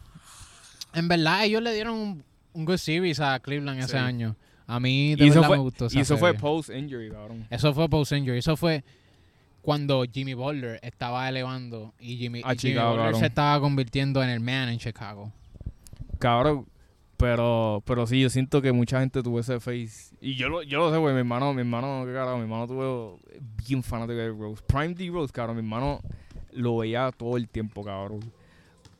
En 0.95 1.07
verdad, 1.07 1.45
ellos 1.45 1.63
le 1.63 1.73
dieron 1.75 1.95
un, 1.95 2.25
un 2.55 2.65
good 2.65 2.79
series 2.79 3.21
a 3.21 3.39
Cleveland 3.41 3.81
ese 3.81 3.99
año. 3.99 4.35
A 4.67 4.81
mí 4.81 5.15
de 5.17 5.25
Y 5.25 5.29
eso 5.29 5.37
verdad 5.37 5.49
fue, 5.49 5.57
me 5.57 5.63
gustó 5.63 5.87
esa 5.87 5.99
y 5.99 6.03
eso 6.03 6.19
fue 6.19 6.35
post-injury, 6.35 7.11
cabrón. 7.11 7.47
Eso 7.49 7.73
fue 7.73 7.89
post 7.89 8.13
injury. 8.13 8.39
Eso 8.39 8.55
fue 8.57 8.85
cuando 9.63 10.05
Jimmy 10.11 10.35
Butler 10.35 10.79
estaba 10.83 11.29
elevando 11.29 11.95
y 11.99 12.17
Jimmy, 12.17 12.41
y 12.41 12.43
Jimmy 12.43 12.57
Chicago, 12.57 12.97
Butler 12.97 13.17
se 13.17 13.27
estaba 13.27 13.61
convirtiendo 13.61 14.23
en 14.23 14.31
el 14.31 14.41
man 14.41 14.69
en 14.69 14.79
Chicago. 14.79 15.33
Cabrón, 16.19 16.67
pero, 17.17 17.83
pero 17.85 18.07
sí, 18.07 18.21
yo 18.21 18.31
siento 18.31 18.63
que 18.63 18.73
mucha 18.73 19.01
gente 19.01 19.23
tuvo 19.23 19.41
ese 19.41 19.59
face. 19.59 20.15
Y 20.21 20.37
yo 20.37 20.49
lo, 20.49 20.63
yo 20.63 20.79
lo 20.79 20.93
sé, 20.93 20.99
güey, 20.99 21.15
mi 21.15 21.21
hermano, 21.21 21.53
mi 21.53 21.61
hermano, 21.61 22.05
qué 22.07 22.13
carajo, 22.13 22.37
mi 22.37 22.45
hermano 22.45 22.67
tuvo 22.69 23.21
bien 23.67 23.83
fanático 23.83 24.19
de 24.19 24.29
Rose. 24.29 24.63
Prime 24.67 24.95
D 24.95 25.11
Rose, 25.11 25.33
cabrón, 25.33 25.57
mi 25.57 25.63
hermano 25.63 26.01
lo 26.53 26.77
veía 26.77 27.11
todo 27.11 27.37
el 27.37 27.49
tiempo, 27.49 27.83
cabrón. 27.83 28.21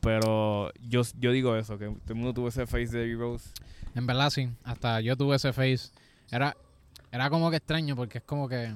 Pero 0.01 0.71
yo, 0.81 1.01
yo 1.17 1.31
digo 1.31 1.55
eso, 1.55 1.77
que 1.77 1.85
todo 1.85 1.99
el 2.09 2.15
mundo 2.15 2.33
tuvo 2.33 2.49
ese 2.49 2.67
face 2.67 2.97
de 2.97 3.15
Rose. 3.15 3.51
En 3.95 4.05
verdad 4.05 4.29
sí, 4.29 4.49
hasta 4.63 5.01
yo 5.01 5.15
tuve 5.15 5.37
ese 5.37 5.53
face. 5.53 5.89
Era, 6.29 6.55
era 7.11 7.29
como 7.29 7.49
que 7.49 7.57
extraño 7.57 7.95
porque 7.95 8.19
es 8.19 8.23
como 8.23 8.47
que... 8.47 8.75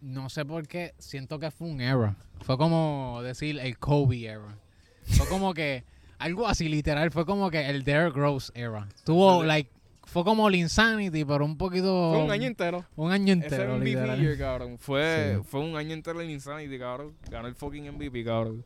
No 0.00 0.28
sé 0.28 0.44
por 0.44 0.68
qué, 0.68 0.94
siento 0.98 1.38
que 1.38 1.50
fue 1.50 1.68
un 1.68 1.80
era. 1.80 2.14
Fue 2.42 2.56
como 2.56 3.20
decir 3.22 3.58
el 3.58 3.78
Kobe 3.78 4.26
era. 4.26 4.58
Fue 5.02 5.26
como 5.28 5.54
que 5.54 5.84
algo 6.18 6.46
así 6.46 6.68
literal, 6.68 7.10
fue 7.10 7.24
como 7.26 7.50
que 7.50 7.68
el 7.68 7.84
Derrick 7.84 8.16
Rose 8.16 8.52
era. 8.54 8.88
Tuvo, 9.04 9.42
like, 9.44 9.70
fue 10.04 10.24
como 10.24 10.48
el 10.48 10.54
Insanity, 10.54 11.24
pero 11.24 11.44
un 11.44 11.56
poquito... 11.58 12.12
Fue 12.14 12.22
un 12.24 12.30
año 12.30 12.46
entero. 12.46 12.84
Un 12.96 13.12
año 13.12 13.34
Ese 13.34 13.44
entero, 13.44 13.76
MVP 13.76 13.84
literal. 13.90 14.20
year, 14.20 14.38
cabrón. 14.38 14.78
Fue, 14.78 15.34
Sí. 15.36 15.42
fue 15.48 15.60
un 15.60 15.76
año 15.76 15.92
entero 15.92 16.20
en 16.22 16.30
Insanity, 16.30 16.78
cabrón. 16.78 17.14
Ganó 17.30 17.46
el 17.46 17.54
fucking 17.54 17.90
MVP, 17.92 18.24
cabrón. 18.24 18.64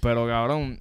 Pero, 0.00 0.26
cabrón, 0.26 0.78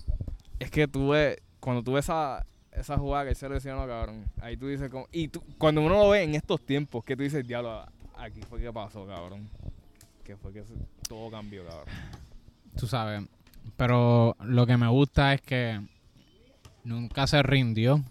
es 0.59 0.71
que 0.71 0.87
tuve, 0.87 1.41
cuando 1.59 1.83
tuve 1.83 1.99
esa, 1.99 2.45
esa 2.71 2.97
jugada 2.97 3.25
que 3.25 3.29
él 3.31 3.35
se 3.35 3.49
lesionó, 3.49 3.85
cabrón, 3.87 4.25
ahí 4.41 4.55
tú 4.55 4.67
dices, 4.67 4.89
como, 4.89 5.07
y 5.11 5.27
tú, 5.27 5.43
cuando 5.57 5.81
uno 5.81 5.95
lo 5.95 6.09
ve 6.09 6.23
en 6.23 6.35
estos 6.35 6.65
tiempos, 6.65 7.03
que 7.03 7.17
tú 7.17 7.23
dices, 7.23 7.45
diablo, 7.45 7.85
aquí 8.15 8.41
fue 8.47 8.59
que 8.61 8.71
pasó, 8.71 9.05
cabrón. 9.05 9.49
Que 10.23 10.37
fue 10.37 10.53
que 10.53 10.63
todo 11.09 11.29
cambió, 11.29 11.65
cabrón. 11.65 11.87
Tú 12.77 12.87
sabes. 12.87 13.23
Pero 13.75 14.35
lo 14.43 14.65
que 14.65 14.77
me 14.77 14.87
gusta 14.87 15.33
es 15.33 15.41
que 15.41 15.81
nunca 16.83 17.27
se 17.27 17.41
rindió. 17.43 18.03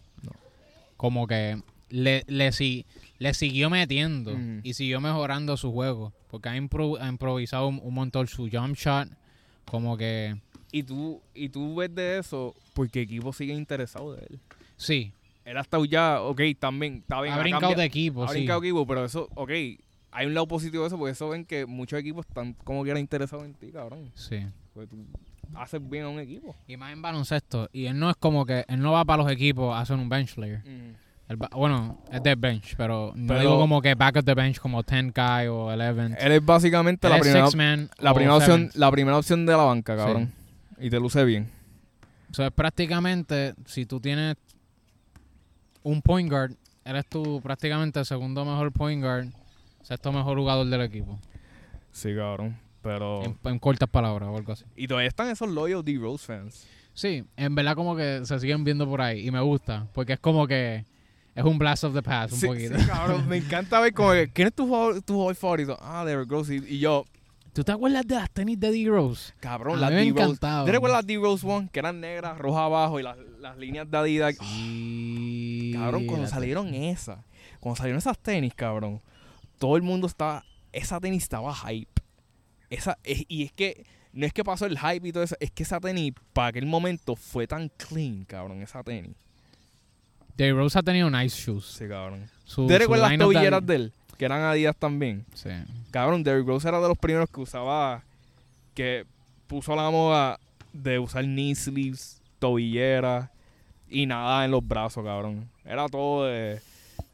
Como 0.96 1.26
que 1.26 1.60
le, 1.90 2.24
le, 2.26 2.52
si- 2.52 2.86
le 3.18 3.34
siguió 3.34 3.68
metiendo 3.70 4.32
Ujú. 4.32 4.60
y 4.62 4.74
siguió 4.74 5.00
mejorando 5.00 5.56
su 5.56 5.72
juego. 5.72 6.12
Porque 6.28 6.48
ha, 6.48 6.56
impro- 6.56 6.98
ha 7.00 7.08
improvisado 7.08 7.68
un, 7.68 7.80
un 7.82 7.94
montón 7.94 8.26
su 8.26 8.48
jump 8.50 8.76
shot. 8.76 9.08
Como 9.66 9.96
que 9.96 10.36
Y 10.72 10.82
tú, 10.84 11.20
y 11.34 11.48
tú 11.48 11.74
ves 11.76 11.94
de 11.94 12.18
eso 12.18 12.54
porque 12.74 13.02
equipo 13.02 13.32
sigue 13.32 13.52
interesado 13.54 14.14
de 14.14 14.22
él. 14.30 14.40
sí, 14.76 15.12
Él 15.44 15.56
ha 15.56 15.60
estado 15.62 15.84
ya, 15.84 16.20
ok, 16.22 16.40
también, 16.58 16.96
está 16.98 17.20
bien. 17.20 17.34
ha 17.34 17.36
ha 17.36 17.40
brincado 17.40 17.74
de 17.74 17.84
equipo. 17.84 18.24
ha 18.24 18.28
sí. 18.28 18.34
brincado 18.34 18.60
equipo, 18.62 18.86
pero 18.86 19.04
eso, 19.04 19.28
ok, 19.34 19.50
hay 20.12 20.26
un 20.26 20.34
lado 20.34 20.46
positivo 20.46 20.82
de 20.84 20.88
eso, 20.88 20.98
porque 20.98 21.12
eso 21.12 21.28
ven 21.30 21.44
que 21.44 21.66
muchos 21.66 21.98
equipos 21.98 22.26
están 22.26 22.52
como 22.64 22.84
que 22.84 22.90
eran 22.90 23.00
interesados 23.00 23.44
en 23.44 23.54
ti, 23.54 23.70
cabrón. 23.72 24.10
Sí. 24.14 24.46
Porque 24.74 24.88
tú 24.88 24.96
haces 25.54 25.80
bien 25.88 26.04
a 26.04 26.08
un 26.08 26.18
equipo. 26.20 26.54
Y 26.66 26.76
más 26.76 26.92
en 26.92 27.02
baloncesto. 27.02 27.68
Y 27.72 27.86
él 27.86 27.98
no 27.98 28.10
es 28.10 28.16
como 28.16 28.44
que 28.46 28.64
él 28.68 28.80
no 28.80 28.92
va 28.92 29.04
para 29.04 29.22
los 29.22 29.32
equipos 29.32 29.74
a 29.74 29.80
hacer 29.80 29.96
un 29.96 30.08
bench 30.08 30.34
player. 30.34 30.62
Él 31.28 31.42
va- 31.42 31.50
bueno, 31.52 31.98
es 32.12 32.22
de 32.22 32.34
bench, 32.36 32.74
pero 32.76 33.12
no 33.16 33.26
Pero- 33.28 33.40
digo 33.40 33.58
como 33.58 33.82
que 33.82 33.94
back 33.94 34.16
of 34.16 34.24
the 34.24 34.34
bench 34.34 34.58
como 34.60 34.82
10 34.82 35.12
guy 35.12 35.46
o 35.48 35.66
11. 35.66 36.16
Él 36.24 36.32
es 36.32 36.44
básicamente 36.44 37.06
Él 37.06 37.10
la 37.10 37.16
es 37.16 37.22
primera, 37.22 37.38
la, 37.40 37.44
o 37.44 37.48
opción, 37.48 38.58
seven. 38.58 38.70
la 38.74 38.90
primera 38.92 39.18
opción 39.18 39.46
de 39.46 39.52
la 39.52 39.64
banca, 39.64 39.96
cabrón. 39.96 40.32
Y 40.78 40.88
te 40.90 41.00
luce 41.00 41.24
bien. 41.24 41.50
So, 42.32 42.44
es 42.44 42.52
prácticamente, 42.52 43.54
si 43.64 43.86
tú 43.86 43.98
tienes 43.98 44.36
un 45.82 46.02
point 46.02 46.30
guard, 46.30 46.52
eres 46.84 47.06
tú 47.08 47.40
prácticamente 47.42 47.98
el 47.98 48.06
segundo 48.06 48.44
mejor 48.44 48.70
point 48.72 49.02
guard, 49.02 49.28
sexto 49.82 50.12
mejor 50.12 50.36
jugador 50.38 50.66
del 50.66 50.82
equipo. 50.82 51.18
Sí, 51.92 52.14
cabrón. 52.14 52.56
Pero... 52.86 53.22
En, 53.24 53.38
en 53.44 53.58
cortas 53.58 53.88
palabras 53.88 54.28
o 54.30 54.36
algo 54.36 54.52
así. 54.52 54.64
Y 54.76 54.86
todavía 54.86 55.08
están 55.08 55.28
esos 55.28 55.48
loyal 55.48 55.84
D 55.84 55.98
Rose 56.00 56.24
fans. 56.26 56.66
Sí, 56.94 57.24
en 57.36 57.54
verdad 57.54 57.74
como 57.74 57.94
que 57.96 58.20
se 58.24 58.38
siguen 58.40 58.64
viendo 58.64 58.88
por 58.88 59.02
ahí 59.02 59.26
y 59.26 59.30
me 59.30 59.40
gusta, 59.40 59.86
porque 59.92 60.14
es 60.14 60.20
como 60.20 60.46
que 60.46 60.84
es 61.34 61.44
un 61.44 61.58
blast 61.58 61.84
of 61.84 61.92
the 61.94 62.02
past 62.02 62.32
un 62.32 62.40
Sí, 62.40 62.46
poquito. 62.46 62.78
sí, 62.78 62.86
cabrón. 62.86 63.28
Me 63.28 63.36
encanta 63.36 63.80
ver 63.80 63.92
como 63.92 64.12
que, 64.12 64.30
¿quién 64.32 64.48
es 64.48 64.54
tu 64.54 64.66
jugador, 64.66 65.02
tu 65.02 65.12
jugador 65.14 65.34
favorito? 65.34 65.76
Ah, 65.80 66.04
Derrick 66.06 66.30
Rose. 66.30 66.54
Y, 66.54 66.74
y 66.76 66.78
yo, 66.78 67.04
¿Tú 67.52 67.64
te 67.64 67.72
acuerdas 67.72 68.06
de 68.06 68.14
las 68.16 68.30
tenis 68.30 68.60
de 68.60 68.70
D. 68.70 68.84
Rose? 68.88 69.32
cabrón, 69.40 69.80
las 69.80 69.90
mí 69.90 69.96
me 69.96 70.04
D 70.04 70.10
Rose. 70.10 70.22
encantaban. 70.24 70.66
¿Te 70.66 70.72
recuerdas 70.72 70.98
las 70.98 71.06
D 71.06 71.16
Rose 71.16 71.46
One? 71.46 71.68
Que 71.72 71.78
eran 71.80 72.00
negras, 72.00 72.38
rojas 72.38 72.60
abajo 72.62 73.00
y 73.00 73.02
las, 73.02 73.16
las 73.40 73.56
líneas 73.58 73.90
de 73.90 73.96
Adidas. 73.98 74.36
Sí. 74.40 75.72
Cabrón, 75.74 76.06
cuando 76.06 76.26
salieron 76.26 76.72
esas, 76.74 77.18
cuando 77.60 77.76
salieron 77.76 77.98
esas 77.98 78.18
tenis, 78.18 78.54
cabrón, 78.54 79.00
todo 79.58 79.76
el 79.76 79.82
mundo 79.82 80.06
estaba, 80.06 80.44
esa 80.72 81.00
tenis 81.00 81.22
estaba 81.22 81.54
hype. 81.54 81.90
Esa, 82.70 82.98
es- 83.04 83.24
y 83.28 83.44
es 83.44 83.52
que, 83.52 83.84
no 84.12 84.26
es 84.26 84.32
que 84.32 84.44
pasó 84.44 84.66
el 84.66 84.78
hype 84.78 85.08
y 85.08 85.12
todo 85.12 85.22
eso, 85.22 85.36
es 85.40 85.50
que 85.50 85.62
esa 85.62 85.78
tenis, 85.80 86.12
para 86.32 86.48
aquel 86.48 86.66
momento, 86.66 87.16
fue 87.16 87.46
tan 87.46 87.68
clean, 87.76 88.24
cabrón, 88.24 88.62
esa 88.62 88.82
tenis. 88.82 89.12
D. 90.36 90.52
Rose 90.52 90.78
ha 90.78 90.82
tenido 90.82 91.08
nice 91.10 91.36
shoes. 91.36 91.64
Sí, 91.64 91.88
cabrón. 91.88 92.28
Su, 92.44 92.66
¿Te 92.66 92.78
recuerdas 92.78 93.10
las 93.10 93.18
tobilleras 93.18 93.64
de 93.66 93.74
él? 93.76 93.92
Que 94.18 94.24
eran 94.26 94.42
Adidas 94.42 94.76
también. 94.76 95.24
Sí. 95.34 95.48
Cabrón, 95.90 96.22
Derrick 96.22 96.46
Rose 96.46 96.68
era 96.68 96.80
de 96.80 96.88
los 96.88 96.98
primeros 96.98 97.30
que 97.30 97.40
usaba, 97.40 98.02
que 98.74 99.04
puso 99.46 99.74
la 99.76 99.90
moda 99.90 100.38
de 100.72 100.98
usar 100.98 101.24
knee 101.24 101.54
sleeves, 101.54 102.20
tobilleras 102.38 103.30
y 103.88 104.04
nada 104.06 104.44
en 104.44 104.50
los 104.50 104.66
brazos, 104.66 105.04
cabrón. 105.04 105.48
Era 105.64 105.88
todo 105.88 106.26
de, 106.26 106.60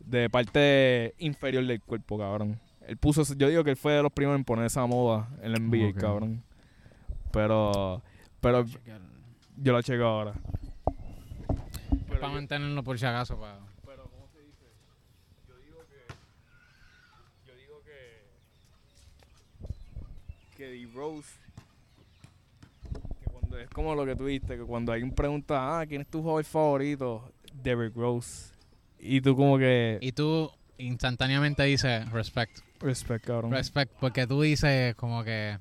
de 0.00 0.28
parte 0.30 1.14
inferior 1.18 1.64
del 1.66 1.80
cuerpo, 1.80 2.18
cabrón. 2.18 2.58
Él 2.86 2.96
puso, 2.96 3.22
yo 3.36 3.48
digo 3.48 3.64
que 3.64 3.70
él 3.70 3.76
fue 3.76 3.92
de 3.94 4.02
los 4.02 4.12
primeros 4.12 4.38
en 4.38 4.44
poner 4.44 4.66
esa 4.66 4.84
moda 4.86 5.28
en 5.42 5.52
la 5.52 5.58
NBA, 5.58 5.94
cabrón. 5.98 6.42
Pero, 7.32 8.02
pero 8.40 8.64
yo 9.56 9.72
la 9.72 9.82
checo 9.82 10.04
ahora. 10.04 10.34
Pero 12.08 12.20
Para 12.20 12.28
yo- 12.28 12.34
mantenerlo 12.34 12.82
por 12.82 12.98
si 12.98 13.06
acaso. 13.06 13.38
Para... 13.38 13.58
pero, 13.86 14.04
¿cómo 14.10 14.26
se 14.28 14.40
dice? 14.40 14.66
Yo 15.48 15.56
digo 15.58 15.78
que. 15.88 16.06
Yo 17.46 17.56
digo 17.56 17.80
que. 17.84 18.22
Que 20.56 20.66
D. 20.68 20.88
Rose. 20.94 21.30
Que 23.20 23.30
cuando 23.30 23.58
es 23.58 23.70
como 23.70 23.94
lo 23.94 24.04
que 24.04 24.16
tú 24.16 24.24
viste, 24.24 24.56
que 24.56 24.64
cuando 24.64 24.92
alguien 24.92 25.12
pregunta, 25.14 25.80
ah, 25.80 25.86
¿quién 25.86 26.02
es 26.02 26.08
tu 26.08 26.20
jugador 26.20 26.44
favorito? 26.44 27.32
Derrick 27.54 27.94
Rose. 27.96 28.52
Y 28.98 29.20
tú, 29.20 29.34
como 29.36 29.56
que. 29.58 29.98
Y 30.00 30.12
tú 30.12 30.50
instantáneamente 30.78 31.62
dices 31.64 32.10
respect. 32.10 32.60
Respect. 32.82 33.28
Respect, 33.28 33.92
porque 34.00 34.26
tú 34.26 34.42
dices 34.42 34.94
como 34.96 35.22
que... 35.24 35.58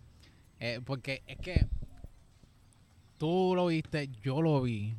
eh, 0.59 0.80
porque 0.86 1.22
es 1.28 1.38
que 1.38 1.67
tú 3.17 3.53
lo 3.55 3.67
viste, 3.67 4.09
yo 4.24 4.41
lo 4.41 4.61
vi. 4.61 4.95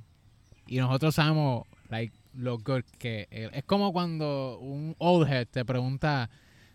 Y 0.66 0.78
nosotros 0.78 1.14
sabemos, 1.14 1.66
like, 1.88 2.16
lo 2.34 2.58
good 2.58 2.84
que... 2.98 3.28
él- 3.30 3.50
es 3.52 3.64
como 3.64 3.92
cuando 3.92 4.58
un 4.60 4.94
old 4.98 5.28
head 5.30 5.46
te 5.48 5.64
pregunta... 5.64 6.30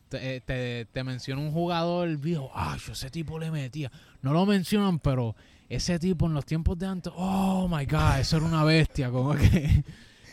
Te, 0.10 0.38
eh, 0.48 0.86
te, 0.90 1.04
menciona 1.04 1.42
un 1.42 1.52
jugador 1.52 2.16
viejo, 2.16 2.50
ah, 2.54 2.78
yo 2.78 2.94
ese 2.94 3.10
tipo 3.10 3.38
le 3.40 3.52
metía. 3.52 3.92
No 4.22 4.32
lo 4.32 4.46
mencionan, 4.46 5.00
pero 5.00 5.36
ese 5.68 6.00
tipo 6.00 6.28
en 6.28 6.34
los 6.34 6.46
tiempos 6.46 6.78
de 6.80 6.86
antes, 6.86 7.12
oh 7.14 7.68
my 7.68 7.86
god, 7.86 8.20
eso 8.22 8.38
era 8.38 8.46
una 8.46 8.64
bestia, 8.64 9.10
como 9.12 9.36
que... 9.36 9.84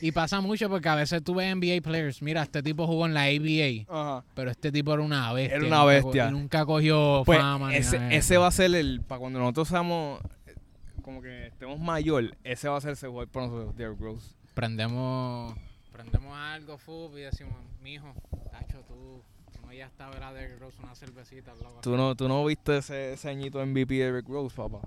Y 0.04 0.12
pasa 0.12 0.40
mucho 0.42 0.68
porque 0.68 0.86
a 0.88 0.94
veces 0.96 1.22
tú 1.24 1.34
ves 1.34 1.56
NBA 1.56 1.80
players, 1.82 2.20
mira, 2.20 2.42
este 2.42 2.62
tipo 2.62 2.86
jugó 2.86 3.06
en 3.06 3.14
la 3.14 3.22
ABA, 3.22 3.86
Ajá. 3.88 4.24
pero 4.34 4.50
este 4.50 4.70
tipo 4.70 4.92
era 4.92 5.02
una 5.02 5.32
bestia. 5.32 5.56
Era 5.56 5.66
una 5.66 5.84
bestia. 5.84 6.30
nunca 6.30 6.66
cogió 6.66 7.22
Pues 7.24 7.38
fama. 7.38 7.74
ese, 7.74 8.14
ese 8.14 8.36
va 8.36 8.48
a 8.48 8.50
ser 8.50 8.74
el. 8.74 9.00
Para 9.00 9.18
cuando 9.20 9.38
nosotros 9.38 9.66
seamos. 9.68 10.20
eh, 10.46 10.54
Como 11.02 11.22
que 11.22 11.46
estemos 11.46 11.80
mayor, 11.80 12.36
ese 12.44 12.68
va 12.68 12.76
a 12.76 12.80
ser 12.82 12.90
ese 12.92 13.06
jugador 13.08 13.28
para 13.30 13.46
nosotros, 13.46 13.76
Derrick 13.76 13.98
Rose. 14.00 14.34
Prendemos, 14.52 15.54
prendemos 15.90 16.36
algo, 16.36 16.76
fútbol, 16.76 17.18
y 17.20 17.22
decimos, 17.22 17.54
mijo, 17.82 18.12
Tacho, 18.52 18.82
tú, 18.86 19.22
no 19.64 19.72
ya 19.72 19.86
está 19.86 20.10
ver 20.10 20.22
a 20.22 20.34
Derrick 20.34 20.60
Rose 20.60 20.76
una 20.82 20.94
cervecita, 20.94 21.54
loco. 21.54 21.80
¿Tú 21.82 21.96
no, 21.96 22.14
tú 22.14 22.28
no 22.28 22.44
viste 22.44 22.76
ese, 22.76 23.14
ese 23.14 23.30
añito 23.30 23.64
MVP 23.64 23.94
de 23.94 24.04
Derrick 24.12 24.28
Rose, 24.28 24.54
papá? 24.54 24.80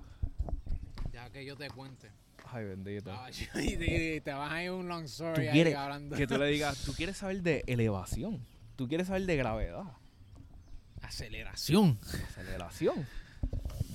Ya 1.11 1.27
que 1.31 1.43
yo 1.43 1.55
te 1.55 1.69
cuente. 1.71 2.11
Ay, 2.51 2.65
bendito. 2.65 3.11
Y, 3.55 4.19
te- 4.21 4.33
vas 4.33 4.51
a 4.51 4.63
ir 4.63 4.71
un 4.71 4.87
long 4.87 5.03
story 5.05 5.33
Tú 5.35 5.41
ahí 5.41 5.49
quieres 5.49 5.75
hablando. 5.75 6.15
que 6.15 6.27
tú 6.27 6.37
le 6.37 6.47
digas, 6.47 6.77
tú 6.85 6.93
quieres 6.93 7.17
saber 7.17 7.41
de 7.41 7.63
elevación, 7.67 8.45
tú 8.75 8.87
quieres 8.87 9.07
saber 9.07 9.25
de 9.25 9.35
gravedad, 9.35 9.83
Aceleración. 11.01 11.97
aceleración. 12.29 13.07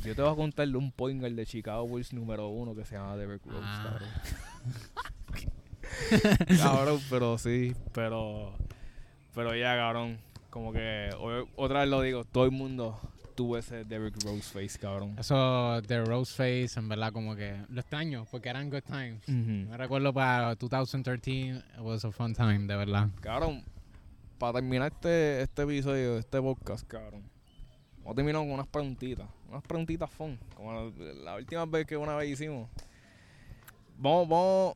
Yo 0.04 0.14
te 0.16 0.22
voy 0.22 0.32
a 0.32 0.34
contar 0.36 0.66
de 0.68 0.76
un 0.76 0.90
point 0.92 1.20
guard 1.20 1.34
de 1.34 1.46
Chicago 1.46 1.86
Bulls 1.86 2.12
número 2.12 2.48
uno 2.48 2.74
que 2.74 2.84
se 2.84 2.94
llama 2.96 3.14
Rose, 3.16 3.40
Ah. 3.62 3.84
cabrón. 3.90 4.08
cabrón, 6.58 7.00
pero 7.10 7.38
sí, 7.38 7.74
pero 7.92 8.54
pero 9.34 9.54
ya, 9.54 9.76
cabrón, 9.76 10.18
como 10.50 10.72
que 10.72 11.10
otra 11.56 11.80
vez 11.80 11.88
lo 11.88 12.00
digo, 12.02 12.24
todo 12.24 12.44
el 12.44 12.50
mundo 12.50 12.98
tuvo 13.32 13.58
ese 13.58 13.84
Derrick 13.84 14.22
Rose 14.22 14.42
face, 14.42 14.78
cabrón. 14.78 15.16
Eso 15.18 15.80
de 15.82 16.04
Rose 16.04 16.32
Face, 16.32 16.78
en 16.78 16.88
verdad, 16.88 17.12
como 17.12 17.34
que 17.34 17.60
lo 17.68 17.80
extraño, 17.80 18.26
porque 18.30 18.48
eran 18.48 18.70
good 18.70 18.82
times. 18.82 19.28
Me 19.28 19.76
recuerdo 19.76 20.12
para 20.12 20.54
2013, 20.54 21.30
it 21.40 21.64
was 21.80 22.04
a 22.04 22.10
fun 22.12 22.34
time, 22.34 22.66
de 22.66 22.76
verdad. 22.76 23.08
Cabrón, 23.20 23.64
para 24.38 24.54
terminar 24.54 24.92
este, 24.92 25.42
este 25.42 25.62
episodio, 25.62 26.18
este 26.18 26.40
podcast, 26.40 26.86
cabrón. 26.86 27.22
Vamos 27.98 28.12
a 28.12 28.14
terminar 28.16 28.42
con 28.42 28.50
unas 28.50 28.66
preguntitas. 28.66 29.28
Unas 29.48 29.62
preguntitas 29.62 30.10
fun. 30.10 30.38
Como 30.56 30.72
la, 30.72 31.12
la 31.14 31.36
última 31.36 31.64
vez 31.66 31.86
que 31.86 31.96
una 31.96 32.16
vez 32.16 32.30
hicimos. 32.30 32.68
Vamos, 33.96 34.28
vamos 34.28 34.74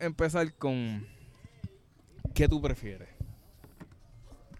a 0.00 0.04
empezar 0.04 0.52
con. 0.54 1.06
¿Qué 2.34 2.48
tú 2.48 2.60
prefieres? 2.60 3.08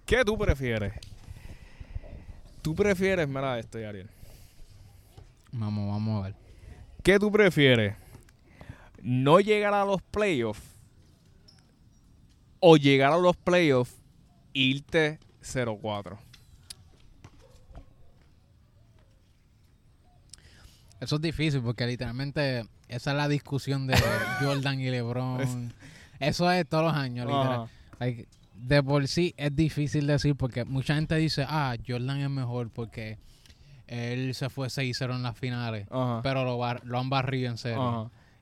¿Qué 0.07 0.24
tú 0.24 0.38
prefieres? 0.38 0.92
¿Tú 2.65 2.75
prefieres, 2.75 3.29
mira 3.29 3.59
esto, 3.59 3.77
Ariel? 3.77 4.09
Vamos, 5.53 5.87
vamos 5.87 6.19
a 6.19 6.29
ver. 6.29 6.35
¿Qué 7.03 7.19
tú 7.19 7.31
prefieres? 7.31 7.95
¿No 9.03 9.39
llegar 9.39 9.75
a 9.75 9.85
los 9.85 10.01
playoffs? 10.01 10.62
¿O 12.61 12.79
llegar 12.79 13.12
a 13.12 13.19
los 13.19 13.37
playoffs 13.37 13.93
e 14.55 14.61
irte 14.61 15.19
0-4? 15.43 16.17
Eso 21.03 21.17
es 21.17 21.21
difícil 21.21 21.61
porque 21.61 21.87
literalmente 21.87 22.65
esa 22.89 23.11
es 23.11 23.17
la 23.19 23.29
discusión 23.29 23.87
de 23.87 23.95
Jordan 24.41 24.81
y 24.81 24.89
LeBron. 24.89 25.75
Eso 26.19 26.51
es 26.51 26.67
todos 26.67 26.85
los 26.85 26.95
años, 26.95 27.27
literal. 27.27 27.69
De 28.55 28.83
por 28.83 29.07
sí 29.09 29.35
es 29.37 29.55
difícil 29.55 30.07
decir 30.07 30.37
porque 30.37 30.65
mucha 30.65 30.95
gente 30.95 31.17
dice, 31.17 31.45
ah, 31.49 31.77
Jordan 31.87 32.21
es 32.21 32.31
mejor 32.31 32.71
porque 32.71 33.19
él 33.87 34.35
se 34.35 34.49
fue 34.49 34.69
6-0 34.69 35.15
en 35.17 35.23
las 35.23 35.37
finales, 35.39 35.87
pero 36.23 36.45
lo, 36.45 36.57
bar- 36.59 36.83
lo 36.85 36.99
han 36.99 37.11
barrido 37.11 37.51
en 37.51 37.59
serio. 37.59 37.81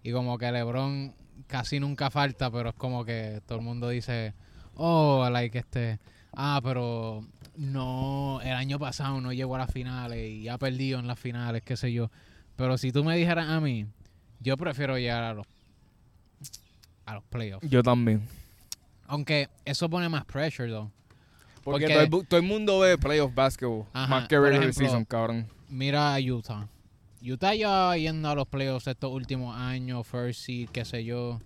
Y 0.04 0.12
como 0.12 0.38
que 0.38 0.50
LeBron 0.52 1.14
casi 1.46 1.80
nunca 1.80 2.10
falta, 2.10 2.50
pero 2.50 2.70
es 2.70 2.74
como 2.74 3.04
que 3.04 3.40
todo 3.46 3.58
el 3.58 3.64
mundo 3.64 3.88
dice, 3.88 4.34
oh, 4.74 5.28
like 5.30 5.58
este, 5.58 5.98
ah, 6.34 6.60
pero 6.62 7.26
no, 7.56 8.40
el 8.42 8.52
año 8.52 8.78
pasado 8.78 9.20
no 9.20 9.32
llegó 9.32 9.56
a 9.56 9.58
las 9.58 9.72
finales 9.72 10.30
y 10.30 10.48
ha 10.48 10.58
perdido 10.58 10.98
en 10.98 11.06
las 11.06 11.18
finales, 11.18 11.62
qué 11.62 11.76
sé 11.76 11.92
yo. 11.92 12.10
Pero 12.56 12.76
si 12.78 12.92
tú 12.92 13.02
me 13.02 13.16
dijeras 13.16 13.48
a 13.48 13.60
mí, 13.60 13.86
yo 14.40 14.56
prefiero 14.56 14.98
llegar 14.98 15.22
a 15.24 15.34
los, 15.34 15.46
a 17.06 17.14
los 17.14 17.24
playoffs. 17.24 17.68
Yo 17.68 17.82
también. 17.82 18.22
Aunque 19.06 19.48
eso 19.64 19.88
pone 19.90 20.08
más 20.08 20.24
pressure, 20.24 20.68
though. 20.70 20.90
Porque, 21.64 21.86
Porque- 21.86 21.94
todo, 21.94 22.02
el, 22.02 22.10
bu- 22.10 22.26
todo 22.28 22.40
el 22.40 22.46
mundo 22.46 22.78
ve 22.80 22.98
playoff 22.98 23.34
basketball. 23.34 23.84
Ajá, 23.92 24.06
más 24.08 24.28
que 24.28 24.36
regular 24.36 24.54
ejemplo, 24.62 24.72
season, 24.84 25.04
cabrón. 25.04 25.46
Mira 25.68 26.14
a 26.14 26.18
Utah. 26.20 26.66
Utah 27.24 27.54
ya 27.54 27.94
yendo 27.96 28.28
a 28.28 28.34
los 28.34 28.48
playoffs 28.48 28.86
estos 28.88 29.12
últimos 29.12 29.56
años, 29.56 30.04
first 30.06 30.40
seed, 30.40 30.68
qué 30.70 30.84
sé 30.84 31.04
yo. 31.04 31.40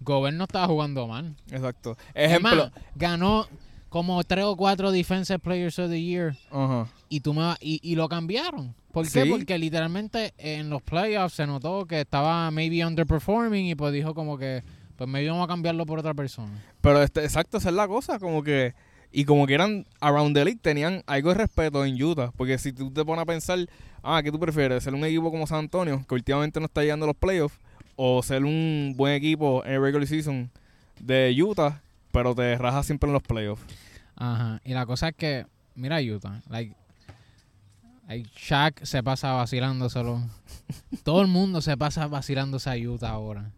Gobert 0.00 0.36
no 0.36 0.44
estaba 0.44 0.66
jugando 0.66 1.06
mal. 1.06 1.34
Exacto. 1.50 1.96
Es 2.14 2.30
Ejemplo. 2.30 2.56
más, 2.56 2.72
ganó 2.94 3.46
como 3.88 4.22
tres 4.24 4.44
o 4.44 4.56
cuatro 4.56 4.90
Defensive 4.90 5.38
Players 5.38 5.78
of 5.78 5.90
the 5.90 6.00
Year 6.00 6.36
Ajá. 6.50 6.88
y, 7.08 7.20
tú 7.20 7.34
me, 7.34 7.54
y, 7.60 7.78
y 7.82 7.94
lo 7.94 8.08
cambiaron. 8.08 8.74
¿Por 8.92 9.04
qué? 9.10 9.22
Sí. 9.24 9.30
Porque 9.30 9.58
literalmente 9.58 10.32
en 10.38 10.70
los 10.70 10.82
playoffs 10.82 11.34
se 11.34 11.46
notó 11.46 11.86
que 11.86 12.00
estaba 12.00 12.50
maybe 12.50 12.84
underperforming 12.84 13.66
y 13.66 13.74
pues 13.74 13.92
dijo 13.92 14.14
como 14.14 14.38
que 14.38 14.62
pues 15.02 15.12
maybe 15.12 15.30
vamos 15.30 15.44
a 15.44 15.48
cambiarlo 15.48 15.84
por 15.84 15.98
otra 15.98 16.14
persona. 16.14 16.52
Pero 16.80 17.02
este, 17.02 17.24
exacto, 17.24 17.58
esa 17.58 17.70
es 17.70 17.74
la 17.74 17.88
cosa. 17.88 18.18
Como 18.18 18.42
que. 18.42 18.74
Y 19.10 19.24
como 19.24 19.46
que 19.46 19.54
eran 19.54 19.84
around 20.00 20.34
the 20.34 20.44
league, 20.44 20.60
tenían 20.62 21.02
algo 21.06 21.30
de 21.30 21.34
respeto 21.34 21.84
en 21.84 22.02
Utah. 22.02 22.30
Porque 22.36 22.56
si 22.56 22.72
tú 22.72 22.90
te 22.90 23.04
pones 23.04 23.22
a 23.22 23.26
pensar, 23.26 23.58
ah, 24.02 24.22
¿qué 24.22 24.30
tú 24.32 24.38
prefieres? 24.38 24.84
¿Ser 24.84 24.94
un 24.94 25.04
equipo 25.04 25.30
como 25.30 25.46
San 25.46 25.58
Antonio, 25.58 26.02
que 26.08 26.14
últimamente 26.14 26.60
no 26.60 26.66
está 26.66 26.80
llegando 26.82 27.04
a 27.04 27.08
los 27.08 27.16
playoffs? 27.16 27.58
¿O 27.96 28.22
ser 28.22 28.44
un 28.44 28.94
buen 28.96 29.14
equipo 29.14 29.64
en 29.66 29.72
el 29.72 29.82
regular 29.82 30.06
season 30.06 30.50
de 30.98 31.36
Utah, 31.42 31.82
pero 32.10 32.34
te 32.34 32.56
rajas 32.56 32.86
siempre 32.86 33.08
en 33.08 33.12
los 33.12 33.22
playoffs? 33.22 33.62
Ajá. 34.16 34.60
Y 34.64 34.72
la 34.72 34.86
cosa 34.86 35.08
es 35.08 35.14
que, 35.14 35.46
mira 35.74 36.00
Utah, 36.00 36.40
like, 36.48 36.74
like 38.08 38.30
Shaq 38.34 38.84
se 38.84 39.02
pasa 39.02 39.32
vacilándoselo. 39.32 40.22
Todo 41.04 41.20
el 41.20 41.28
mundo 41.28 41.60
se 41.60 41.76
pasa 41.76 42.06
vacilándose 42.06 42.70
a 42.70 42.76
Utah 42.76 43.10
ahora. 43.10 43.50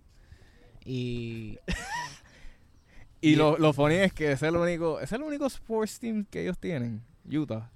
Y 0.84 1.58
Y 3.20 3.36
lo, 3.36 3.56
lo 3.58 3.72
funny 3.72 3.94
es 3.94 4.12
que 4.12 4.32
es 4.32 4.42
el 4.42 4.54
único, 4.56 5.00
es 5.00 5.10
el 5.12 5.22
único 5.22 5.46
sports 5.46 5.98
team 5.98 6.26
que 6.30 6.42
ellos 6.42 6.58
tienen, 6.58 7.02
Utah. 7.30 7.70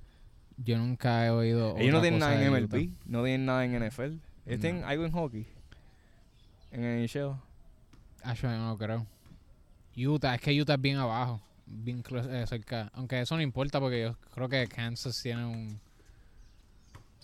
yo 0.59 0.77
nunca 0.77 1.25
he 1.27 1.31
oído. 1.31 1.75
ellos 1.79 1.95
no 1.95 2.01
tienen 2.03 2.21
nada 2.21 2.35
en 2.45 2.53
MLB, 2.53 2.75
Utah. 2.75 2.93
no 3.07 3.25
tienen 3.25 3.47
nada 3.47 3.65
en 3.65 3.73
NFL. 3.89 4.03
Ellos 4.03 4.21
No. 4.45 4.59
tienen 4.59 4.85
algo 4.85 5.05
en 5.07 5.13
hockey. 5.13 5.47
En 6.71 6.85
el 6.85 7.03
NHL. 7.07 7.35
Ah, 8.23 8.35
yo 8.35 8.51
no 8.51 8.69
lo 8.73 8.77
creo. 8.79 9.07
Utah, 9.97 10.35
es 10.35 10.41
que 10.43 10.61
Utah 10.61 10.75
es 10.75 10.81
bien 10.83 10.97
abajo. 10.99 11.41
Bien 11.65 12.03
clo- 12.03 12.29
eh, 12.31 12.47
cerca. 12.47 12.91
Aunque 12.95 13.19
eso 13.21 13.35
no 13.35 13.41
importa 13.43 13.81
porque 13.81 14.03
yo 14.03 14.17
creo 14.35 14.49
que 14.51 14.67
Kansas 14.69 15.19
tiene 15.23 15.47
un, 15.47 15.81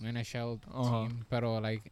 un 0.01 0.07
NHL 0.07 0.59
team. 0.59 1.25
Pero, 1.29 1.61
like, 1.61 1.91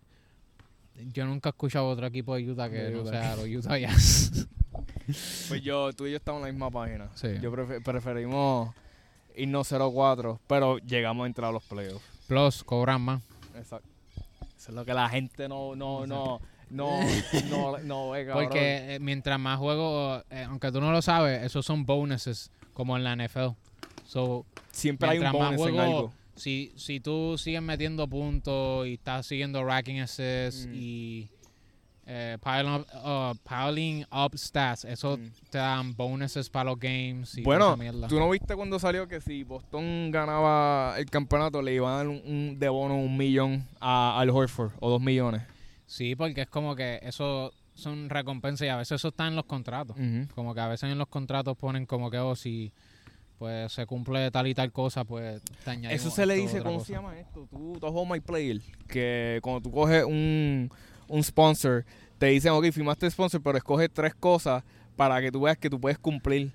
yo 1.13 1.25
nunca 1.25 1.49
he 1.49 1.51
escuchado 1.51 1.87
otro 1.87 2.05
equipo 2.07 2.35
de 2.35 2.49
Utah 2.51 2.69
que 2.69 2.75
De 2.77 2.91
no 2.91 3.05
sea 3.05 3.35
los 3.35 3.47
Utah 3.47 3.77
Jazz. 3.77 4.47
Pues 5.49 5.61
yo, 5.61 5.91
tú 5.93 6.07
y 6.07 6.11
yo 6.11 6.17
estamos 6.17 6.39
en 6.41 6.45
la 6.47 6.51
misma 6.53 6.71
página. 6.71 7.09
Sí. 7.13 7.27
Yo 7.41 7.51
prefe- 7.51 7.83
preferimos 7.83 8.73
irnos 9.35 9.69
0-4, 9.71 10.39
pero 10.47 10.77
llegamos 10.77 11.25
a 11.25 11.27
entrar 11.27 11.49
a 11.49 11.51
los 11.51 11.63
playoffs. 11.63 12.05
Plus, 12.27 12.63
cobran 12.63 13.01
más. 13.01 13.21
Exacto. 13.55 13.87
Eso 14.57 14.69
es 14.71 14.75
lo 14.75 14.85
que 14.85 14.93
la 14.93 15.09
gente 15.09 15.49
no, 15.49 15.75
no, 15.75 16.07
no, 16.07 16.39
no, 16.69 16.99
no, 17.49 17.77
no 17.79 18.09
ve. 18.11 18.29
Porque 18.31 18.95
eh, 18.95 18.99
mientras 18.99 19.37
más 19.39 19.59
juegos, 19.59 20.23
eh, 20.29 20.45
aunque 20.47 20.71
tú 20.71 20.79
no 20.79 20.91
lo 20.93 21.01
sabes, 21.01 21.43
esos 21.43 21.65
son 21.65 21.85
bonuses, 21.85 22.49
como 22.73 22.95
en 22.95 23.03
la 23.03 23.13
NFL. 23.15 23.49
So, 24.07 24.45
siempre 24.71 25.09
hay 25.09 25.19
un 25.19 25.31
bonus 25.33 25.51
en 25.51 25.57
juego- 25.57 25.81
algo. 25.81 26.13
Si, 26.35 26.71
si 26.75 26.99
tú 26.99 27.37
sigues 27.37 27.61
metiendo 27.61 28.07
puntos 28.07 28.87
y 28.87 28.93
estás 28.93 29.25
siguiendo 29.25 29.63
racking 29.63 29.99
assists 29.99 30.67
Mm. 30.67 30.73
y 30.75 31.29
eh, 32.05 32.37
piling, 32.43 32.73
up, 32.73 32.85
uh, 33.05 33.33
piling 33.47 34.03
up 34.11 34.35
stats, 34.37 34.83
eso 34.83 35.15
Mm. 35.17 35.31
te 35.49 35.57
dan 35.57 35.95
bonuses 35.95 36.49
para 36.49 36.71
los 36.71 36.79
games. 36.79 37.37
Y 37.37 37.43
Bueno. 37.43 37.77
¿Tú 38.09 38.19
no 38.19 38.29
viste 38.29 38.55
cuando 38.57 38.77
salió 38.77 39.07
que 39.07 39.21
si 39.21 39.43
Boston 39.43 40.11
ganaba 40.11 40.95
el 40.97 41.05
campeonato 41.09 41.61
le 41.61 41.75
iban 41.75 41.93
a 41.93 41.97
dar 41.97 42.07
un, 42.09 42.21
un- 42.25 42.59
de 42.59 42.67
bono 42.67 42.97
un 42.97 43.15
millón 43.15 43.65
a, 43.79 44.19
al 44.19 44.29
Horford 44.31 44.71
o 44.81 44.89
dos 44.89 45.01
millones? 45.01 45.43
Sí, 45.85 46.15
porque 46.15 46.41
es 46.41 46.47
como 46.49 46.75
que 46.75 46.99
eso 47.03 47.53
son 47.73 48.09
recompensas 48.09 48.65
y 48.65 48.69
a 48.69 48.75
veces 48.77 48.95
eso 48.99 49.07
está 49.07 49.27
en 49.27 49.35
los 49.37 49.45
contratos. 49.45 49.95
Como 50.35 50.53
que 50.53 50.59
a 50.59 50.67
veces 50.67 50.91
en 50.91 50.97
los 50.97 51.07
contratos 51.07 51.55
ponen 51.57 51.85
como 51.85 52.11
que, 52.11 52.17
oh, 52.19 52.35
si 52.35 52.71
pues 53.43 53.73
se 53.73 53.85
cumple 53.85 54.31
tal 54.31 54.47
y 54.47 54.53
tal 54.53 54.71
cosa, 54.71 55.03
pues 55.03 55.41
te 55.65 55.69
añadimos 55.71 55.93
Eso 56.05 56.15
se 56.15 56.25
le 56.25 56.35
dice, 56.35 56.59
¿cómo 56.61 56.75
cosa. 56.75 56.85
se 56.87 56.93
llama 56.93 57.19
esto? 57.19 57.45
Tú, 57.51 57.77
tú 57.77 57.87
home 57.87 58.13
my 58.13 58.19
player. 58.21 58.61
Que 58.87 59.39
cuando 59.43 59.59
tú 59.59 59.69
coges 59.69 60.05
un, 60.05 60.71
un 61.09 61.23
sponsor, 61.25 61.83
te 62.19 62.27
dicen, 62.27 62.53
ok, 62.53 62.71
firmaste 62.71 63.11
sponsor, 63.11 63.41
pero 63.43 63.57
escoge 63.57 63.89
tres 63.89 64.15
cosas 64.15 64.63
para 64.95 65.19
que 65.19 65.29
tú 65.29 65.41
veas 65.41 65.57
que 65.57 65.69
tú 65.69 65.77
puedes 65.77 65.99
cumplir. 65.99 66.53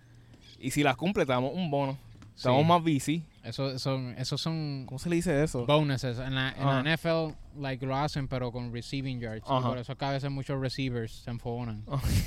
Y 0.58 0.70
si 0.70 0.82
las 0.82 0.96
cumples, 0.96 1.26
te 1.26 1.32
damos 1.34 1.52
un 1.54 1.70
bono. 1.70 1.92
Te 1.92 1.98
Sí. 2.36 2.48
damos 2.48 2.64
más 2.64 2.82
bici. 2.82 3.22
Eso 3.48 3.78
son, 3.78 4.14
esos 4.18 4.40
son 4.40 4.84
¿Cómo 4.86 4.98
se 4.98 5.08
le 5.08 5.16
dice 5.16 5.42
eso? 5.42 5.64
bonuses. 5.66 6.18
En 6.18 6.34
la, 6.34 6.52
en 6.52 6.64
la 6.66 6.80
Ajá. 6.80 6.96
NFL, 6.96 7.34
like, 7.60 7.84
lo 7.84 7.96
hacen, 7.96 8.28
pero 8.28 8.52
con 8.52 8.72
receiving 8.72 9.20
yards. 9.20 9.38
Y 9.46 9.62
por 9.62 9.78
eso 9.78 9.92
es 9.92 9.98
que 9.98 10.04
a 10.04 10.10
veces 10.10 10.30
muchos 10.30 10.60
receivers 10.60 11.12
se 11.12 11.30
enfogonan. 11.30 11.82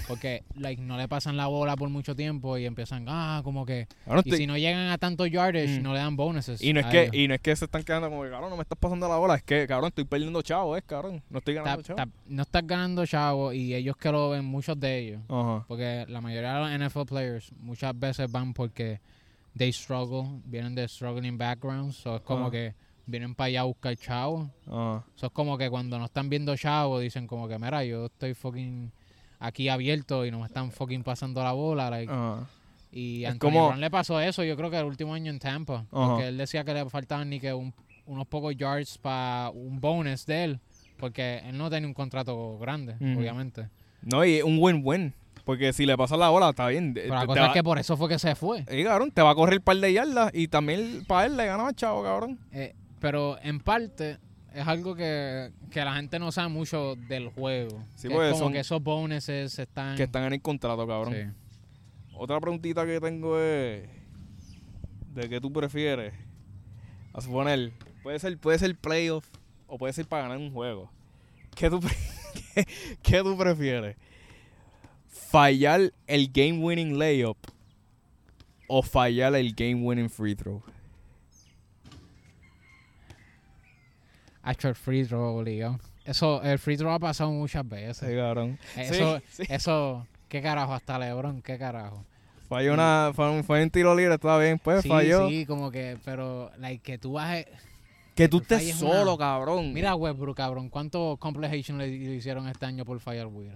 Porque, 0.07 0.43
like, 0.55 0.81
no 0.81 0.97
le 0.97 1.07
pasan 1.07 1.37
la 1.37 1.47
bola 1.47 1.75
por 1.75 1.89
mucho 1.89 2.15
tiempo 2.15 2.57
y 2.57 2.65
empiezan, 2.65 3.05
ah, 3.07 3.41
como 3.43 3.65
que... 3.65 3.87
Ahora 4.05 4.21
Y 4.25 4.29
estoy- 4.29 4.37
si 4.39 4.47
no 4.47 4.57
llegan 4.57 4.89
a 4.89 4.97
tanto 4.97 5.25
yardage, 5.25 5.79
Mm. 5.79 5.83
no 5.83 5.93
le 5.93 5.99
dan 5.99 6.15
bonuses. 6.15 6.61
y, 6.61 6.73
no 6.73 6.79
es 6.79 6.85
que, 6.87 7.03
ellos. 7.03 7.15
y 7.15 7.27
no 7.27 7.33
es 7.35 7.41
que 7.41 7.55
se 7.55 7.65
están 7.65 7.83
quedando 7.83 8.09
como 8.09 8.23
que, 8.23 8.29
cabrón, 8.29 8.49
no 8.49 8.57
me 8.57 8.63
estás 8.63 8.77
pasando 8.77 9.07
la 9.07 9.17
bola. 9.17 9.35
Es 9.35 9.43
que, 9.43 9.67
cabrón, 9.67 9.89
estoy 9.89 10.05
perdiendo 10.05 10.41
chavo, 10.41 10.75
es, 10.75 10.83
cabrón. 10.83 11.21
No 11.29 11.37
estoy 11.39 11.55
Ta- 11.55 11.61
ganando 11.61 11.83
chavo. 11.83 11.97
ta- 11.97 12.09
no 12.27 12.41
estás 12.41 12.65
ganando 12.67 13.05
chavo 13.05 13.53
y 13.53 13.73
ellos 13.75 13.95
que 13.97 14.11
lo 14.11 14.29
ven, 14.31 14.43
muchos 14.45 14.79
de 14.79 14.97
ellos. 14.99 15.21
Porque 15.67 16.05
la 16.09 16.19
mayoría 16.19 16.53
de 16.55 16.59
los 16.79 16.89
NFL 16.89 17.05
players 17.05 17.51
muchas 17.59 17.97
veces 17.97 18.31
van 18.31 18.53
porque 18.53 18.99
they 19.57 19.71
struggle, 19.71 20.41
vienen 20.45 20.75
de 20.75 20.87
struggling 20.87 21.37
backgrounds. 21.37 21.95
So 21.97 22.15
es 22.15 22.21
como 22.21 22.43
Ajá. 22.43 22.51
que 22.51 22.75
vienen 23.05 23.35
para 23.35 23.47
allá 23.47 23.61
a 23.61 23.63
buscar 23.65 23.95
chavo. 23.97 24.49
Ajá. 24.67 25.03
So 25.15 25.27
es 25.27 25.31
como 25.33 25.57
que 25.57 25.69
cuando 25.69 25.97
no 25.99 26.05
están 26.05 26.29
viendo 26.29 26.55
chavo 26.55 26.99
dicen 26.99 27.27
como 27.27 27.47
que, 27.47 27.57
mira, 27.59 27.83
yo 27.83 28.05
estoy 28.05 28.33
fucking 28.33 28.91
aquí 29.39 29.69
abierto 29.69 30.25
y 30.25 30.31
no 30.31 30.39
me 30.39 30.45
están 30.45 30.71
fucking 30.71 31.03
pasando 31.03 31.43
la 31.43 31.51
bola. 31.51 31.89
like, 31.89 32.11
Ajá. 32.11 32.47
y 32.91 33.25
a 33.25 33.29
Anthony 33.31 33.39
como- 33.49 33.67
Brown 33.67 33.81
le 33.81 33.89
pasó 33.89 34.19
eso 34.19 34.43
yo 34.43 34.55
creo 34.55 34.69
que 34.69 34.77
el 34.77 34.85
último 34.85 35.13
año 35.13 35.31
en 35.31 35.39
Tampa. 35.39 35.85
Porque 35.89 36.27
él 36.27 36.37
decía 36.37 36.63
que 36.63 36.73
le 36.73 36.89
faltaban 36.89 37.29
ni 37.29 37.39
que 37.39 37.53
un- 37.53 37.73
unos 38.05 38.27
pocos 38.27 38.55
yards 38.55 38.97
para 38.97 39.49
un 39.51 39.79
bonus 39.79 40.25
de 40.25 40.43
él. 40.43 40.59
Porque 40.97 41.39
él 41.45 41.57
no 41.57 41.69
tenía 41.69 41.87
un 41.87 41.93
contrato 41.95 42.57
grande, 42.59 42.93
obviamente. 43.17 43.67
No, 44.03 44.23
y 44.23 44.41
un 44.43 44.57
win-win. 44.59 45.13
Porque 45.45 45.73
si 45.73 45.85
le 45.85 45.97
pasa 45.97 46.17
la 46.17 46.29
bola, 46.29 46.49
está 46.49 46.67
bien. 46.67 46.93
Pero 46.93 47.13
la 47.15 47.25
cosa 47.25 47.47
es 47.47 47.53
que 47.53 47.63
por 47.63 47.79
eso 47.79 47.97
fue 47.97 48.07
que 48.09 48.19
se 48.19 48.35
fue. 48.35 48.63
Eh, 48.67 48.83
cabrón, 48.83 49.11
te 49.11 49.21
va 49.21 49.31
a 49.31 49.35
correr 49.35 49.59
un 49.59 49.63
par 49.63 49.77
de 49.77 49.91
yardas 49.93 50.31
y 50.33 50.47
también 50.47 51.03
para 51.07 51.25
él 51.25 51.35
le 51.37 51.45
ganaba 51.45 51.73
chavo, 51.73 52.03
cabrón. 52.03 52.39
Eh, 52.51 52.75
pero 52.99 53.37
en 53.41 53.59
parte 53.59 54.17
es 54.53 54.67
algo 54.67 54.95
que, 54.95 55.51
que 55.71 55.83
la 55.83 55.95
gente 55.95 56.19
no 56.19 56.31
sabe 56.31 56.49
mucho 56.49 56.95
del 57.07 57.29
juego. 57.29 57.83
Sí, 57.95 58.07
Que 58.07 58.13
es 58.13 58.19
como 58.33 58.35
son- 58.45 58.53
que 58.53 58.59
esos 58.59 58.83
bonuses 58.83 59.57
están... 59.57 59.95
Que 59.97 60.03
están 60.03 60.23
en 60.25 60.33
el 60.33 60.41
contrato, 60.41 60.85
cabrón. 60.87 61.13
Sí. 61.13 62.13
Otra 62.13 62.39
preguntita 62.39 62.85
que 62.85 62.99
tengo 63.01 63.39
es 63.39 63.89
de 65.13 65.29
qué 65.29 65.41
tú 65.41 65.51
prefieres. 65.51 66.13
A 67.13 67.21
suponer, 67.21 67.71
puede 68.03 68.19
ser, 68.19 68.37
puede 68.37 68.59
ser 68.59 68.75
playoff 68.75 69.25
o 69.67 69.77
puede 69.77 69.91
ser 69.93 70.05
para 70.07 70.23
ganar 70.23 70.37
un 70.37 70.51
juego. 70.51 70.89
¿Qué 71.55 71.69
tú, 71.69 71.79
pre- 71.79 71.95
qué, 72.55 72.65
qué 73.01 73.23
tú 73.23 73.35
prefieres? 73.37 73.97
¿Fallar 75.31 75.93
el 76.07 76.29
game 76.31 76.59
winning 76.59 76.99
layup 76.99 77.37
o 78.67 78.81
fallar 78.81 79.33
el 79.35 79.53
game 79.53 79.75
winning 79.75 80.09
free 80.09 80.35
throw? 80.35 80.61
El 84.43 84.75
free 84.75 85.05
throw 85.05 85.37
obligado. 85.37 85.79
Eso, 86.03 86.41
el 86.43 86.57
free 86.59 86.75
throw 86.77 86.91
ha 86.91 86.99
pasado 86.99 87.31
muchas 87.31 87.67
veces. 87.67 88.09
Sí, 88.09 88.15
cabrón. 88.15 88.57
Eso, 88.75 89.19
Sí, 89.29 89.43
sí. 89.45 89.53
eso, 89.53 90.07
qué 90.27 90.41
carajo, 90.41 90.73
hasta 90.73 90.97
LeBron, 90.97 91.41
qué 91.41 91.57
carajo. 91.57 92.03
Falló 92.49 92.73
una, 92.73 93.11
fue, 93.15 93.29
un- 93.31 93.43
fue 93.43 93.63
un 93.63 93.69
tiro 93.69 93.95
libre, 93.95 94.15
está 94.15 94.37
bien, 94.37 94.59
pues 94.59 94.81
sí, 94.81 94.89
falló. 94.89 95.29
sí, 95.29 95.45
como 95.45 95.71
que, 95.71 95.97
pero, 96.03 96.51
like, 96.57 96.83
que 96.83 96.97
tú 96.97 97.13
bajes. 97.13 97.45
Que 98.15 98.27
tú 98.27 98.39
estés 98.39 98.81
una- 98.81 98.93
solo, 98.93 99.17
cabrón. 99.17 99.71
Mira 99.73 99.95
Westbrook, 99.95 100.35
cabrón, 100.35 100.69
¿cuánto 100.69 101.15
completion 101.17 101.77
le, 101.77 101.87
le 101.87 102.15
hicieron 102.15 102.47
este 102.49 102.65
año 102.65 102.83
por 102.83 102.99
fallar 102.99 103.27
Wira? 103.27 103.55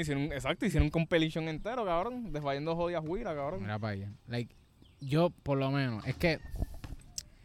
Hicieron, 0.00 0.24
exacto, 0.32 0.66
hicieron 0.66 0.86
un 0.86 0.90
compilation 0.90 1.48
entero, 1.48 1.84
cabrón. 1.84 2.32
Desfallando 2.32 2.76
jodidas 2.76 3.02
huiras, 3.04 3.34
cabrón. 3.34 3.62
Mira 3.62 3.78
para 3.78 3.92
allá. 3.92 4.12
Like, 4.28 4.54
yo, 5.00 5.30
por 5.30 5.58
lo 5.58 5.70
menos, 5.70 6.06
es 6.06 6.16
que, 6.16 6.40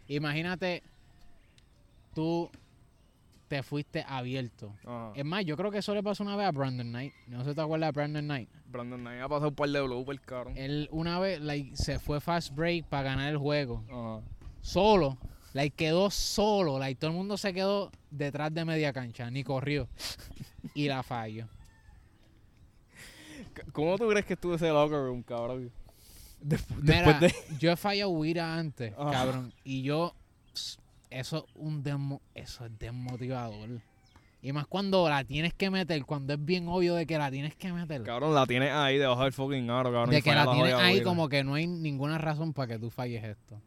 imagínate, 0.08 0.84
tú 2.14 2.50
te 3.48 3.64
fuiste 3.64 4.06
abierto. 4.08 4.74
Ajá. 4.86 5.12
Es 5.14 5.26
más, 5.26 5.44
yo 5.44 5.58
creo 5.58 5.72
que 5.72 5.80
eso 5.80 5.94
le 5.94 6.02
pasó 6.02 6.24
una 6.24 6.38
vez 6.38 6.48
a 6.48 6.52
Brandon 6.52 6.88
Knight. 6.88 7.14
No 7.28 7.44
sé 7.44 7.50
si 7.50 7.56
te 7.56 7.62
acuerdas 7.62 7.90
de 7.90 7.92
Brandon 7.92 8.24
Knight. 8.24 8.50
Brandon 8.68 9.02
Knight 9.02 9.22
ha 9.22 9.28
pasado 9.28 9.50
un 9.50 9.56
par 9.56 9.70
de 9.70 9.82
bloopers, 9.82 10.22
cabrón. 10.22 10.54
Él 10.56 10.88
una 10.92 11.20
vez 11.20 11.42
like, 11.42 11.76
se 11.76 12.00
fue 12.00 12.22
fast 12.22 12.56
break 12.56 12.86
para 12.86 13.04
ganar 13.04 13.30
el 13.30 13.38
juego. 13.38 13.84
Ajá. 13.90 14.26
Solo. 14.62 15.18
Like, 15.54 15.76
quedó 15.76 16.10
solo. 16.10 16.80
Like, 16.80 16.98
todo 16.98 17.12
el 17.12 17.18
mundo 17.18 17.36
se 17.36 17.54
quedó 17.54 17.92
detrás 18.10 18.54
de 18.54 18.64
media 18.64 18.94
cancha. 18.94 19.30
Ni 19.30 19.44
corrió. 19.44 19.90
y 20.74 20.88
la 20.88 21.04
falló. 21.04 21.48
¿Cómo 23.72 23.98
tú 23.98 24.08
crees 24.10 24.26
que 24.26 24.34
estuvo 24.34 24.56
ese 24.56 24.70
locker 24.70 24.98
room, 25.00 25.24
cabrón? 25.24 25.72
Des- 26.42 26.66
Mira, 26.72 26.96
después 26.96 27.20
de... 27.20 27.36
yo 27.60 27.72
he 27.72 27.76
fallado 27.76 28.10
Wira 28.12 28.58
antes, 28.58 28.94
cabrón. 28.96 29.54
Y 29.64 29.84
yo, 29.84 30.14
eso 31.10 31.38
es 31.38 31.44
un 31.56 31.84
demo, 31.84 32.22
eso 32.34 32.66
es 32.66 32.72
desmotivador. 32.80 33.82
Y 34.44 34.54
más 34.54 34.66
cuando 34.66 35.08
la 35.08 35.24
tienes 35.24 35.54
que 35.54 35.70
meter, 35.70 36.04
cuando 36.04 36.34
es 36.34 36.44
bien 36.44 36.68
obvio 36.68 36.96
de 36.96 37.06
que 37.06 37.16
la 37.18 37.30
tienes 37.30 37.56
que 37.56 37.72
meter. 37.72 38.02
Cabrón, 38.02 38.34
la 38.34 38.48
tienes 38.48 38.72
ahí 38.72 38.98
debajo 38.98 39.24
del 39.24 39.34
fucking 39.34 39.70
aro, 39.70 39.92
cabrón. 39.92 40.10
de 40.10 40.22
que 40.24 40.34
la 40.34 40.52
tienes 40.52 40.74
ahí 40.74 40.94
huira. 40.96 41.06
como 41.06 41.30
que 41.30 41.44
no 41.44 41.54
hay 41.54 41.68
ninguna 41.68 42.18
razón 42.18 42.52
para 42.54 42.74
que 42.74 42.80
tú 42.80 42.90
falles 42.90 43.24
esto. 43.24 43.62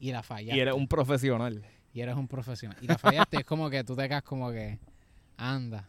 Y 0.00 0.10
la 0.10 0.24
fallaste. 0.24 0.56
Y 0.56 0.60
eres 0.60 0.74
un 0.74 0.88
profesional. 0.88 1.64
y 1.92 2.00
eres 2.00 2.16
un 2.16 2.26
profesional. 2.26 2.76
Y 2.80 2.86
la 2.88 2.98
fallaste 2.98 3.38
es 3.38 3.44
como 3.44 3.70
que 3.70 3.84
tú 3.84 3.94
te 3.94 4.08
quedas 4.08 4.24
como 4.24 4.50
que, 4.50 4.80
anda. 5.36 5.88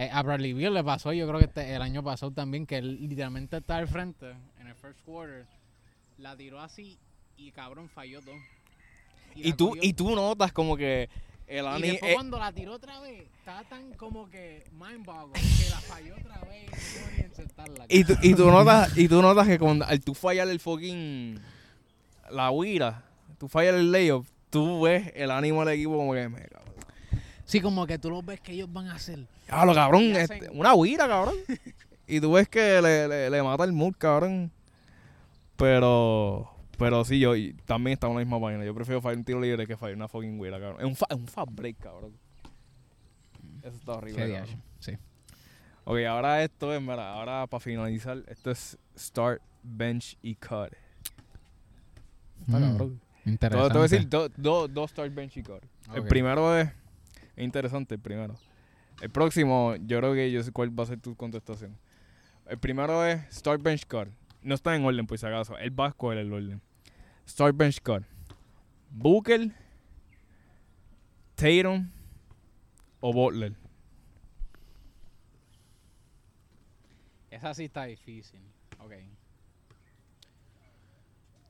Eh, 0.00 0.08
a 0.12 0.22
Bradley 0.22 0.52
Beal 0.52 0.74
le 0.74 0.84
pasó, 0.84 1.12
yo 1.12 1.26
creo 1.26 1.40
que 1.40 1.46
este- 1.46 1.74
el 1.74 1.82
año 1.82 2.04
pasado 2.04 2.30
también, 2.30 2.66
que 2.66 2.76
él 2.76 2.98
literalmente 3.08 3.56
estaba 3.56 3.80
al 3.80 3.88
frente 3.88 4.30
en 4.60 4.68
el 4.68 4.74
first 4.76 5.00
quarter, 5.04 5.44
la 6.18 6.36
tiró 6.36 6.60
así 6.60 6.96
y 7.36 7.50
cabrón 7.50 7.88
falló 7.88 8.20
todo. 8.22 8.36
Y 9.34 9.54
tú, 9.54 9.70
cogió. 9.70 9.82
y 9.82 9.92
tú 9.94 10.14
notas 10.14 10.52
como 10.52 10.76
que 10.76 11.08
el 11.48 11.64
Y 11.64 11.68
anime... 11.68 11.88
después 11.88 12.14
cuando 12.14 12.38
la 12.38 12.52
tiró 12.52 12.74
otra 12.74 13.00
vez, 13.00 13.24
estaba 13.40 13.64
tan 13.64 13.92
como 13.94 14.30
que 14.30 14.62
mind 14.70 15.04
boggle, 15.04 15.32
que 15.32 15.68
la 15.68 15.80
falló 15.80 16.14
otra 16.14 16.38
vez 16.42 16.64
y 16.70 17.20
no 17.20 17.26
insertarla. 17.26 17.86
Y 17.88 18.04
tú, 18.04 18.14
y 18.22 18.34
tú 18.34 18.50
notas, 18.52 18.96
y 18.96 19.08
tú 19.08 19.20
notas 19.20 19.48
que 19.48 19.58
cuando 19.58 19.84
al 19.84 20.00
tú 20.00 20.14
fallar 20.14 20.46
el 20.46 20.60
fucking 20.60 21.40
la 22.30 22.52
huira, 22.52 23.02
tú 23.38 23.48
fallas 23.48 23.74
el 23.74 23.90
layup, 23.90 24.24
tú 24.50 24.82
ves 24.82 25.10
el 25.16 25.32
ánimo 25.32 25.64
del 25.64 25.74
equipo 25.74 25.96
como 25.96 26.14
que 26.14 26.28
me 26.28 26.42
cabrón. 26.42 26.67
Sí, 27.48 27.60
como 27.62 27.86
que 27.86 27.98
tú 27.98 28.10
lo 28.10 28.22
ves 28.22 28.40
que 28.40 28.52
ellos 28.52 28.70
van 28.70 28.88
a 28.88 28.94
hacer. 28.94 29.26
Ah, 29.48 29.64
lo 29.64 29.74
cabrón, 29.74 30.02
este, 30.14 30.50
una 30.50 30.74
huira, 30.74 31.08
cabrón. 31.08 31.34
y 32.06 32.20
tú 32.20 32.32
ves 32.32 32.46
que 32.48 32.80
le, 32.82 33.08
le, 33.08 33.30
le 33.30 33.42
mata 33.42 33.64
el 33.64 33.72
mood, 33.72 33.94
cabrón. 33.96 34.50
Pero 35.56 36.50
pero 36.78 37.04
sí, 37.04 37.18
yo 37.18 37.32
también 37.64 37.94
estamos 37.94 38.14
en 38.14 38.18
la 38.20 38.24
misma 38.36 38.40
página. 38.46 38.64
Yo 38.64 38.74
prefiero 38.74 39.00
fallar 39.00 39.18
un 39.18 39.24
tiro 39.24 39.40
libre 39.40 39.66
que 39.66 39.76
fallar 39.76 39.96
una 39.96 40.06
fucking 40.08 40.38
huira, 40.38 40.60
cabrón. 40.60 40.80
Es 40.80 40.86
un, 40.86 40.94
fa, 40.94 41.06
es 41.10 41.16
un 41.16 41.26
fast 41.26 41.48
break, 41.52 41.78
cabrón. 41.78 42.12
Eso 43.62 43.76
está 43.76 43.92
horrible. 43.94 44.30
Cabrón. 44.32 44.62
Sí. 44.78 44.92
Ok, 45.84 45.96
ahora 46.08 46.44
esto 46.44 46.72
es, 46.74 46.80
mira, 46.80 47.12
ahora 47.14 47.46
para 47.48 47.60
finalizar, 47.60 48.22
esto 48.28 48.50
es 48.52 48.78
start, 48.96 49.40
bench 49.62 50.16
y 50.22 50.34
cut. 50.36 50.72
Está 52.46 52.58
Mm, 52.58 52.62
cabrón. 52.72 53.00
Interesante. 53.24 53.68
te 53.72 53.78
voy 53.78 53.84
a 53.86 53.88
decir 53.88 54.08
do- 54.08 54.28
do- 54.36 54.68
dos 54.68 54.90
start, 54.90 55.12
bench 55.14 55.36
y 55.38 55.42
cut. 55.42 55.62
El 55.94 56.04
primero 56.04 56.56
es, 56.56 56.68
es 57.38 57.44
interesante, 57.44 57.94
el 57.94 58.00
primero. 58.00 58.34
El 59.00 59.10
próximo, 59.10 59.76
yo 59.86 59.98
creo 59.98 60.12
que 60.12 60.32
yo 60.32 60.42
sé 60.42 60.50
cuál 60.50 60.76
va 60.76 60.82
a 60.82 60.86
ser 60.86 60.98
tu 60.98 61.14
contestación. 61.14 61.78
El 62.46 62.58
primero 62.58 63.06
es 63.06 63.20
start, 63.32 63.62
bench, 63.62 63.86
cut. 63.86 64.08
No 64.42 64.56
está 64.56 64.74
en 64.74 64.84
orden, 64.84 65.06
si 65.16 65.24
acaso. 65.24 65.56
Él 65.56 65.78
va 65.78 65.86
a 65.86 66.12
el 66.14 66.32
orden. 66.32 66.60
Start, 67.28 67.56
bench, 67.56 67.80
cut. 67.80 68.02
Booker, 68.90 69.52
Tatum 71.36 71.88
o 73.00 73.12
Butler. 73.12 73.54
Esa 77.30 77.54
sí 77.54 77.66
está 77.66 77.84
difícil. 77.84 78.40
Ok. 78.80 78.94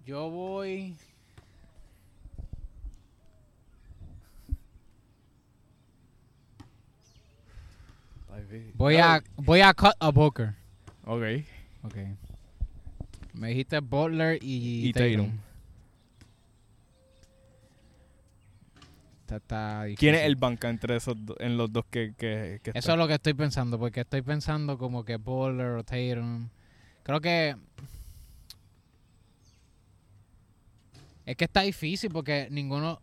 Yo 0.04 0.28
voy. 0.28 0.94
Voy 8.74 8.96
a, 8.96 9.22
voy 9.36 9.60
a 9.60 9.74
cut 9.74 9.94
a 9.98 10.10
Booker. 10.10 10.54
Ok. 11.04 11.22
Ok. 11.82 11.96
Me 13.34 13.48
dijiste 13.48 13.80
Butler 13.80 14.38
y, 14.42 14.88
Y 14.88 14.92
Tatum. 14.92 15.38
Está 19.30 19.84
¿Quién 19.98 20.14
es 20.14 20.22
el 20.22 20.36
banca 20.36 20.70
entre 20.70 20.96
esos 20.96 21.14
en 21.38 21.58
los 21.58 21.70
dos 21.70 21.84
que, 21.90 22.14
que, 22.16 22.60
que 22.62 22.70
Eso 22.74 22.92
es 22.92 22.98
lo 22.98 23.06
que 23.06 23.14
estoy 23.14 23.34
pensando, 23.34 23.78
porque 23.78 24.00
estoy 24.00 24.22
pensando 24.22 24.78
como 24.78 25.04
que 25.04 25.16
Butler 25.16 25.72
o 25.72 25.84
Tatum. 25.84 26.48
Creo 27.02 27.20
que... 27.20 27.54
Es 31.26 31.36
que 31.36 31.44
está 31.44 31.60
difícil 31.60 32.10
porque 32.10 32.48
ninguno... 32.50 33.02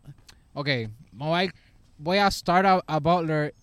Ok, 0.52 0.68
voy 1.12 1.46
a, 1.46 1.52
voy 1.96 2.18
a 2.18 2.30
start 2.30 2.66
a, 2.66 2.82
a 2.86 2.98
Butler 2.98 3.54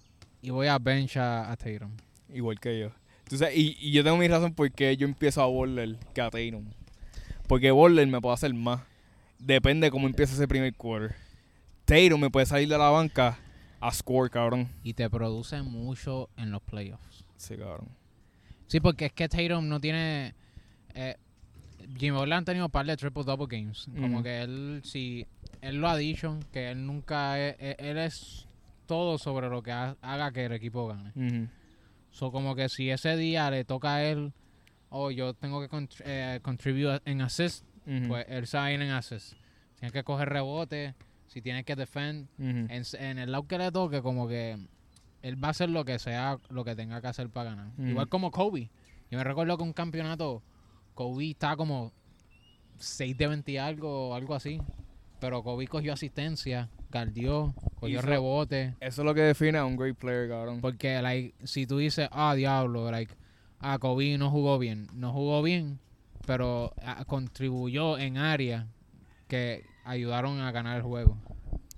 y 0.44 0.52
voy 0.52 0.68
a 0.68 0.78
bench 0.78 1.18
a, 1.18 1.52
a 1.52 1.56
Tatum. 1.58 1.92
Igual 2.32 2.60
que 2.60 2.80
yo. 2.80 2.92
Entonces, 3.24 3.50
y, 3.56 3.78
y 3.80 3.92
yo 3.92 4.04
tengo 4.04 4.18
mi 4.18 4.28
razón 4.28 4.54
por 4.54 4.70
qué 4.72 4.96
yo 4.98 5.08
empiezo 5.08 5.42
a 5.42 5.48
Butler 5.48 5.98
que 6.14 6.22
a 6.22 6.30
Tatum. 6.30 6.66
Porque 7.48 7.72
Butler 7.72 8.06
me 8.08 8.22
puede 8.22 8.34
hacer 8.36 8.54
más. 8.54 8.82
Depende 9.40 9.88
de 9.88 9.92
cómo 9.92 10.08
empiece 10.08 10.34
ese 10.34 10.48
primer 10.48 10.76
quarter. 10.76 11.16
Tatum 11.86 12.20
me 12.20 12.30
puede 12.30 12.46
salir 12.46 12.68
de 12.68 12.78
la 12.78 12.90
banca 12.90 13.40
a 13.80 13.92
score, 13.92 14.30
cabrón. 14.30 14.70
Y 14.84 14.94
te 14.94 15.10
produce 15.10 15.62
mucho 15.62 16.30
en 16.38 16.52
los 16.52 16.62
playoffs. 16.62 17.26
Sí, 17.38 17.56
cabrón. 17.58 17.90
Sí, 18.68 18.80
porque 18.80 19.06
es 19.08 19.14
que 19.14 19.28
Tatum 19.30 19.68
no 19.68 19.80
tiene... 19.80 20.34
Eh, 20.94 21.16
Jimmy 21.98 22.18
Butler 22.18 22.34
han 22.34 22.46
tenido 22.46 22.66
un 22.66 22.72
par 22.72 22.86
de 22.86 22.96
triple-double 22.98 23.48
games. 23.50 23.88
Como 24.00 24.24
que 24.24 24.42
él, 24.42 24.82
si... 24.84 25.26
Él 25.62 25.78
lo 25.78 25.88
ha 25.90 25.96
dicho, 25.98 26.38
que 26.52 26.72
él 26.72 26.86
nunca... 26.86 27.40
es- 27.40 27.56
él, 27.60 27.76
él 27.80 27.98
es 27.98 28.48
todo 28.94 29.18
sobre 29.18 29.50
lo 29.50 29.64
que 29.64 29.72
ha- 29.72 29.98
haga 30.02 30.32
que 30.32 30.46
el 30.46 30.52
equipo 30.52 30.88
gane. 30.88 31.12
Ujú. 31.16 31.48
So, 32.12 32.32
como 32.32 32.54
que 32.56 32.70
si 32.70 32.92
ese 32.92 33.18
día 33.18 33.50
le 33.50 33.66
toca 33.66 33.96
a 33.96 34.04
él, 34.04 34.32
o 34.90 35.10
yo 35.10 35.34
tengo 35.34 35.60
que 35.62 35.68
contr- 35.68 36.04
eh, 36.06 36.40
contribute 36.44 37.02
en 37.06 37.22
assist, 37.22 37.66
pues 38.08 38.26
él 38.30 38.46
se 38.46 38.56
va 38.58 38.66
a 38.66 38.72
ir 38.72 38.80
en 38.82 38.92
assist. 38.92 39.34
Tiene 39.80 39.92
que 39.92 40.04
coger 40.04 40.30
rebote, 40.30 40.94
si 41.26 41.42
tiene 41.42 41.64
que 41.64 41.76
defend, 41.76 42.28
en, 42.38 43.18
el 43.18 43.32
lado 43.32 43.48
que 43.48 43.58
le 43.58 43.72
toque, 43.72 44.02
como 44.04 44.28
que 44.28 44.58
él 45.24 45.44
va 45.44 45.48
a 45.48 45.52
hacer 45.52 45.70
lo 45.72 45.84
que 45.86 45.98
sea, 45.98 46.38
lo 46.50 46.64
que 46.64 46.76
tenga 46.76 47.02
que 47.02 47.08
hacer 47.08 47.30
para 47.30 47.50
ganar. 47.50 47.72
Igual 47.90 48.08
como 48.10 48.30
Kobe. 48.30 48.70
Yo 49.10 49.18
me 49.18 49.24
recuerdo 49.24 49.58
que 49.58 49.64
un 49.64 49.74
campeonato, 49.74 50.44
Kobe 50.94 51.32
estaba 51.32 51.58
como 51.58 51.92
6 52.78 53.18
de 53.18 53.28
20 53.28 53.52
y 53.54 53.58
algo, 53.58 54.14
algo 54.14 54.36
así. 54.36 54.62
Pero 55.20 55.42
Kobe 55.42 55.68
cogió 55.68 55.94
asistencia, 55.94 56.70
guardió, 56.94 57.54
cogió 57.80 58.00
Hizo- 58.00 58.08
rebote. 58.08 58.76
Eso 58.80 59.02
es 59.02 59.06
lo 59.06 59.14
que 59.14 59.22
define 59.22 59.58
a 59.58 59.66
un 59.66 59.76
great 59.76 59.98
player, 59.98 60.30
cabrón. 60.30 60.62
Porque, 60.62 61.02
like, 61.02 61.34
si 61.46 61.66
tú 61.68 61.78
dices, 61.80 62.08
ah, 62.12 62.36
diablo, 62.36 62.90
like, 62.92 63.14
ah, 63.60 63.78
Kobe 63.80 64.18
no 64.18 64.30
jugó 64.30 64.60
bien. 64.60 64.88
No 64.94 65.12
jugó 65.12 65.42
bien, 65.42 65.80
pero 66.26 66.74
ah, 66.84 67.04
contribuyó 67.06 67.98
en 67.98 68.18
áreas 68.18 68.66
que 69.28 69.66
ayudaron 69.86 70.40
a 70.40 70.52
ganar 70.52 70.78
el 70.78 70.84
juego. 70.84 71.18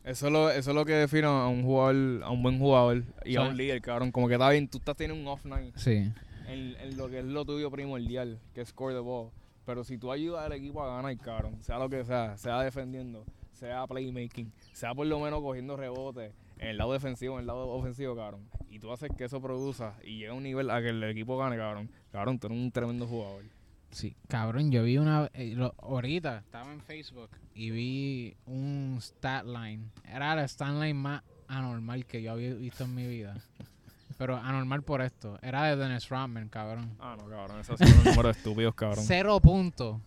Eso 0.03 0.27
es 0.27 0.31
lo, 0.33 0.49
eso 0.51 0.69
es 0.71 0.75
lo 0.75 0.85
que 0.85 0.93
define 0.93 1.25
a 1.25 1.47
un 1.47 1.63
jugador, 1.63 2.23
a 2.23 2.29
un 2.29 2.43
buen 2.43 2.59
jugador 2.59 3.03
y 3.25 3.37
a 3.37 3.41
un 3.41 3.57
líder, 3.57 3.81
cabrón. 3.81 4.11
Como 4.11 4.27
que 4.27 4.35
está 4.35 4.49
bien, 4.51 4.67
tú 4.67 4.77
estás 4.77 4.95
teniendo 4.95 5.19
un 5.21 5.27
off 5.27 5.45
night 5.45 5.73
Sí. 5.77 6.11
en, 6.47 6.75
en 6.79 6.97
lo 6.97 7.09
que 7.09 7.19
es 7.19 7.25
lo 7.25 7.43
tuyo 7.43 7.71
primordial, 7.71 8.39
que 8.53 8.61
es 8.61 8.69
score 8.69 8.93
the 8.93 8.99
ball. 8.99 9.31
Pero 9.65 9.83
si 9.83 9.97
tú 9.97 10.11
ayudas 10.11 10.45
al 10.45 10.51
equipo 10.53 10.83
a 10.83 10.95
ganar, 10.97 11.17
cabrón, 11.17 11.57
sea 11.63 11.79
lo 11.79 11.89
que 11.89 12.05
sea, 12.05 12.37
sea 12.37 12.61
defendiendo, 12.61 13.25
sea 13.55 13.87
playmaking, 13.87 14.51
sea 14.73 14.93
por 14.93 15.07
lo 15.07 15.19
menos 15.19 15.41
cogiendo 15.41 15.75
rebotes 15.77 16.33
en 16.59 16.67
el 16.69 16.77
lado 16.77 16.93
defensivo, 16.93 17.35
en 17.35 17.41
el 17.41 17.47
lado 17.47 17.67
ofensivo, 17.69 18.15
cabrón. 18.15 18.47
Y 18.69 18.79
tú 18.79 18.91
haces 18.91 19.09
que 19.17 19.25
eso 19.25 19.41
produza 19.41 19.93
y 20.03 20.17
llega 20.19 20.31
a 20.31 20.35
un 20.35 20.43
nivel 20.43 20.69
a 20.69 20.81
que 20.81 20.89
el 20.89 21.03
equipo 21.05 21.37
gane, 21.37 21.57
cabrón. 21.57 21.89
Cabrón, 22.11 22.39
tú 22.39 22.47
eres 22.47 22.59
un 22.59 22.71
tremendo 22.71 23.07
jugador. 23.07 23.43
Sí, 23.91 24.15
cabrón, 24.27 24.71
yo 24.71 24.83
vi 24.83 24.97
una... 24.97 25.29
eh, 25.33 25.53
lo- 25.55 25.73
ahorita 25.79 26.39
estaba 26.39 26.71
en 26.73 26.81
Facebook 26.81 27.29
y 27.53 27.71
vi 27.71 28.35
un 28.45 28.97
stat 28.99 29.45
line. 29.45 29.85
Era 30.03 30.33
el 30.33 30.47
stat 30.49 30.73
line 30.73 30.93
más 30.95 31.23
anormal 31.47 32.05
que 32.05 32.21
yo 32.21 32.33
había 32.33 32.53
visto 32.53 32.83
en 32.83 32.93
mi 32.95 33.07
vida. 33.07 33.35
Pero 34.17 34.37
anormal 34.37 34.81
por 34.83 35.01
esto. 35.01 35.37
Era 35.41 35.65
de 35.65 35.75
Dennis 35.75 36.07
Rodman, 36.09 36.47
cabrón. 36.49 36.95
Ah, 36.99 37.15
no, 37.17 37.29
cabrón. 37.29 37.59
Esos 37.59 37.77
son 37.79 38.03
números 38.03 38.37
estúpidos, 38.37 38.73
cabrón. 38.75 39.03
0 39.05 39.39
puntos. 39.41 40.01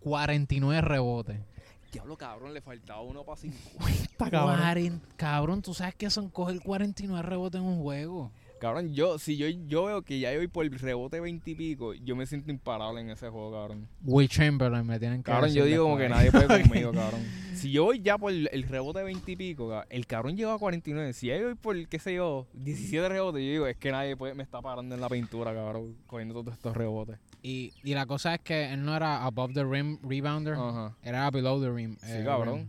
49 0.00 0.80
rebotes. 0.80 1.40
Diablo, 1.90 2.16
cabrón, 2.16 2.54
le 2.54 2.60
faltaba 2.60 3.00
uno 3.02 3.24
para 3.24 3.36
50, 3.40 4.16
Cuaren- 4.18 5.00
cabrón, 5.16 5.62
tú 5.62 5.74
sabes 5.74 5.94
que 5.94 6.08
son 6.10 6.28
coger 6.30 6.60
49 6.60 7.22
rebotes 7.22 7.60
en 7.60 7.66
un 7.66 7.80
juego. 7.82 8.30
Cabrón, 8.60 8.92
yo, 8.92 9.18
si 9.18 9.38
yo, 9.38 9.46
yo 9.48 9.84
veo 9.86 10.02
que 10.02 10.20
ya 10.20 10.30
yo 10.32 10.38
voy 10.38 10.46
por 10.48 10.66
el 10.66 10.78
rebote 10.78 11.18
20 11.18 11.50
y 11.50 11.54
pico, 11.54 11.94
yo 11.94 12.14
me 12.14 12.26
siento 12.26 12.50
imparable 12.50 13.00
en 13.00 13.08
ese 13.08 13.30
juego, 13.30 13.50
cabrón. 13.52 13.88
Will 14.04 14.28
Chamberlain 14.28 14.86
me 14.86 14.98
tienen 14.98 15.22
que 15.22 15.30
Cabrón, 15.30 15.54
yo 15.54 15.64
digo 15.64 15.84
como 15.84 15.96
que 15.96 16.10
nadie 16.10 16.30
puede 16.30 16.46
conmigo, 16.68 16.92
cabrón. 16.92 17.22
Si 17.54 17.70
yo 17.72 17.84
voy 17.84 18.00
ya 18.02 18.18
por 18.18 18.30
el, 18.32 18.50
el 18.52 18.64
rebote 18.64 19.02
20 19.02 19.32
y 19.32 19.36
pico, 19.36 19.68
cabrón, 19.70 19.86
el 19.88 20.06
cabrón 20.06 20.36
llegó 20.36 20.50
a 20.52 20.58
49. 20.58 21.12
Si 21.14 21.28
yo 21.28 21.42
voy 21.42 21.54
por, 21.54 21.88
qué 21.88 21.98
sé 21.98 22.14
yo, 22.14 22.46
17 22.52 23.08
rebotes, 23.08 23.42
yo 23.42 23.50
digo, 23.50 23.66
es 23.66 23.78
que 23.78 23.90
nadie 23.92 24.14
puede, 24.14 24.34
me 24.34 24.42
está 24.42 24.60
parando 24.60 24.94
en 24.94 25.00
la 25.00 25.08
pintura, 25.08 25.54
cabrón, 25.54 25.96
cogiendo 26.06 26.34
todos 26.34 26.52
estos 26.54 26.76
rebotes. 26.76 27.18
Y, 27.42 27.72
y 27.82 27.94
la 27.94 28.04
cosa 28.06 28.34
es 28.34 28.40
que 28.40 28.72
él 28.72 28.84
no 28.84 28.94
era 28.94 29.24
above 29.24 29.54
the 29.54 29.64
rim 29.64 29.98
rebounder, 30.02 30.54
Ajá. 30.54 30.94
era 31.02 31.30
below 31.30 31.60
the 31.60 31.70
rim. 31.70 31.96
Sí, 32.00 32.12
eh, 32.12 32.22
cabrón. 32.24 32.56
rim. 32.58 32.68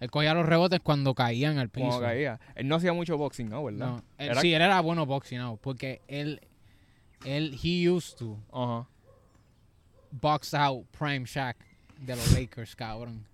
Él 0.00 0.10
cogía 0.10 0.34
los 0.34 0.44
rebotes 0.44 0.80
cuando 0.80 1.14
caían 1.14 1.56
al 1.58 1.70
piso. 1.70 1.86
Como 1.88 2.00
caía. 2.00 2.38
Él 2.54 2.68
no 2.68 2.74
hacía 2.76 2.92
mucho 2.92 3.16
boxing, 3.16 3.48
¿no? 3.48 3.64
¿Verdad? 3.64 3.86
No, 3.88 3.96
él- 4.18 4.30
Era- 4.30 4.40
sí, 4.42 4.52
él 4.52 4.60
era 4.60 4.80
bueno 4.82 5.06
boxing 5.06 5.38
out, 5.38 5.58
porque 5.62 6.02
él, 6.08 6.40
él, 7.24 7.58
he 7.64 7.88
used 7.88 8.16
to 8.18 8.36
Ajá. 8.52 8.86
box 10.10 10.52
out 10.54 10.84
Prime 10.90 11.24
Shaq 11.24 11.56
de 11.98 12.14
los 12.16 12.32
Lakers, 12.32 12.76
cabrón. 12.76 13.26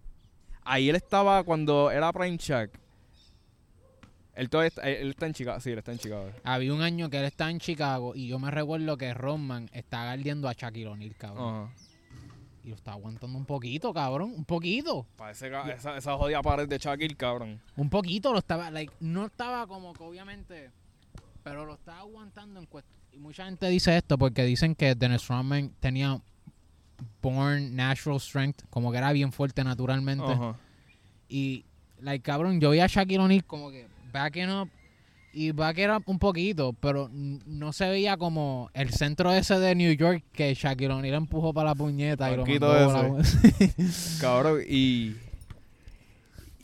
Ahí 0.65 0.89
él 0.89 0.95
estaba 0.95 1.43
cuando 1.43 1.91
era 1.91 2.13
Prime 2.13 2.37
Shaq. 2.37 2.71
Él, 4.35 4.49
todavía 4.49 4.69
está, 4.69 4.89
él 4.89 5.11
está 5.11 5.27
en 5.27 5.35
Chicago. 5.35 5.61
Sí, 5.61 5.71
él 5.71 5.79
está 5.79 5.93
en 5.93 5.99
Chicago. 5.99 6.31
Había 6.43 6.73
un 6.73 6.81
año 6.81 7.11
que 7.11 7.19
él 7.19 7.25
estaba 7.25 7.51
en 7.51 7.59
Chicago 7.59 8.15
y 8.15 8.29
yo 8.29 8.39
me 8.39 8.51
recuerdo 8.51 8.97
que 8.97 9.13
Rodman 9.13 9.69
estaba 9.73 10.07
guardiando 10.07 10.49
a 10.49 10.55
Shaquille 10.55 10.87
O'Neal, 10.87 11.15
cabrón. 11.17 11.65
Ajá. 11.65 11.75
Y 12.65 12.69
lo 12.69 12.77
estaba 12.77 12.97
aguantando 12.97 13.37
un 13.37 13.45
poquito, 13.45 13.93
cabrón. 13.93 14.33
Un 14.37 14.45
poquito. 14.45 15.05
Parece 15.17 15.51
que 15.51 15.73
esa, 15.73 15.97
esa 15.97 16.17
jodida 16.17 16.41
pared 16.43 16.69
de 16.69 16.79
Shaquille, 16.79 17.17
cabrón. 17.17 17.61
Un 17.77 17.91
poquito 17.91 18.33
lo 18.33 18.39
estaba, 18.39 18.71
like, 18.71 18.93
no 19.01 19.27
estaba 19.27 19.67
como 19.67 19.93
que 19.93 20.05
obviamente, 20.05 20.71
pero 21.43 21.67
lo 21.67 21.75
estaba 21.75 21.99
aguantando 21.99 22.61
en 22.61 22.67
cuestión. 22.67 22.97
Y 23.13 23.19
mucha 23.19 23.45
gente 23.45 23.69
dice 23.69 23.97
esto 23.97 24.17
porque 24.17 24.45
dicen 24.45 24.75
que 24.75 24.95
Dennis 24.95 25.27
Rodman 25.27 25.75
tenía 25.81 26.21
born 27.21 27.75
natural 27.75 28.21
strength, 28.21 28.63
como 28.71 28.93
que 28.93 28.99
era 28.99 29.13
bien 29.13 29.33
fuerte 29.33 29.65
naturalmente. 29.65 30.25
Ajá. 30.25 30.57
Y, 31.29 31.65
like, 32.01 32.23
cabrón, 32.23 32.61
yo 32.61 32.71
vi 32.71 32.79
a 32.79 32.87
Shaquille 32.87 33.19
O'Neal 33.19 33.45
como 33.45 33.71
que 33.71 33.89
backing 34.13 34.51
up 34.51 34.69
y 35.33 35.51
backing 35.53 35.91
up 35.91 36.03
un 36.07 36.19
poquito, 36.19 36.75
pero 36.75 37.09
no 37.13 37.73
se 37.73 37.89
veía 37.89 38.17
como 38.19 38.71
el 38.75 38.91
centro 38.93 39.33
ese 39.33 39.59
de 39.59 39.75
New 39.75 39.93
York 39.95 40.23
que 40.33 40.53
Shaquille 40.55 40.93
O'Neal 40.93 41.15
empujó 41.15 41.55
para 41.55 41.71
la 41.71 41.75
puñeta 41.75 42.31
y 42.31 42.37
lo 42.37 42.45
mandó 42.47 43.19
la- 43.19 43.23
Cabrón, 44.21 44.61
y. 44.69 45.17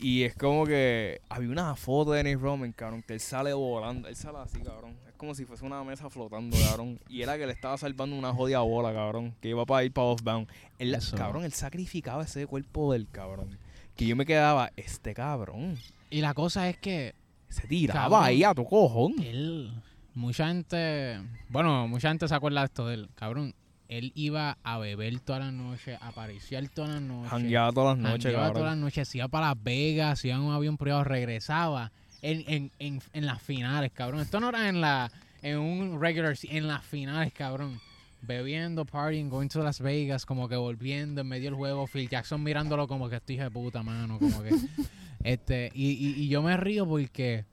Y 0.01 0.23
es 0.23 0.33
como 0.33 0.65
que 0.65 1.19
había 1.27 1.49
una 1.49 1.75
foto 1.75 2.11
de 2.11 2.23
Dennis 2.23 2.39
Roman, 2.41 2.71
cabrón, 2.71 3.03
que 3.05 3.13
él 3.13 3.19
sale 3.19 3.51
volando. 3.51 4.07
Él 4.07 4.15
sale 4.15 4.37
así, 4.37 4.59
cabrón. 4.59 4.95
Es 5.05 5.13
como 5.15 5.35
si 5.35 5.43
fuese 5.43 5.65
una 5.65 5.83
mesa 5.83 6.09
flotando, 6.09 6.55
cabrón. 6.69 7.01
Y 7.09 7.21
era 7.21 7.37
que 7.37 7.45
le 7.45 7.51
estaba 7.51 7.77
salvando 7.77 8.15
una 8.15 8.33
jodida 8.33 8.59
bola, 8.61 8.93
cabrón. 8.93 9.35
Que 9.41 9.49
iba 9.49 9.65
para 9.65 9.83
ir 9.83 9.91
para 9.91 10.07
off-bound. 10.07 10.47
Él, 10.77 10.95
Eso. 10.95 11.17
cabrón, 11.17 11.43
él 11.43 11.51
sacrificaba 11.51 12.23
ese 12.23 12.47
cuerpo 12.47 12.93
del 12.93 13.09
cabrón. 13.09 13.57
Que 13.97 14.05
yo 14.05 14.15
me 14.15 14.25
quedaba, 14.25 14.71
este 14.77 15.13
cabrón. 15.13 15.75
Y 16.09 16.21
la 16.21 16.33
cosa 16.33 16.69
es 16.69 16.77
que 16.77 17.13
Se 17.49 17.67
tiraba 17.67 18.25
ahí 18.25 18.43
a 18.43 18.53
tu 18.53 18.63
cojón. 18.65 19.15
él, 19.21 19.73
mucha 20.13 20.47
gente, 20.47 21.19
bueno, 21.49 21.87
mucha 21.87 22.09
gente 22.09 22.27
se 22.27 22.35
acuerda 22.35 22.61
de 22.61 22.65
esto 22.65 22.87
de 22.87 22.93
él, 22.95 23.09
cabrón. 23.15 23.53
Él 23.87 24.11
iba 24.13 24.57
a 24.63 24.77
beber 24.77 25.19
todas 25.19 25.41
las 25.45 25.53
noches, 25.53 25.97
a 25.99 26.09
apariciar 26.09 26.67
todas 26.69 26.91
las 26.91 27.01
noches. 27.01 27.31
Jangueaba 27.31 27.71
todas 27.71 27.97
las 27.97 28.11
noches, 28.11 28.33
cabrón. 28.33 28.53
todas 28.53 28.69
las 28.69 28.77
noches, 28.77 29.07
se 29.07 29.17
iba 29.17 29.27
para 29.27 29.47
Las 29.47 29.63
Vegas, 29.63 30.19
se 30.19 30.27
iba 30.27 30.37
en 30.37 30.43
un 30.43 30.53
avión 30.53 30.77
privado, 30.77 31.03
regresaba 31.03 31.91
en, 32.21 32.43
en, 32.47 32.71
en, 32.77 33.01
en 33.13 33.25
las 33.25 33.41
finales, 33.41 33.91
cabrón. 33.91 34.21
Esto 34.21 34.39
no 34.39 34.49
era 34.49 34.69
en 34.69 34.79
la 34.79 35.11
en 35.41 35.57
un 35.57 35.99
regular, 35.99 36.35
en 36.43 36.67
las 36.67 36.83
finales, 36.83 37.33
cabrón. 37.33 37.79
Bebiendo, 38.21 38.85
partying, 38.85 39.29
going 39.29 39.47
to 39.47 39.63
Las 39.63 39.79
Vegas, 39.79 40.25
como 40.25 40.49
que 40.49 40.55
volviendo 40.55 41.21
en 41.21 41.27
medio 41.27 41.45
del 41.45 41.55
juego, 41.55 41.87
Phil 41.87 42.09
Jackson 42.09 42.43
mirándolo 42.43 42.87
como 42.87 43.09
que 43.09 43.15
estoy 43.17 43.37
de 43.37 43.49
puta, 43.49 43.81
mano, 43.81 44.19
como 44.19 44.43
que 44.43 44.49
este 45.23 45.71
y, 45.73 45.91
y, 45.91 46.23
y 46.23 46.27
yo 46.27 46.41
me 46.41 46.55
río 46.57 46.85
porque 46.85 47.45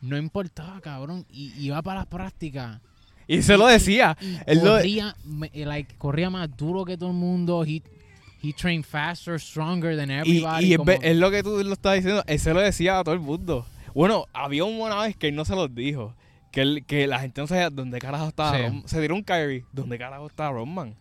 no 0.00 0.16
importaba, 0.16 0.80
cabrón, 0.80 1.26
y 1.30 1.52
iba 1.58 1.80
para 1.82 2.00
las 2.00 2.06
prácticas 2.06 2.80
Y 3.26 3.42
se 3.42 3.56
lo 3.56 3.66
decía. 3.66 4.16
y 4.20 4.36
Él 4.46 4.58
lo- 4.58 4.76
corría, 4.76 5.16
me- 5.24 5.50
eh, 5.52 5.64
like, 5.66 5.94
corría 5.96 6.30
más 6.30 6.54
duro 6.56 6.84
que 6.84 6.96
todo 6.98 7.10
el 7.10 7.16
mundo. 7.16 7.64
He, 7.64 7.82
he 8.42 8.52
trained 8.52 8.84
faster, 8.84 9.40
stronger 9.40 9.96
than 9.96 10.10
Y, 10.10 10.14
everybody. 10.14 10.64
y 10.66 10.72
es, 10.72 10.78
como- 10.78 10.92
es 10.92 11.16
lo 11.16 11.30
que 11.30 11.42
tú 11.42 11.60
lo 11.64 11.72
estás 11.72 11.94
diciendo, 11.96 12.22
él 12.26 12.38
se 12.38 12.52
lo 12.54 12.60
decía 12.60 12.98
a 12.98 13.04
todo 13.04 13.14
el 13.14 13.20
mundo. 13.20 13.66
Bueno, 13.94 14.26
había 14.32 14.64
una 14.64 15.00
vez 15.02 15.16
que 15.16 15.28
él 15.28 15.34
no 15.36 15.44
se 15.44 15.54
los 15.56 15.74
dijo. 15.74 16.14
Que, 16.54 16.60
él- 16.62 16.84
que 16.86 17.06
la 17.08 17.18
gente 17.18 17.40
no 17.40 17.46
sabía 17.48 17.68
dónde 17.68 17.98
carajo 17.98 18.28
estaba 18.28 18.56
Sí. 18.56 18.62
Rom- 18.62 18.86
Se 18.86 18.98
dieron 19.00 19.18
un 19.18 19.24
Kyrie, 19.24 19.64
¿dónde 19.72 19.98
carajo 19.98 20.26
estaba 20.28 20.52
Rodman? 20.52 20.94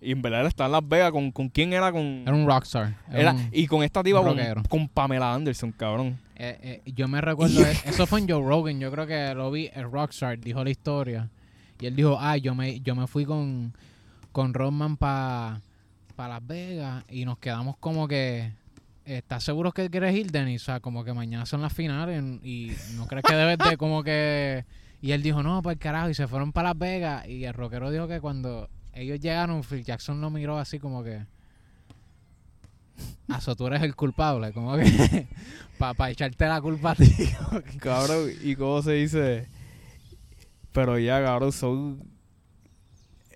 Y 0.00 0.12
en 0.12 0.22
verdad 0.22 0.40
él 0.42 0.46
estaba 0.46 0.66
en 0.66 0.72
Las 0.72 0.88
Vegas. 0.88 1.10
¿Con, 1.12 1.30
con 1.32 1.48
quién 1.48 1.72
era? 1.72 1.90
Con, 1.92 2.22
era 2.26 2.32
un 2.34 2.46
rockstar. 2.46 2.94
Era 3.10 3.20
era- 3.20 3.32
un- 3.32 3.48
y 3.52 3.66
con 3.66 3.82
esta 3.82 4.00
un 4.00 4.12
con, 4.12 4.62
con 4.68 4.88
Pamela 4.88 5.34
Anderson, 5.34 5.72
cabrón. 5.72 6.18
eh, 6.36 6.80
eh, 6.84 6.92
yo 6.94 7.06
me 7.08 7.20
recuerdo, 7.20 7.60
eh, 7.66 7.76
eso 7.84 8.06
fue 8.06 8.20
en 8.20 8.28
Joe 8.28 8.42
Rogan. 8.46 8.80
Yo 8.80 8.90
creo 8.90 9.06
que 9.06 9.34
lo 9.34 9.50
vi, 9.50 9.70
el 9.74 9.90
rockstar 9.90 10.38
dijo 10.38 10.62
la 10.64 10.70
historia. 10.70 11.28
Y 11.80 11.86
él 11.86 11.96
dijo, 11.96 12.16
ah, 12.20 12.36
yo 12.36 12.54
me, 12.54 12.80
yo 12.80 12.94
me 12.94 13.06
fui 13.08 13.24
con, 13.24 13.74
con 14.30 14.54
Rodman 14.54 14.96
para 14.96 15.60
Las 16.16 16.46
Vegas 16.46 17.04
y 17.08 17.24
nos 17.24 17.38
quedamos 17.38 17.76
como 17.78 18.06
que... 18.08 18.52
¿Estás 19.04 19.42
seguro 19.42 19.72
que 19.72 19.90
quieres 19.90 20.14
ir, 20.14 20.30
Denis? 20.30 20.62
O 20.62 20.64
sea, 20.66 20.78
como 20.78 21.02
que 21.02 21.12
mañana 21.12 21.44
son 21.44 21.60
las 21.60 21.72
finales 21.72 22.22
y 22.44 22.70
no 22.94 23.08
crees 23.08 23.24
que 23.24 23.34
debes 23.34 23.58
de 23.58 23.76
como 23.76 24.04
que... 24.04 24.64
Y 25.02 25.10
él 25.10 25.22
dijo, 25.22 25.42
no, 25.42 25.60
para 25.62 25.74
el 25.74 25.78
carajo. 25.80 26.08
Y 26.08 26.14
se 26.14 26.28
fueron 26.28 26.52
para 26.52 26.70
Las 26.70 26.78
Vegas. 26.78 27.28
Y 27.28 27.44
el 27.44 27.52
rockero 27.52 27.90
dijo 27.90 28.06
que 28.06 28.20
cuando 28.20 28.70
ellos 28.94 29.20
llegaron, 29.20 29.64
Phil 29.64 29.84
Jackson 29.84 30.20
lo 30.20 30.30
miró 30.30 30.58
así 30.58 30.78
como 30.78 31.02
que... 31.02 31.26
Aso, 33.28 33.56
tú 33.56 33.66
eres 33.66 33.82
el 33.82 33.96
culpable. 33.96 34.52
Como 34.52 34.76
que... 34.76 35.26
Para 35.78 36.10
echarte 36.10 36.46
la 36.46 36.60
culpa 36.60 36.92
a 36.92 36.94
ti. 36.94 37.10
Cabrón, 37.80 38.30
¿y 38.42 38.54
cómo 38.54 38.80
se 38.80 38.92
dice? 38.92 39.48
Pero 40.70 40.96
ya, 40.98 41.22
cabrón, 41.22 41.52
son... 41.52 42.02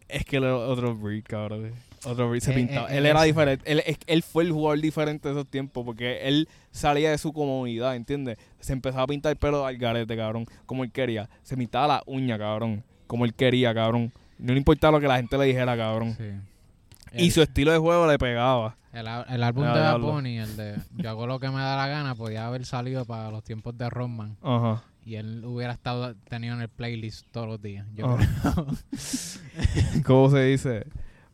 Es 0.09 0.25
que 0.25 0.37
él 0.37 0.45
era 0.45 0.57
otro 0.57 0.97
breed, 0.97 1.25
cabrón. 1.25 1.73
Otro 2.07 2.31
breed 2.31 2.41
se 2.43 2.53
Eh, 2.53 2.55
pintaba. 2.55 2.89
eh, 2.93 2.99
él 2.99 3.07
era 3.07 3.21
eso. 3.21 3.27
diferente. 3.27 3.71
Él, 3.71 3.83
él 4.07 4.23
fue 4.23 4.45
el 4.45 4.53
jugador 4.53 4.81
diferente 4.81 5.29
de 5.29 5.35
esos 5.35 5.47
tiempos 5.49 5.85
porque 5.85 6.27
él 6.29 6.49
salía 6.71 7.11
de 7.11 7.19
su 7.19 7.33
comunidad, 7.33 7.97
¿entiendes? 7.97 8.39
Se 8.61 8.73
empezaba 8.73 9.03
a 9.05 9.07
pintar 9.07 9.31
el 9.33 9.37
pelo 9.39 9.67
al 9.67 9.77
garete, 9.77 10.17
cabrón, 10.17 10.47
como 10.67 10.85
él 10.85 10.93
quería. 10.93 11.29
Se 11.43 11.57
pintaba 11.57 11.87
la 11.89 12.03
uña, 12.07 12.39
cabrón, 12.39 12.83
como 13.07 13.25
él 13.25 13.35
quería, 13.35 13.75
cabrón. 13.75 14.13
No 14.39 14.53
le 14.53 14.59
importaba 14.59 14.93
lo 14.93 15.01
que 15.01 15.09
la 15.09 15.17
gente 15.17 15.37
le 15.39 15.45
dijera, 15.47 15.77
cabrón. 15.77 16.15
Sí. 16.17 17.23
Y 17.25 17.31
su 17.31 17.41
estilo 17.43 17.73
de 17.73 17.79
juego 17.79 18.07
le 18.07 18.19
pegaba. 18.19 18.77
El, 18.93 19.07
álbum 19.43 19.65
de 19.65 19.71
Bad. 19.81 20.01
Bunny, 20.01 20.39
el 20.39 20.57
de 20.57 20.77
Yo 20.97 21.11
hago 21.11 21.27
lo 21.27 21.39
que 21.39 21.49
me 21.49 21.57
da 21.61 21.77
la 21.77 21.87
gana, 21.87 22.15
podía 22.15 22.47
haber 22.47 22.65
salido 22.65 23.05
para 23.05 23.31
los 23.31 23.43
tiempos 23.45 23.77
de 23.77 23.91
Rodman. 23.91 24.37
Ajá. 24.43 24.85
Y 25.05 25.17
él 25.17 25.45
hubiera 25.45 25.73
estado 25.73 26.15
tenido 26.29 26.55
en 26.55 26.63
el 26.63 26.69
playlist 26.69 27.27
todos 27.31 27.47
los 27.47 27.61
días. 27.63 27.87
Yo 27.95 28.07
Ah. 28.07 28.19
creo. 28.43 28.67
¿Cómo 30.05 30.31
se 30.31 30.45
dice? 30.45 30.87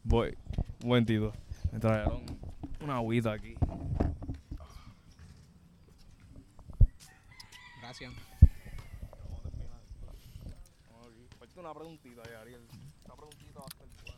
Voy. 0.05 0.37
Un 0.83 0.89
momentito. 0.89 1.33
Me 1.71 1.79
trajeron 1.79 2.25
una 2.81 2.97
agüita 2.97 3.33
aquí. 3.33 3.55
Gracias. 7.81 8.13
Una 11.55 11.75
preguntita, 11.75 12.23
Ariel. 12.41 12.67
Una 13.05 13.15
preguntita 13.15 13.61
va 13.61 13.65
a 13.65 13.69
estar 13.69 13.87
buena. 13.87 14.17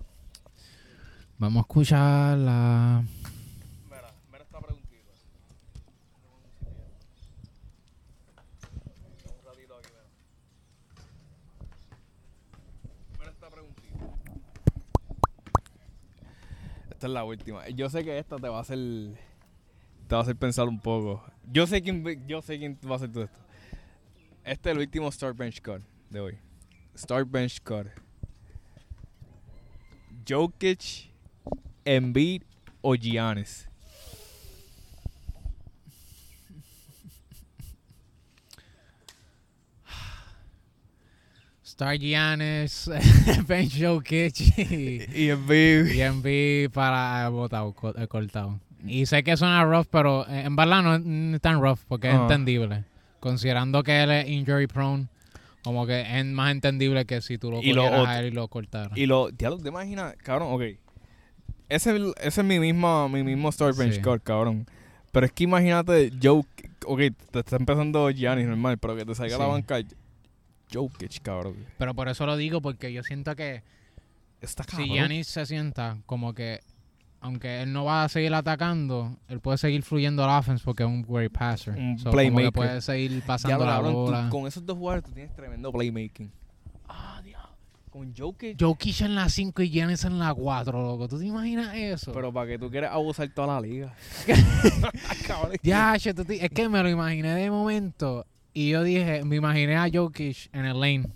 Vamos 1.37 1.57
a 1.57 1.61
escuchar 1.61 2.39
la... 2.39 3.05
Mira, 3.91 4.15
mira 4.33 4.45
esta 4.45 4.61
preguntita. 4.61 5.11
Un 9.27 9.45
ratito 9.45 9.77
aquí, 9.77 9.89
mira. 9.91 10.05
Mira 13.19 13.31
esta 13.31 13.51
preguntita. 13.51 13.99
Esta 17.05 17.11
es 17.11 17.15
la 17.17 17.25
última. 17.25 17.69
Yo 17.69 17.91
sé 17.91 18.03
que 18.03 18.19
esta 18.19 18.37
te 18.37 18.49
va 18.49 18.57
a 18.57 18.61
hacer. 18.63 18.79
Te 18.79 20.15
va 20.15 20.21
a 20.21 20.23
hacer 20.23 20.37
pensar 20.37 20.67
un 20.67 20.81
poco. 20.81 21.23
Yo 21.53 21.67
sé 21.67 21.83
quién, 21.83 22.27
yo 22.27 22.41
sé 22.41 22.57
quién 22.59 22.79
va 22.83 22.93
a 22.93 22.97
hacer 22.97 23.13
todo 23.13 23.25
esto. 23.25 23.39
Este 24.43 24.71
es 24.71 24.75
el 24.75 24.81
último 24.81 25.13
Start 25.13 25.37
Bench 25.37 25.61
Cut 25.61 25.83
de 26.09 26.21
hoy. 26.21 26.39
Start 26.97 27.31
Bench 27.31 27.61
Cut. 27.63 27.89
Jokic, 30.27 31.13
Embiid 31.85 32.45
o 32.81 32.95
Giannis. 32.95 33.69
Star 41.75 41.99
Giannis, 41.99 42.89
Ben 43.49 43.69
Jokic 43.69 44.41
y, 44.59 45.03
Y 45.13 45.31
en 45.31 45.45
vivo. 45.49 45.89
y 45.93 46.01
Embiid 46.03 46.71
para 46.71 47.29
botado, 47.31 47.73
co- 47.73 47.93
eh, 47.99 48.07
cortado. 48.07 48.61
Y 48.87 49.07
sé 49.07 49.25
que 49.25 49.37
suena 49.37 49.65
rough, 49.65 49.89
pero 49.91 50.25
eh, 50.29 50.43
en 50.43 50.55
verdad 50.55 50.83
no 51.03 51.35
es 51.35 51.41
tan 51.41 51.61
rough 51.61 51.81
porque 51.89 52.09
es 52.11 52.15
Ah. 52.15 52.23
entendible. 52.23 52.85
Considerando 53.19 53.83
que 53.83 54.05
él 54.05 54.13
es 54.13 54.29
injury 54.29 54.69
prone, 54.69 55.09
como 55.65 55.85
que 55.85 56.03
es 56.21 56.25
más 56.27 56.53
entendible 56.53 57.07
que 57.07 57.21
si 57.21 57.39
tú 57.39 57.51
lo 57.51 57.57
cogieras 57.57 58.07
a 58.07 58.21
él 58.21 58.27
y 58.27 58.31
lo 58.31 58.47
cortaras. 58.47 58.97
Y 58.97 59.07
lo, 59.07 59.31
diablo, 59.33 59.59
te 59.59 59.69
imaginas, 59.71 60.15
cabrón, 60.23 60.53
ok. 60.53 60.63
Ese, 61.69 61.91
es 61.91 61.97
el- 61.97 62.15
ese 62.21 62.41
es 62.43 62.47
mi 62.47 62.61
mismo, 62.61 63.09
mi 63.09 63.25
mismo 63.25 63.51
start 63.51 63.77
bench 63.77 63.95
Sí. 63.95 64.01
score, 64.01 64.21
cabrón. 64.21 64.65
Pero 65.11 65.27
es 65.27 65.33
que 65.33 65.43
imagínate, 65.43 66.13
Joe, 66.23 66.43
ok, 66.87 67.01
te 67.33 67.39
está 67.41 67.57
empezando 67.57 68.09
Giannis 68.11 68.47
normal, 68.47 68.79
pero 68.79 68.95
que 68.95 69.05
te 69.05 69.15
salga 69.17 69.35
a 69.35 69.39
la 69.41 69.45
Sí. 69.47 69.51
banca 69.51 69.81
Jokic, 70.75 71.21
cabrón. 71.23 71.57
Pero 71.79 71.95
por 71.95 72.09
eso 72.09 72.27
lo 72.27 72.37
digo, 72.37 72.61
porque 72.61 72.93
yo 72.93 73.03
siento 73.03 73.35
que 73.37 73.63
Está 74.41 74.65
cabrón. 74.65 74.87
si 74.89 74.93
Giannis 74.95 75.27
se 75.29 75.47
sienta 75.47 75.99
como 76.07 76.35
que, 76.35 76.61
aunque 77.21 77.63
él 77.63 77.73
no 77.73 77.85
va 77.85 78.05
a 78.05 78.09
seguir 78.09 78.35
atacando, 78.35 79.17
él 79.29 79.41
puede 79.41 79.57
seguir 79.59 79.83
fluyendo 79.83 80.23
al 80.25 80.39
offense 80.39 80.63
porque 80.65 80.83
es 80.83 80.89
un 80.89 81.03
great 81.03 81.33
passer. 81.33 81.75
Un 81.75 81.97
So, 81.99 82.05
como 82.05 82.13
playmaker. 82.17 82.45
que 82.47 82.53
puede 82.53 82.81
seguir 82.83 83.23
pasando 83.27 83.65
la 83.65 83.81
tú- 83.81 83.91
bola. 83.93 84.29
con 84.31 84.47
esos 84.47 84.67
dos 84.67 84.77
jugadores 84.77 85.05
tú 85.05 85.13
tienes 85.13 85.35
tremendo 85.35 85.73
playmaking. 85.73 86.31
Ah, 86.89 87.21
diablo. 87.25 87.45
Con 87.91 88.13
Jokic. 88.15 88.61
Jokic 88.61 89.01
en 89.03 89.15
la 89.15 89.29
5 89.29 89.63
y 89.63 89.71
Giannis 89.71 90.05
en 90.05 90.19
la 90.19 90.35
4, 90.35 90.83
loco. 90.83 91.07
¿Tú 91.09 91.19
te 91.19 91.27
imaginas 91.27 91.75
eso? 91.75 92.13
Pero 92.13 92.33
para 92.33 92.49
que 92.49 92.59
tú 92.59 92.69
quieres 92.71 92.91
abusar 92.91 93.29
toda 93.33 93.55
la 93.55 93.61
liga. 93.61 93.95
Ya, 95.63 95.97
che, 95.99 96.13
tú 96.13 96.25
te- 96.25 96.45
es 96.45 96.51
que 96.51 96.69
me 96.69 96.83
lo 96.83 96.89
imaginé 96.89 97.35
de 97.35 97.51
momento 97.51 98.27
y 98.55 98.71
yo 98.71 98.83
dije, 98.83 99.25
me 99.25 99.37
imaginé 99.37 99.77
a 99.77 99.89
Jokic 99.93 100.49
en 100.55 100.65
el 100.65 100.81
lane 100.81 101.07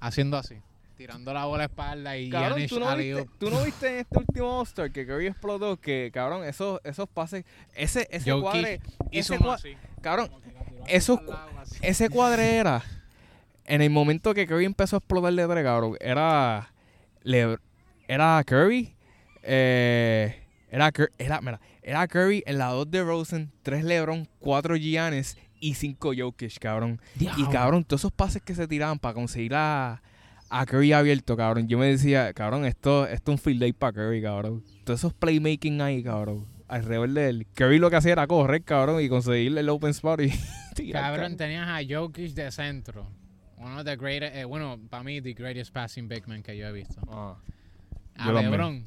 haciendo 0.00 0.36
así, 0.38 0.54
tirando 0.96 1.32
la 1.34 1.44
bola 1.44 1.64
a 1.64 1.66
espalda 1.66 2.16
y 2.16 2.30
Cabrón, 2.30 2.50
Giannis 2.58 2.70
¿tú 2.70 2.80
no, 2.80 2.96
viste, 2.96 3.26
tú 3.38 3.50
no 3.50 3.62
viste 3.64 3.88
en 3.88 3.98
este 3.98 4.18
último 4.18 4.60
All-Star 4.60 4.90
que 4.92 5.06
Curry 5.06 5.26
explotó 5.26 5.76
que, 5.78 6.10
cabrón, 6.14 6.44
esos, 6.44 6.80
esos 6.84 7.08
pases, 7.08 7.44
ese, 7.74 8.06
ese 8.10 8.30
Jokic 8.30 8.42
cuadre, 8.42 8.80
hizo 9.10 9.34
ese 9.34 9.42
cua- 9.44 9.54
así. 9.54 9.76
cabrón, 10.00 10.30
la 10.30 10.86
esos 10.86 11.20
ese 11.82 12.08
cuadre 12.08 12.56
era, 12.56 12.82
en 13.64 13.82
el 13.82 13.90
momento 13.90 14.32
que 14.32 14.46
Curry 14.46 14.64
empezó 14.66 14.96
a 14.96 14.98
explotar 14.98 15.32
de 15.34 15.46
tres, 15.48 15.64
cabrón, 15.64 15.96
era, 16.00 16.70
Le- 17.22 17.58
era 18.06 18.42
Curry, 18.46 18.94
eh, 19.42 20.42
era, 20.70 20.92
Cur- 20.92 21.10
era, 21.18 21.40
mira, 21.40 21.60
era 21.82 22.06
Curry 22.06 22.42
en 22.46 22.58
la 22.58 22.66
2 22.66 22.90
de 22.90 23.02
Rosen, 23.02 23.50
3 23.62 23.82
LeBron, 23.84 24.28
4 24.40 24.76
Giannis 24.76 25.36
y 25.66 25.74
5 25.74 26.12
Jokic, 26.16 26.58
cabrón. 26.58 27.00
Y 27.18 27.44
cabrón, 27.46 27.84
todos 27.84 28.02
esos 28.02 28.12
pases 28.12 28.40
que 28.42 28.54
se 28.54 28.68
tiraban 28.68 28.98
para 28.98 29.14
conseguir 29.14 29.54
a, 29.54 30.00
a 30.48 30.66
Curry 30.66 30.92
abierto, 30.92 31.36
cabrón. 31.36 31.66
Yo 31.66 31.76
me 31.76 31.86
decía, 31.86 32.32
cabrón, 32.32 32.64
esto, 32.64 33.06
esto 33.06 33.32
es 33.32 33.38
un 33.38 33.42
field 33.42 33.60
day 33.60 33.72
para 33.72 33.92
Curry, 33.92 34.22
cabrón. 34.22 34.62
Todos 34.84 35.00
esos 35.00 35.12
playmaking 35.12 35.80
ahí, 35.80 36.02
cabrón. 36.04 36.46
Alrededor 36.68 37.10
de 37.10 37.28
él. 37.28 37.46
Curry 37.54 37.78
lo 37.78 37.90
que 37.90 37.96
hacía 37.96 38.12
era 38.12 38.26
correr, 38.28 38.62
cabrón, 38.62 39.02
y 39.02 39.08
conseguirle 39.08 39.60
el 39.60 39.68
open 39.68 39.90
spot 39.90 40.20
y 40.20 40.32
tirar, 40.74 41.02
Cabrón, 41.02 41.36
tenías 41.36 41.68
a 41.68 41.80
Jokic 41.86 42.32
de 42.32 42.50
centro. 42.52 43.08
Uno 43.56 43.82
de 43.82 43.96
greatest, 43.96 44.36
eh, 44.36 44.44
bueno, 44.44 44.78
para 44.88 45.02
mí, 45.02 45.20
the 45.20 45.32
greatest 45.32 45.72
passing 45.72 46.06
big 46.06 46.28
man 46.28 46.42
que 46.42 46.56
yo 46.56 46.68
he 46.68 46.72
visto. 46.72 47.00
Ah. 47.08 47.36
A 48.18 48.26
Yo. 48.26 48.32
LeBron, 48.32 48.84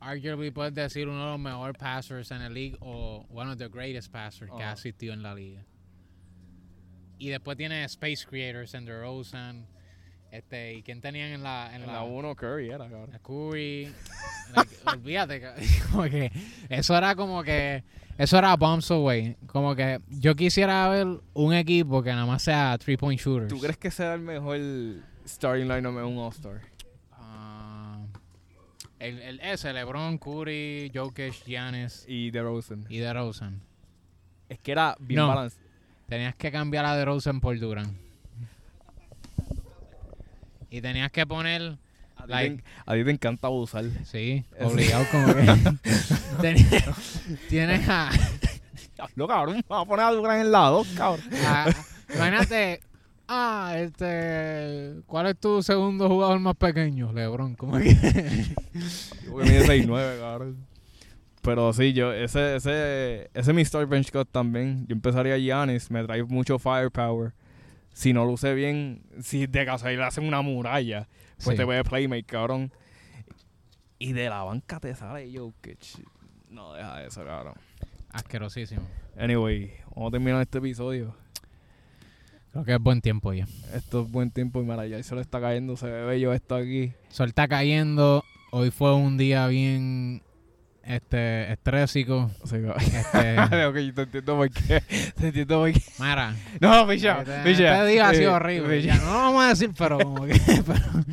arguably 0.00 0.50
puedes 0.50 0.74
decir 0.74 1.08
uno 1.08 1.24
de 1.24 1.30
los 1.32 1.40
mejores 1.40 1.76
passers 1.78 2.30
en 2.30 2.40
la 2.40 2.48
league 2.48 2.76
o 2.80 3.26
one 3.30 3.50
of 3.50 3.58
the 3.58 3.68
greatest 3.68 4.10
passers 4.10 4.50
que 4.56 4.62
ha 4.62 4.72
asistido 4.72 5.14
en 5.14 5.22
la 5.22 5.34
liga. 5.34 5.64
Y 7.24 7.30
después 7.30 7.56
tiene 7.56 7.84
Space 7.84 8.26
Creators 8.28 8.74
en 8.74 8.84
DeRozan. 8.84 9.66
Este, 10.30 10.74
¿y 10.74 10.82
quién 10.82 11.00
tenían 11.00 11.30
en 11.30 11.42
la 11.42 11.68
en, 11.74 11.82
En 11.82 11.86
la, 11.86 11.94
la 11.94 12.02
1 12.02 12.34
Curry 12.36 12.68
era, 12.68 12.86
cabrón. 12.88 13.18
Curry? 13.22 13.90
Like, 14.54 14.76
olvídate, 14.86 15.42
como 15.90 16.02
que 16.04 16.30
eso 16.68 16.94
era 16.96 17.14
como 17.14 17.42
que 17.42 17.82
eso 18.18 18.36
era 18.36 18.54
bombs 18.56 18.90
away. 18.90 19.36
Como 19.46 19.74
que 19.74 20.00
yo 20.10 20.34
quisiera 20.36 20.86
ver 20.88 21.06
un 21.32 21.54
equipo 21.54 22.02
que 22.02 22.10
nada 22.10 22.26
más 22.26 22.42
sea 22.42 22.76
three 22.78 22.98
point 22.98 23.18
shooters. 23.18 23.48
¿Tú 23.48 23.58
crees 23.58 23.78
que 23.78 23.90
sea 23.90 24.12
el 24.14 24.20
mejor 24.20 24.58
starting 25.26 25.64
line 25.68 25.78
en 25.78 25.96
un 25.96 26.18
All-Star? 26.18 26.60
Ah, 27.12 28.04
el, 28.98 29.18
el 29.20 29.40
ese, 29.40 29.72
LeBron, 29.72 30.18
Curry, 30.18 30.90
Jokic, 30.94 31.44
Giannis 31.46 32.04
Y 32.06 32.30
DeRozan. 32.32 32.84
y 32.90 32.98
DeRozan. 32.98 33.62
Es 34.50 34.58
que 34.58 34.72
era 34.72 34.94
bien 34.98 35.20
No. 35.20 35.28
balanceado. 35.28 35.63
Tenías 36.14 36.36
que 36.36 36.52
cambiar 36.52 36.84
a 36.86 36.94
DeRozan 36.96 37.40
por 37.40 37.58
Durant. 37.58 37.92
Y 40.70 40.80
tenías 40.80 41.10
que 41.10 41.26
poner, 41.26 41.76
A 42.16 42.24
ti, 42.26 42.30
Like- 42.30 42.62
te, 42.62 42.64
a 42.86 42.94
ti 42.94 43.04
te 43.04 43.10
encanta 43.10 43.48
abusar. 43.48 43.84
sí, 44.04 44.44
obligado 44.60 45.04
como 45.10 45.26
que. 45.34 45.42
Tienes- 47.48 47.88
a, 47.88 48.10
No, 49.16 49.26
cabrón, 49.26 49.64
vamos 49.68 49.86
a 49.86 49.88
poner 49.88 50.04
a 50.06 50.10
Durant 50.12 50.40
en 50.44 50.52
la 50.52 50.68
2, 50.68 50.86
cabrón. 50.96 51.24
a- 51.44 51.74
Imagínate. 52.14 52.80
Ah, 53.26 53.74
este. 53.78 55.00
¿Cuál 55.06 55.26
es 55.26 55.40
tu 55.40 55.64
segundo 55.64 56.08
jugador 56.08 56.38
más 56.38 56.54
pequeño? 56.54 57.12
LeBron, 57.12 57.56
como 57.56 57.76
que. 57.78 57.96
Porque 59.28 59.50
mide 59.50 59.66
6'9, 59.66 60.20
cabrón. 60.20 60.64
Pero 61.44 61.72
sí, 61.74 61.92
yo, 61.92 62.10
ese, 62.12 62.56
ese, 62.56 63.24
ese 63.34 63.50
es 63.50 63.54
mi 63.54 63.62
start 63.64 63.86
bench 63.88 64.10
cut 64.10 64.28
también. 64.32 64.86
Yo 64.88 64.94
empezaría 64.94 65.36
Giannis, 65.36 65.90
me 65.90 66.02
trae 66.02 66.24
mucho 66.24 66.58
firepower. 66.58 67.34
Si 67.92 68.14
no 68.14 68.24
luce 68.24 68.54
bien, 68.54 69.02
si 69.20 69.46
de 69.46 69.64
casualidad 69.66 70.00
le 70.00 70.06
hacen 70.06 70.24
una 70.26 70.40
muralla, 70.40 71.06
pues 71.36 71.50
Sí. 71.50 71.56
te 71.56 71.64
puede 71.66 71.84
playmate, 71.84 72.24
cabrón. 72.24 72.72
Y 73.98 74.14
de 74.14 74.30
la 74.30 74.42
banca 74.42 74.80
te 74.80 74.94
sale 74.94 75.30
Jokic. 75.36 76.02
No, 76.48 76.72
deja 76.72 77.04
eso, 77.04 77.22
cabrón. 77.24 77.54
Asquerosísimo. 78.10 78.82
Anyway, 79.18 79.70
vamos 79.94 80.08
a 80.08 80.12
terminar 80.12 80.40
este 80.40 80.58
episodio. 80.58 81.14
Creo 82.52 82.64
que 82.64 82.72
es 82.72 82.80
buen 82.80 83.00
tiempo 83.02 83.32
ya. 83.34 83.46
Esto 83.74 84.02
es 84.02 84.10
buen 84.10 84.30
tiempo 84.30 84.62
y 84.62 84.64
mira, 84.64 84.86
ya 84.86 84.96
el 84.96 85.04
sol 85.04 85.18
está 85.18 85.40
cayendo, 85.40 85.76
se 85.76 85.88
ve 85.90 86.04
bello 86.04 86.32
esto 86.32 86.54
aquí. 86.56 86.92
Sol 87.10 87.28
está 87.28 87.48
cayendo. 87.48 88.24
Hoy 88.50 88.70
fue 88.70 88.94
un 88.94 89.16
día 89.18 89.46
bien 89.48 90.22
este 90.86 91.52
estrésico. 91.52 92.30
Este, 92.44 93.38
ok, 93.66 93.74
te 93.94 94.02
entiendo 94.02 94.36
por 94.36 94.50
qué. 94.50 94.80
Te 95.16 95.26
entiendo 95.28 95.60
por 95.60 95.72
qué. 95.72 95.82
Mara, 95.98 96.34
No, 96.60 96.86
picha, 96.86 97.20
este, 97.20 97.42
picha. 97.44 97.78
este 97.78 97.86
día 97.92 98.08
ha 98.08 98.14
sido 98.14 98.30
Eh, 98.30 98.34
horrible. 98.34 98.82
Ya, 98.82 98.96
no 98.98 99.04
lo 99.12 99.18
vamos 99.18 99.44
a 99.44 99.48
decir, 99.48 99.70
pero 99.76 99.98
como 99.98 100.24
que 100.26 100.34
pero, 100.66 101.04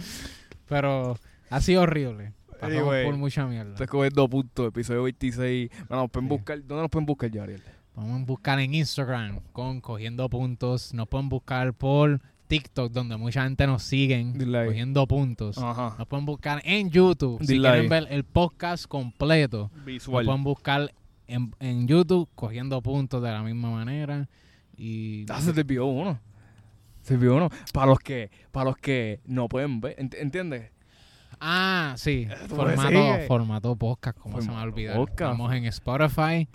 pero 0.68 1.18
ha 1.50 1.62
sido 1.62 1.82
horrible. 1.82 2.34
Pasamos 2.60 2.78
Anyway, 2.82 3.06
por 3.06 3.16
mucha 3.18 3.46
mierda. 3.48 3.72
Estás 3.72 3.88
cogiendo 3.88 4.30
puntos, 4.30 4.68
episodio 4.68 5.04
26. 5.04 5.70
Bueno, 5.90 6.04
nos 6.04 6.12
pueden 6.12 6.30
Sí. 6.30 6.36
buscar. 6.36 6.58
¿Dónde 6.60 6.82
nos 6.84 6.90
pueden 6.92 7.06
buscar, 7.08 7.32
Yariel? 7.32 7.64
Vamos 7.96 8.22
a 8.22 8.26
buscar 8.26 8.60
en 8.60 8.74
Instagram 8.76 9.40
con 9.52 9.82
Cogiendo 9.82 10.30
Puntos. 10.30 10.94
Nos 10.94 11.08
pueden 11.08 11.28
buscar 11.28 11.74
por 11.74 12.22
TikTok, 12.52 12.92
donde 12.92 13.16
mucha 13.16 13.44
gente 13.44 13.66
nos 13.66 13.82
siguen. 13.84 14.36
Ahí. 14.56 14.68
Cogiendo 14.68 15.08
Puntos. 15.08 15.58
Ajá. 15.58 15.96
Nos 15.98 16.06
pueden 16.06 16.26
buscar 16.26 16.62
en 16.66 16.90
YouTube. 16.90 17.40
Si 17.46 17.58
quieren 17.60 17.88
ver 17.88 18.08
el 18.10 18.26
podcast 18.26 18.88
completo. 18.88 19.72
Nos 19.74 19.86
Visual. 19.86 20.26
pueden 20.26 20.44
buscar 20.44 20.94
en, 21.28 21.56
en 21.62 21.88
YouTube 21.88 22.28
cogiendo 22.36 22.82
puntos 22.82 23.24
de 23.24 23.32
la 23.32 23.42
misma 23.42 23.72
manera. 23.72 24.28
Y 24.76 25.26
Ah, 25.30 25.40
se 25.40 25.54
te 25.54 25.62
olvidó 25.62 25.86
uno. 25.86 26.20
Se 27.04 27.14
olvidó 27.14 27.38
uno. 27.38 27.50
Para 27.72 27.88
los 27.88 28.00
que, 28.00 28.30
para 28.52 28.66
los 28.66 28.78
que 28.78 29.22
no 29.26 29.48
pueden 29.48 29.80
ver. 29.80 29.96
Ent- 29.98 30.18
¿Entiendes? 30.20 30.72
Ah, 31.40 31.94
sí. 31.96 32.28
Formato, 32.50 33.28
formato 33.28 33.76
podcast, 33.78 34.18
como 34.20 34.42
se 34.42 34.52
me 34.52 34.94
podcast. 34.94 35.22
Estamos 35.32 35.54
en 35.54 35.66
Spotify 35.66 36.50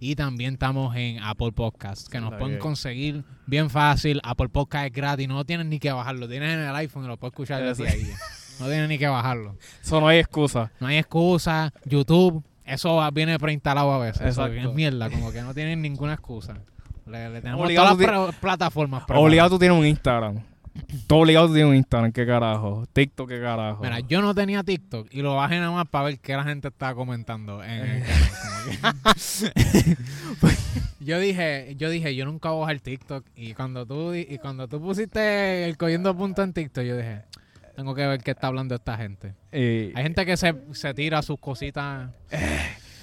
y 0.00 0.16
también 0.16 0.54
estamos 0.54 0.96
en 0.96 1.22
Apple 1.22 1.52
Podcast, 1.52 2.08
que 2.08 2.20
nos 2.20 2.34
pueden 2.34 2.58
conseguir 2.58 3.22
bien 3.46 3.68
fácil. 3.70 4.20
Apple 4.24 4.48
Podcast 4.48 4.86
es 4.86 4.92
gratis, 4.92 5.28
no 5.28 5.44
tienes 5.44 5.66
ni 5.66 5.78
que 5.78 5.92
bajarlo. 5.92 6.26
Tienes 6.28 6.54
en 6.54 6.60
el 6.60 6.74
iPhone 6.74 7.04
y 7.04 7.08
lo 7.08 7.16
puedes 7.18 7.32
escuchar 7.34 7.62
desde 7.62 7.86
ahí. 7.88 8.10
No 8.58 8.66
tienes 8.66 8.88
ni 8.88 8.98
que 8.98 9.06
bajarlo. 9.06 9.56
Eso 9.82 10.00
no 10.00 10.08
hay 10.08 10.18
excusa. 10.18 10.72
No 10.80 10.86
hay 10.86 10.96
excusa. 10.98 11.72
YouTube, 11.84 12.42
eso 12.64 13.10
viene 13.12 13.38
preinstalado 13.38 13.92
a 13.92 13.98
veces. 13.98 14.22
Eso 14.26 14.46
es 14.46 14.72
mierda, 14.74 15.10
como 15.10 15.30
que 15.32 15.42
no 15.42 15.52
tienen 15.54 15.82
ninguna 15.82 16.14
excusa. 16.14 16.54
Le, 17.06 17.28
le 17.28 17.40
tenemos 17.40 17.64
Obligado 17.64 17.96
todas 17.96 18.26
las 18.26 18.34
plataformas. 18.36 19.00
preparadas. 19.02 19.26
Obligado 19.26 19.50
tú 19.50 19.58
tienes 19.58 19.78
un 19.78 19.86
Instagram. 19.86 20.40
Todo 21.06 21.20
obligado 21.20 21.48
tú 21.48 21.54
tienes 21.54 21.70
un 21.70 21.76
Instagram. 21.76 22.12
¿Qué 22.12 22.24
carajo? 22.26 22.86
TikTok, 22.92 23.28
¿qué 23.28 23.40
carajo? 23.40 23.82
Mira, 23.82 24.00
yo 24.00 24.22
no 24.22 24.34
tenía 24.34 24.62
TikTok 24.62 25.08
y 25.10 25.22
lo 25.22 25.34
bajé 25.36 25.56
nada 25.58 25.70
más 25.72 25.88
para 25.88 26.04
ver 26.06 26.18
qué 26.20 26.34
la 26.36 26.44
gente 26.44 26.68
estaba 26.68 26.94
comentando 26.94 27.62
en 27.62 27.70
el 27.70 28.02
que- 28.04 29.96
yo 31.00 31.18
dije, 31.18 31.74
yo 31.76 31.90
dije, 31.90 32.14
yo 32.14 32.24
nunca 32.24 32.50
voy 32.50 32.58
a 32.58 32.60
bajar 32.66 32.80
TikTok 32.80 33.24
y 33.34 33.54
cuando 33.54 33.86
tú 33.86 34.14
y 34.14 34.38
cuando 34.38 34.68
tú 34.68 34.80
pusiste 34.80 35.64
el 35.64 35.76
cogiendo 35.76 36.16
punto 36.16 36.42
en 36.42 36.52
TikTok, 36.52 36.84
yo 36.84 36.96
dije, 36.96 37.22
tengo 37.76 37.94
que 37.94 38.06
ver 38.06 38.20
qué 38.22 38.32
está 38.32 38.48
hablando 38.48 38.74
esta 38.74 38.96
gente. 38.96 39.34
Eh, 39.52 39.92
Hay 39.94 40.02
gente 40.02 40.26
que 40.26 40.36
se, 40.36 40.54
se 40.72 40.92
tira 40.94 41.22
sus 41.22 41.38
cositas. 41.40 42.10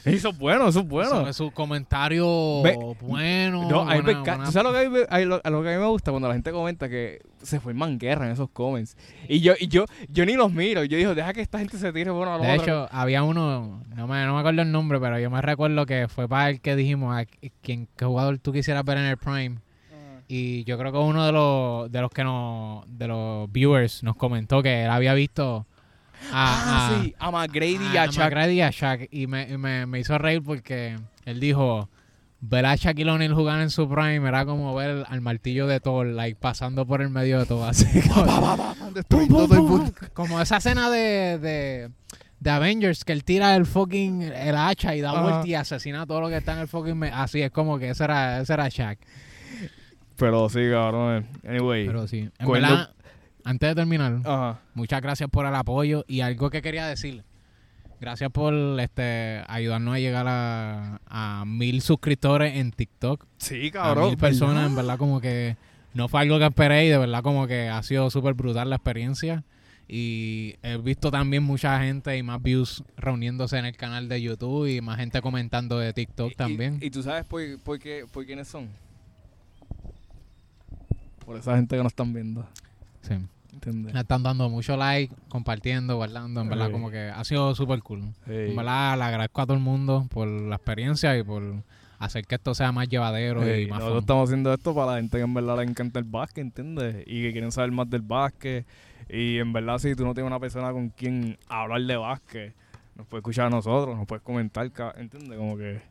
Eso 0.08 0.30
es 0.30 0.38
bueno, 0.38 0.68
eso 0.68 0.80
es 0.80 0.88
bueno. 0.88 1.10
Sobre 1.10 1.34
su 1.34 1.51
comentario 1.51 2.62
Ve- 2.64 2.78
bueno. 3.01 3.70
No, 3.70 3.82
a 3.82 3.86
mí 3.86 3.89
me 3.89 4.01
buena- 4.01 4.12
encanta. 4.12 4.32
buena- 4.36 4.45
¿Tú 4.45 4.51
sabes 4.51 4.72
lo 4.72 4.80
que, 4.80 4.86
a 4.86 4.89
mí 4.89 5.26
me, 5.30 5.39
a 5.43 5.49
lo, 5.49 5.64
que 5.64 5.70
a 5.70 5.74
mí 5.74 5.80
me 5.80 5.88
gusta 5.88 6.12
cuando 6.12 6.28
la 6.28 6.34
gente 6.34 6.51
comenta 6.51 6.89
que 6.89 7.20
se 7.41 7.60
fue 7.60 7.74
manguerra 7.74 8.26
en 8.26 8.32
esos 8.32 8.49
comments? 8.49 8.95
Y 9.28 9.39
yo, 9.41 9.53
y 9.60 9.68
yo, 9.68 9.86
yo 10.10 10.26
ni 10.26 10.34
los 10.34 10.51
miro. 10.51 10.84
Yo 10.84 10.97
digo, 10.97 11.16
deja 11.16 11.34
que 11.34 11.41
esta 11.41 11.60
gente 11.60 11.78
se 11.78 11.91
tire 11.93 12.12
bueno 12.12 12.34
a 12.34 12.38
los 12.38 12.45
De 12.47 12.53
otros. 12.53 12.68
hecho, 12.68 12.88
había 12.91 13.24
uno, 13.24 13.84
no 13.95 14.08
me, 14.08 14.26
no 14.26 14.34
me 14.34 14.39
acuerdo 14.39 14.62
el 14.62 14.72
nombre, 14.72 14.99
pero 14.99 15.20
yo 15.20 15.30
me 15.30 15.41
recuerdo 15.41 15.86
que 15.86 16.08
fue 16.08 16.28
para 16.28 16.49
el 16.49 16.62
que 16.62 16.76
dijimos 16.76 17.16
a 17.16 17.26
quién, 17.62 17.88
qué 17.95 18.05
jugador 18.05 18.38
tú 18.39 18.51
quisieras 18.53 18.84
ver 18.86 18.97
en 18.97 19.05
el 19.05 19.18
Prime. 19.18 19.58
Y 20.30 20.66
yo 20.66 20.78
creo 20.78 20.91
que 20.91 20.97
uno 20.97 21.26
de 21.26 21.32
los, 21.32 21.89
de 21.91 22.01
los 22.01 22.12
que 22.12 22.24
nos, 22.24 22.84
de 22.88 23.08
los 23.08 23.49
viewers 23.51 24.03
nos 24.03 24.18
comentó 24.18 24.62
que 24.62 24.84
él 24.84 24.89
había 24.89 25.14
visto 25.14 25.66
a, 26.32 26.32
Ah, 26.32 26.88
a- 26.99 27.03
sí, 27.03 27.15
a 27.18 27.32
McGrady 27.32 27.80
y 27.93 27.97
a- 27.97 28.03
a. 28.03 28.07
McGrady 28.07 28.53
y 28.53 28.61
a 28.61 28.70
Shaq. 28.72 29.07
Y 29.11 29.28
me, 29.28 29.49
y 29.49 29.57
me, 29.57 29.86
me 29.86 29.99
hizo 29.99 30.18
reír 30.18 30.41
porque 30.43 30.97
él 31.26 31.39
dijo, 31.39 31.89
ver 32.41 32.65
a 32.65 32.76
Shaquille 32.76 33.09
O'Neal 33.11 33.34
jugar 33.34 33.61
en 33.61 33.70
su 33.70 33.88
prime 33.89 34.28
era 34.28 34.45
como 34.45 34.74
ver 34.76 35.05
al 35.07 35.22
martillo 35.22 35.68
de 35.68 35.80
Thor, 35.80 36.05
like, 36.07 36.38
pasando 36.39 36.86
por 36.86 37.01
el 37.01 37.09
medio 37.09 37.39
de 37.39 37.45
todo. 37.45 37.65
Así 37.65 37.86
como, 40.13 40.41
esa 40.41 40.57
escena 40.57 40.89
de, 40.89 41.38
de, 41.39 41.89
de 42.39 42.49
Avengers 42.49 43.03
que 43.05 43.13
él 43.13 43.24
tira 43.24 43.55
el 43.55 43.65
fucking 43.65 44.22
el 44.22 44.55
hacha 44.55 44.95
y 44.95 45.01
da 45.01 45.22
vuelta 45.22 45.47
y 45.47 45.55
asesina 45.55 46.03
a 46.03 46.05
todo 46.05 46.22
lo 46.22 46.30
que 46.30 46.38
está 46.38 46.53
en 46.53 46.59
el 46.59 46.68
fucking... 46.68 47.03
Así 47.05 47.41
es 47.41 47.51
como 47.51 47.78
que 47.80 47.89
ese 47.89 48.03
era, 48.03 48.41
ese 48.41 48.53
era 48.53 48.68
Shaq. 48.70 48.99
Pero 50.18 50.49
sí, 50.49 50.61
cabrón. 50.72 51.28
Anyway. 51.47 51.86
Pero 51.86 52.07
sí, 52.07 52.20
en 52.39 52.45
Cuando- 52.45 52.68
verdad, 52.70 52.89
antes 53.49 53.69
de 53.69 53.75
terminar, 53.75 54.59
muchas 54.73 55.01
gracias 55.01 55.29
por 55.29 55.45
el 55.45 55.55
apoyo 55.55 56.03
y 56.07 56.21
algo 56.21 56.49
que 56.49 56.61
quería 56.61 56.85
decir. 56.87 57.23
Gracias 57.99 58.29
por 58.31 58.53
este 58.79 59.41
ayudarnos 59.47 59.95
a 59.95 59.99
llegar 59.99 60.25
a, 60.27 61.01
a 61.07 61.45
mil 61.45 61.81
suscriptores 61.81 62.55
en 62.55 62.71
TikTok. 62.71 63.25
Sí, 63.37 63.69
A 63.69 63.71
cabrón. 63.71 64.09
mil 64.09 64.17
personas, 64.17 64.67
en 64.69 64.75
verdad, 64.75 64.97
como 64.99 65.19
que 65.19 65.57
no 65.95 66.07
fue 66.07 66.21
algo 66.21 66.37
que 66.37 66.45
esperé 66.45 66.85
y 66.85 66.89
de 66.89 66.97
verdad 66.99 67.23
como 67.23 67.47
que 67.47 67.69
ha 67.69 67.81
sido 67.81 68.09
súper 68.11 68.35
brutal 68.35 68.69
la 68.69 68.75
experiencia. 68.75 69.43
Y 69.87 70.55
he 70.61 70.77
visto 70.77 71.09
también 71.09 71.41
mucha 71.43 71.79
gente 71.79 72.15
y 72.17 72.21
más 72.21 72.43
views 72.43 72.83
reuniéndose 72.97 73.57
en 73.57 73.65
el 73.65 73.75
canal 73.77 74.09
de 74.09 74.21
YouTube 74.21 74.67
y 74.67 74.81
más 74.81 74.97
gente 74.97 75.21
comentando 75.21 75.79
de 75.79 75.93
TikTok 75.93 76.33
Y- 76.33 76.35
también. 76.35 76.77
Y, 76.81 76.87
y 76.87 76.89
tú 76.91 77.01
sabes 77.01 77.25
por, 77.25 77.41
por 77.61 77.79
qué, 77.79 78.05
por 78.11 78.25
quiénes 78.25 78.47
son? 78.49 78.67
Por 81.25 81.37
esa 81.37 81.55
gente 81.55 81.75
que 81.75 81.83
nos 81.83 81.91
están 81.93 82.13
viendo. 82.13 82.45
sí. 83.01 83.15
¿Entiendes? 83.58 83.93
Le 83.93 83.99
están 83.99 84.22
dando 84.24 84.49
mucho 84.49 84.78
like, 84.78 85.14
compartiendo, 85.30 85.95
guardando. 85.95 86.41
En 86.41 86.49
verdad, 86.49 86.68
Sí. 86.68 86.72
como 86.72 86.91
que 86.91 87.10
ha 87.10 87.24
sido 87.24 87.55
súper 87.55 87.82
cool. 87.82 88.01
Sí. 88.26 88.34
En 88.34 88.55
verdad, 88.55 88.97
le 88.97 89.03
agradezco 89.03 89.41
a 89.41 89.45
todo 89.45 89.55
el 89.58 89.64
mundo 89.64 90.08
por 90.12 90.28
la 90.28 90.55
experiencia 90.58 91.18
y 91.18 91.24
por 91.24 91.64
hacer 91.99 92.26
que 92.28 92.36
esto 92.36 92.53
sea 92.53 92.72
más 92.72 92.88
llevadero 92.88 93.41
Sí, 93.43 93.49
y 93.62 93.68
más 93.68 93.80
nosotros 93.80 93.93
fun. 93.95 94.03
estamos 94.03 94.30
haciendo 94.30 94.53
esto 94.53 94.76
para 94.76 94.91
la 94.91 94.97
gente 94.99 95.18
que 95.18 95.24
en 95.24 95.34
verdad 95.34 95.58
le 95.58 95.64
encanta 95.64 95.97
el 95.99 96.05
básquet, 96.05 96.43
¿entiendes? 96.45 97.03
Y 97.08 97.24
que 97.24 97.32
quieren 97.32 97.51
saber 97.51 97.72
más 97.72 97.89
del 97.89 98.01
básquet. 98.03 98.66
Y 99.10 99.38
en 99.39 99.51
verdad, 99.53 99.80
si 99.80 99.95
tú 99.95 100.05
no 100.05 100.14
tienes 100.14 100.28
una 100.28 100.39
persona 100.39 100.72
con 100.72 100.89
quien 100.89 101.38
hablar 101.49 101.82
de 101.82 101.95
básquet, 101.97 102.53
nos 102.95 103.08
puedes 103.08 103.22
escuchar 103.24 103.47
a 103.47 103.49
nosotros, 103.49 103.97
nos 103.97 104.05
puedes 104.05 104.24
comentar, 104.24 104.70
¿entiendes? 104.97 105.38
Como 105.38 105.58
que 105.58 105.82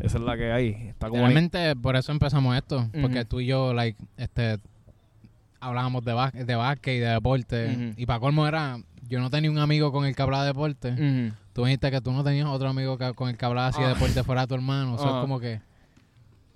esa 0.00 0.18
es 0.18 0.24
la 0.24 0.36
que 0.36 0.52
hay. 0.52 0.68
Está 0.88 1.08
como 1.08 1.22
Realmente 1.22 1.74
por 1.76 1.96
eso 1.96 2.12
empezamos 2.12 2.54
esto, 2.56 2.90
porque 3.00 3.24
tú 3.24 3.40
y 3.40 3.46
yo, 3.46 3.72
like, 3.72 3.98
este, 4.18 4.58
hablábamos 5.60 6.04
de 6.04 6.12
básquet, 6.12 6.46
de 6.46 6.54
básquet 6.54 6.96
y 6.96 6.98
de 7.00 7.08
deporte. 7.08 7.94
Y 7.96 8.06
para 8.06 8.20
colmo 8.20 8.46
era, 8.46 8.78
yo 9.08 9.20
no 9.20 9.30
tenía 9.30 9.50
un 9.50 9.58
amigo 9.58 9.92
con 9.92 10.04
el 10.06 10.14
que 10.16 10.22
hablaba 10.22 10.44
de 10.44 10.48
deporte. 10.50 10.90
Ujú. 10.92 11.34
Tú 11.52 11.64
dijiste 11.64 11.90
que 11.90 12.00
tú 12.00 12.12
no 12.12 12.22
tenías 12.22 12.46
otro 12.46 12.68
amigo 12.68 12.98
que- 12.98 13.14
con 13.14 13.28
el 13.30 13.36
que 13.36 13.44
hablaba 13.46 13.68
así 13.68 13.80
de 13.80 13.86
Ah. 13.86 13.94
deporte 13.94 14.22
fuera 14.24 14.46
tu 14.46 14.54
hermano. 14.54 14.96
Eso 14.96 15.04
Ajá. 15.08 15.16
es 15.16 15.20
como 15.22 15.40
que, 15.40 15.52
eh, 15.54 15.60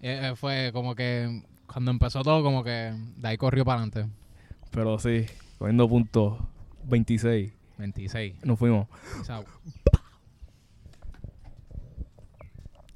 eh, 0.03 0.33
fue 0.37 0.71
como 0.73 0.95
que, 0.95 1.43
cuando 1.67 1.91
empezó 1.91 2.23
todo, 2.23 2.43
como 2.43 2.63
que 2.65 2.93
de 3.17 3.29
ahí 3.29 3.37
corrió 3.37 3.65
para 3.65 3.83
adelante. 3.83 4.13
Pero 4.71 4.99
sí, 4.99 5.27
cogiendo 5.59 5.89
puntos 5.89 6.39
26, 6.85 7.53
26. 7.79 8.35
nos 8.45 8.59
fuimos. 8.59 8.87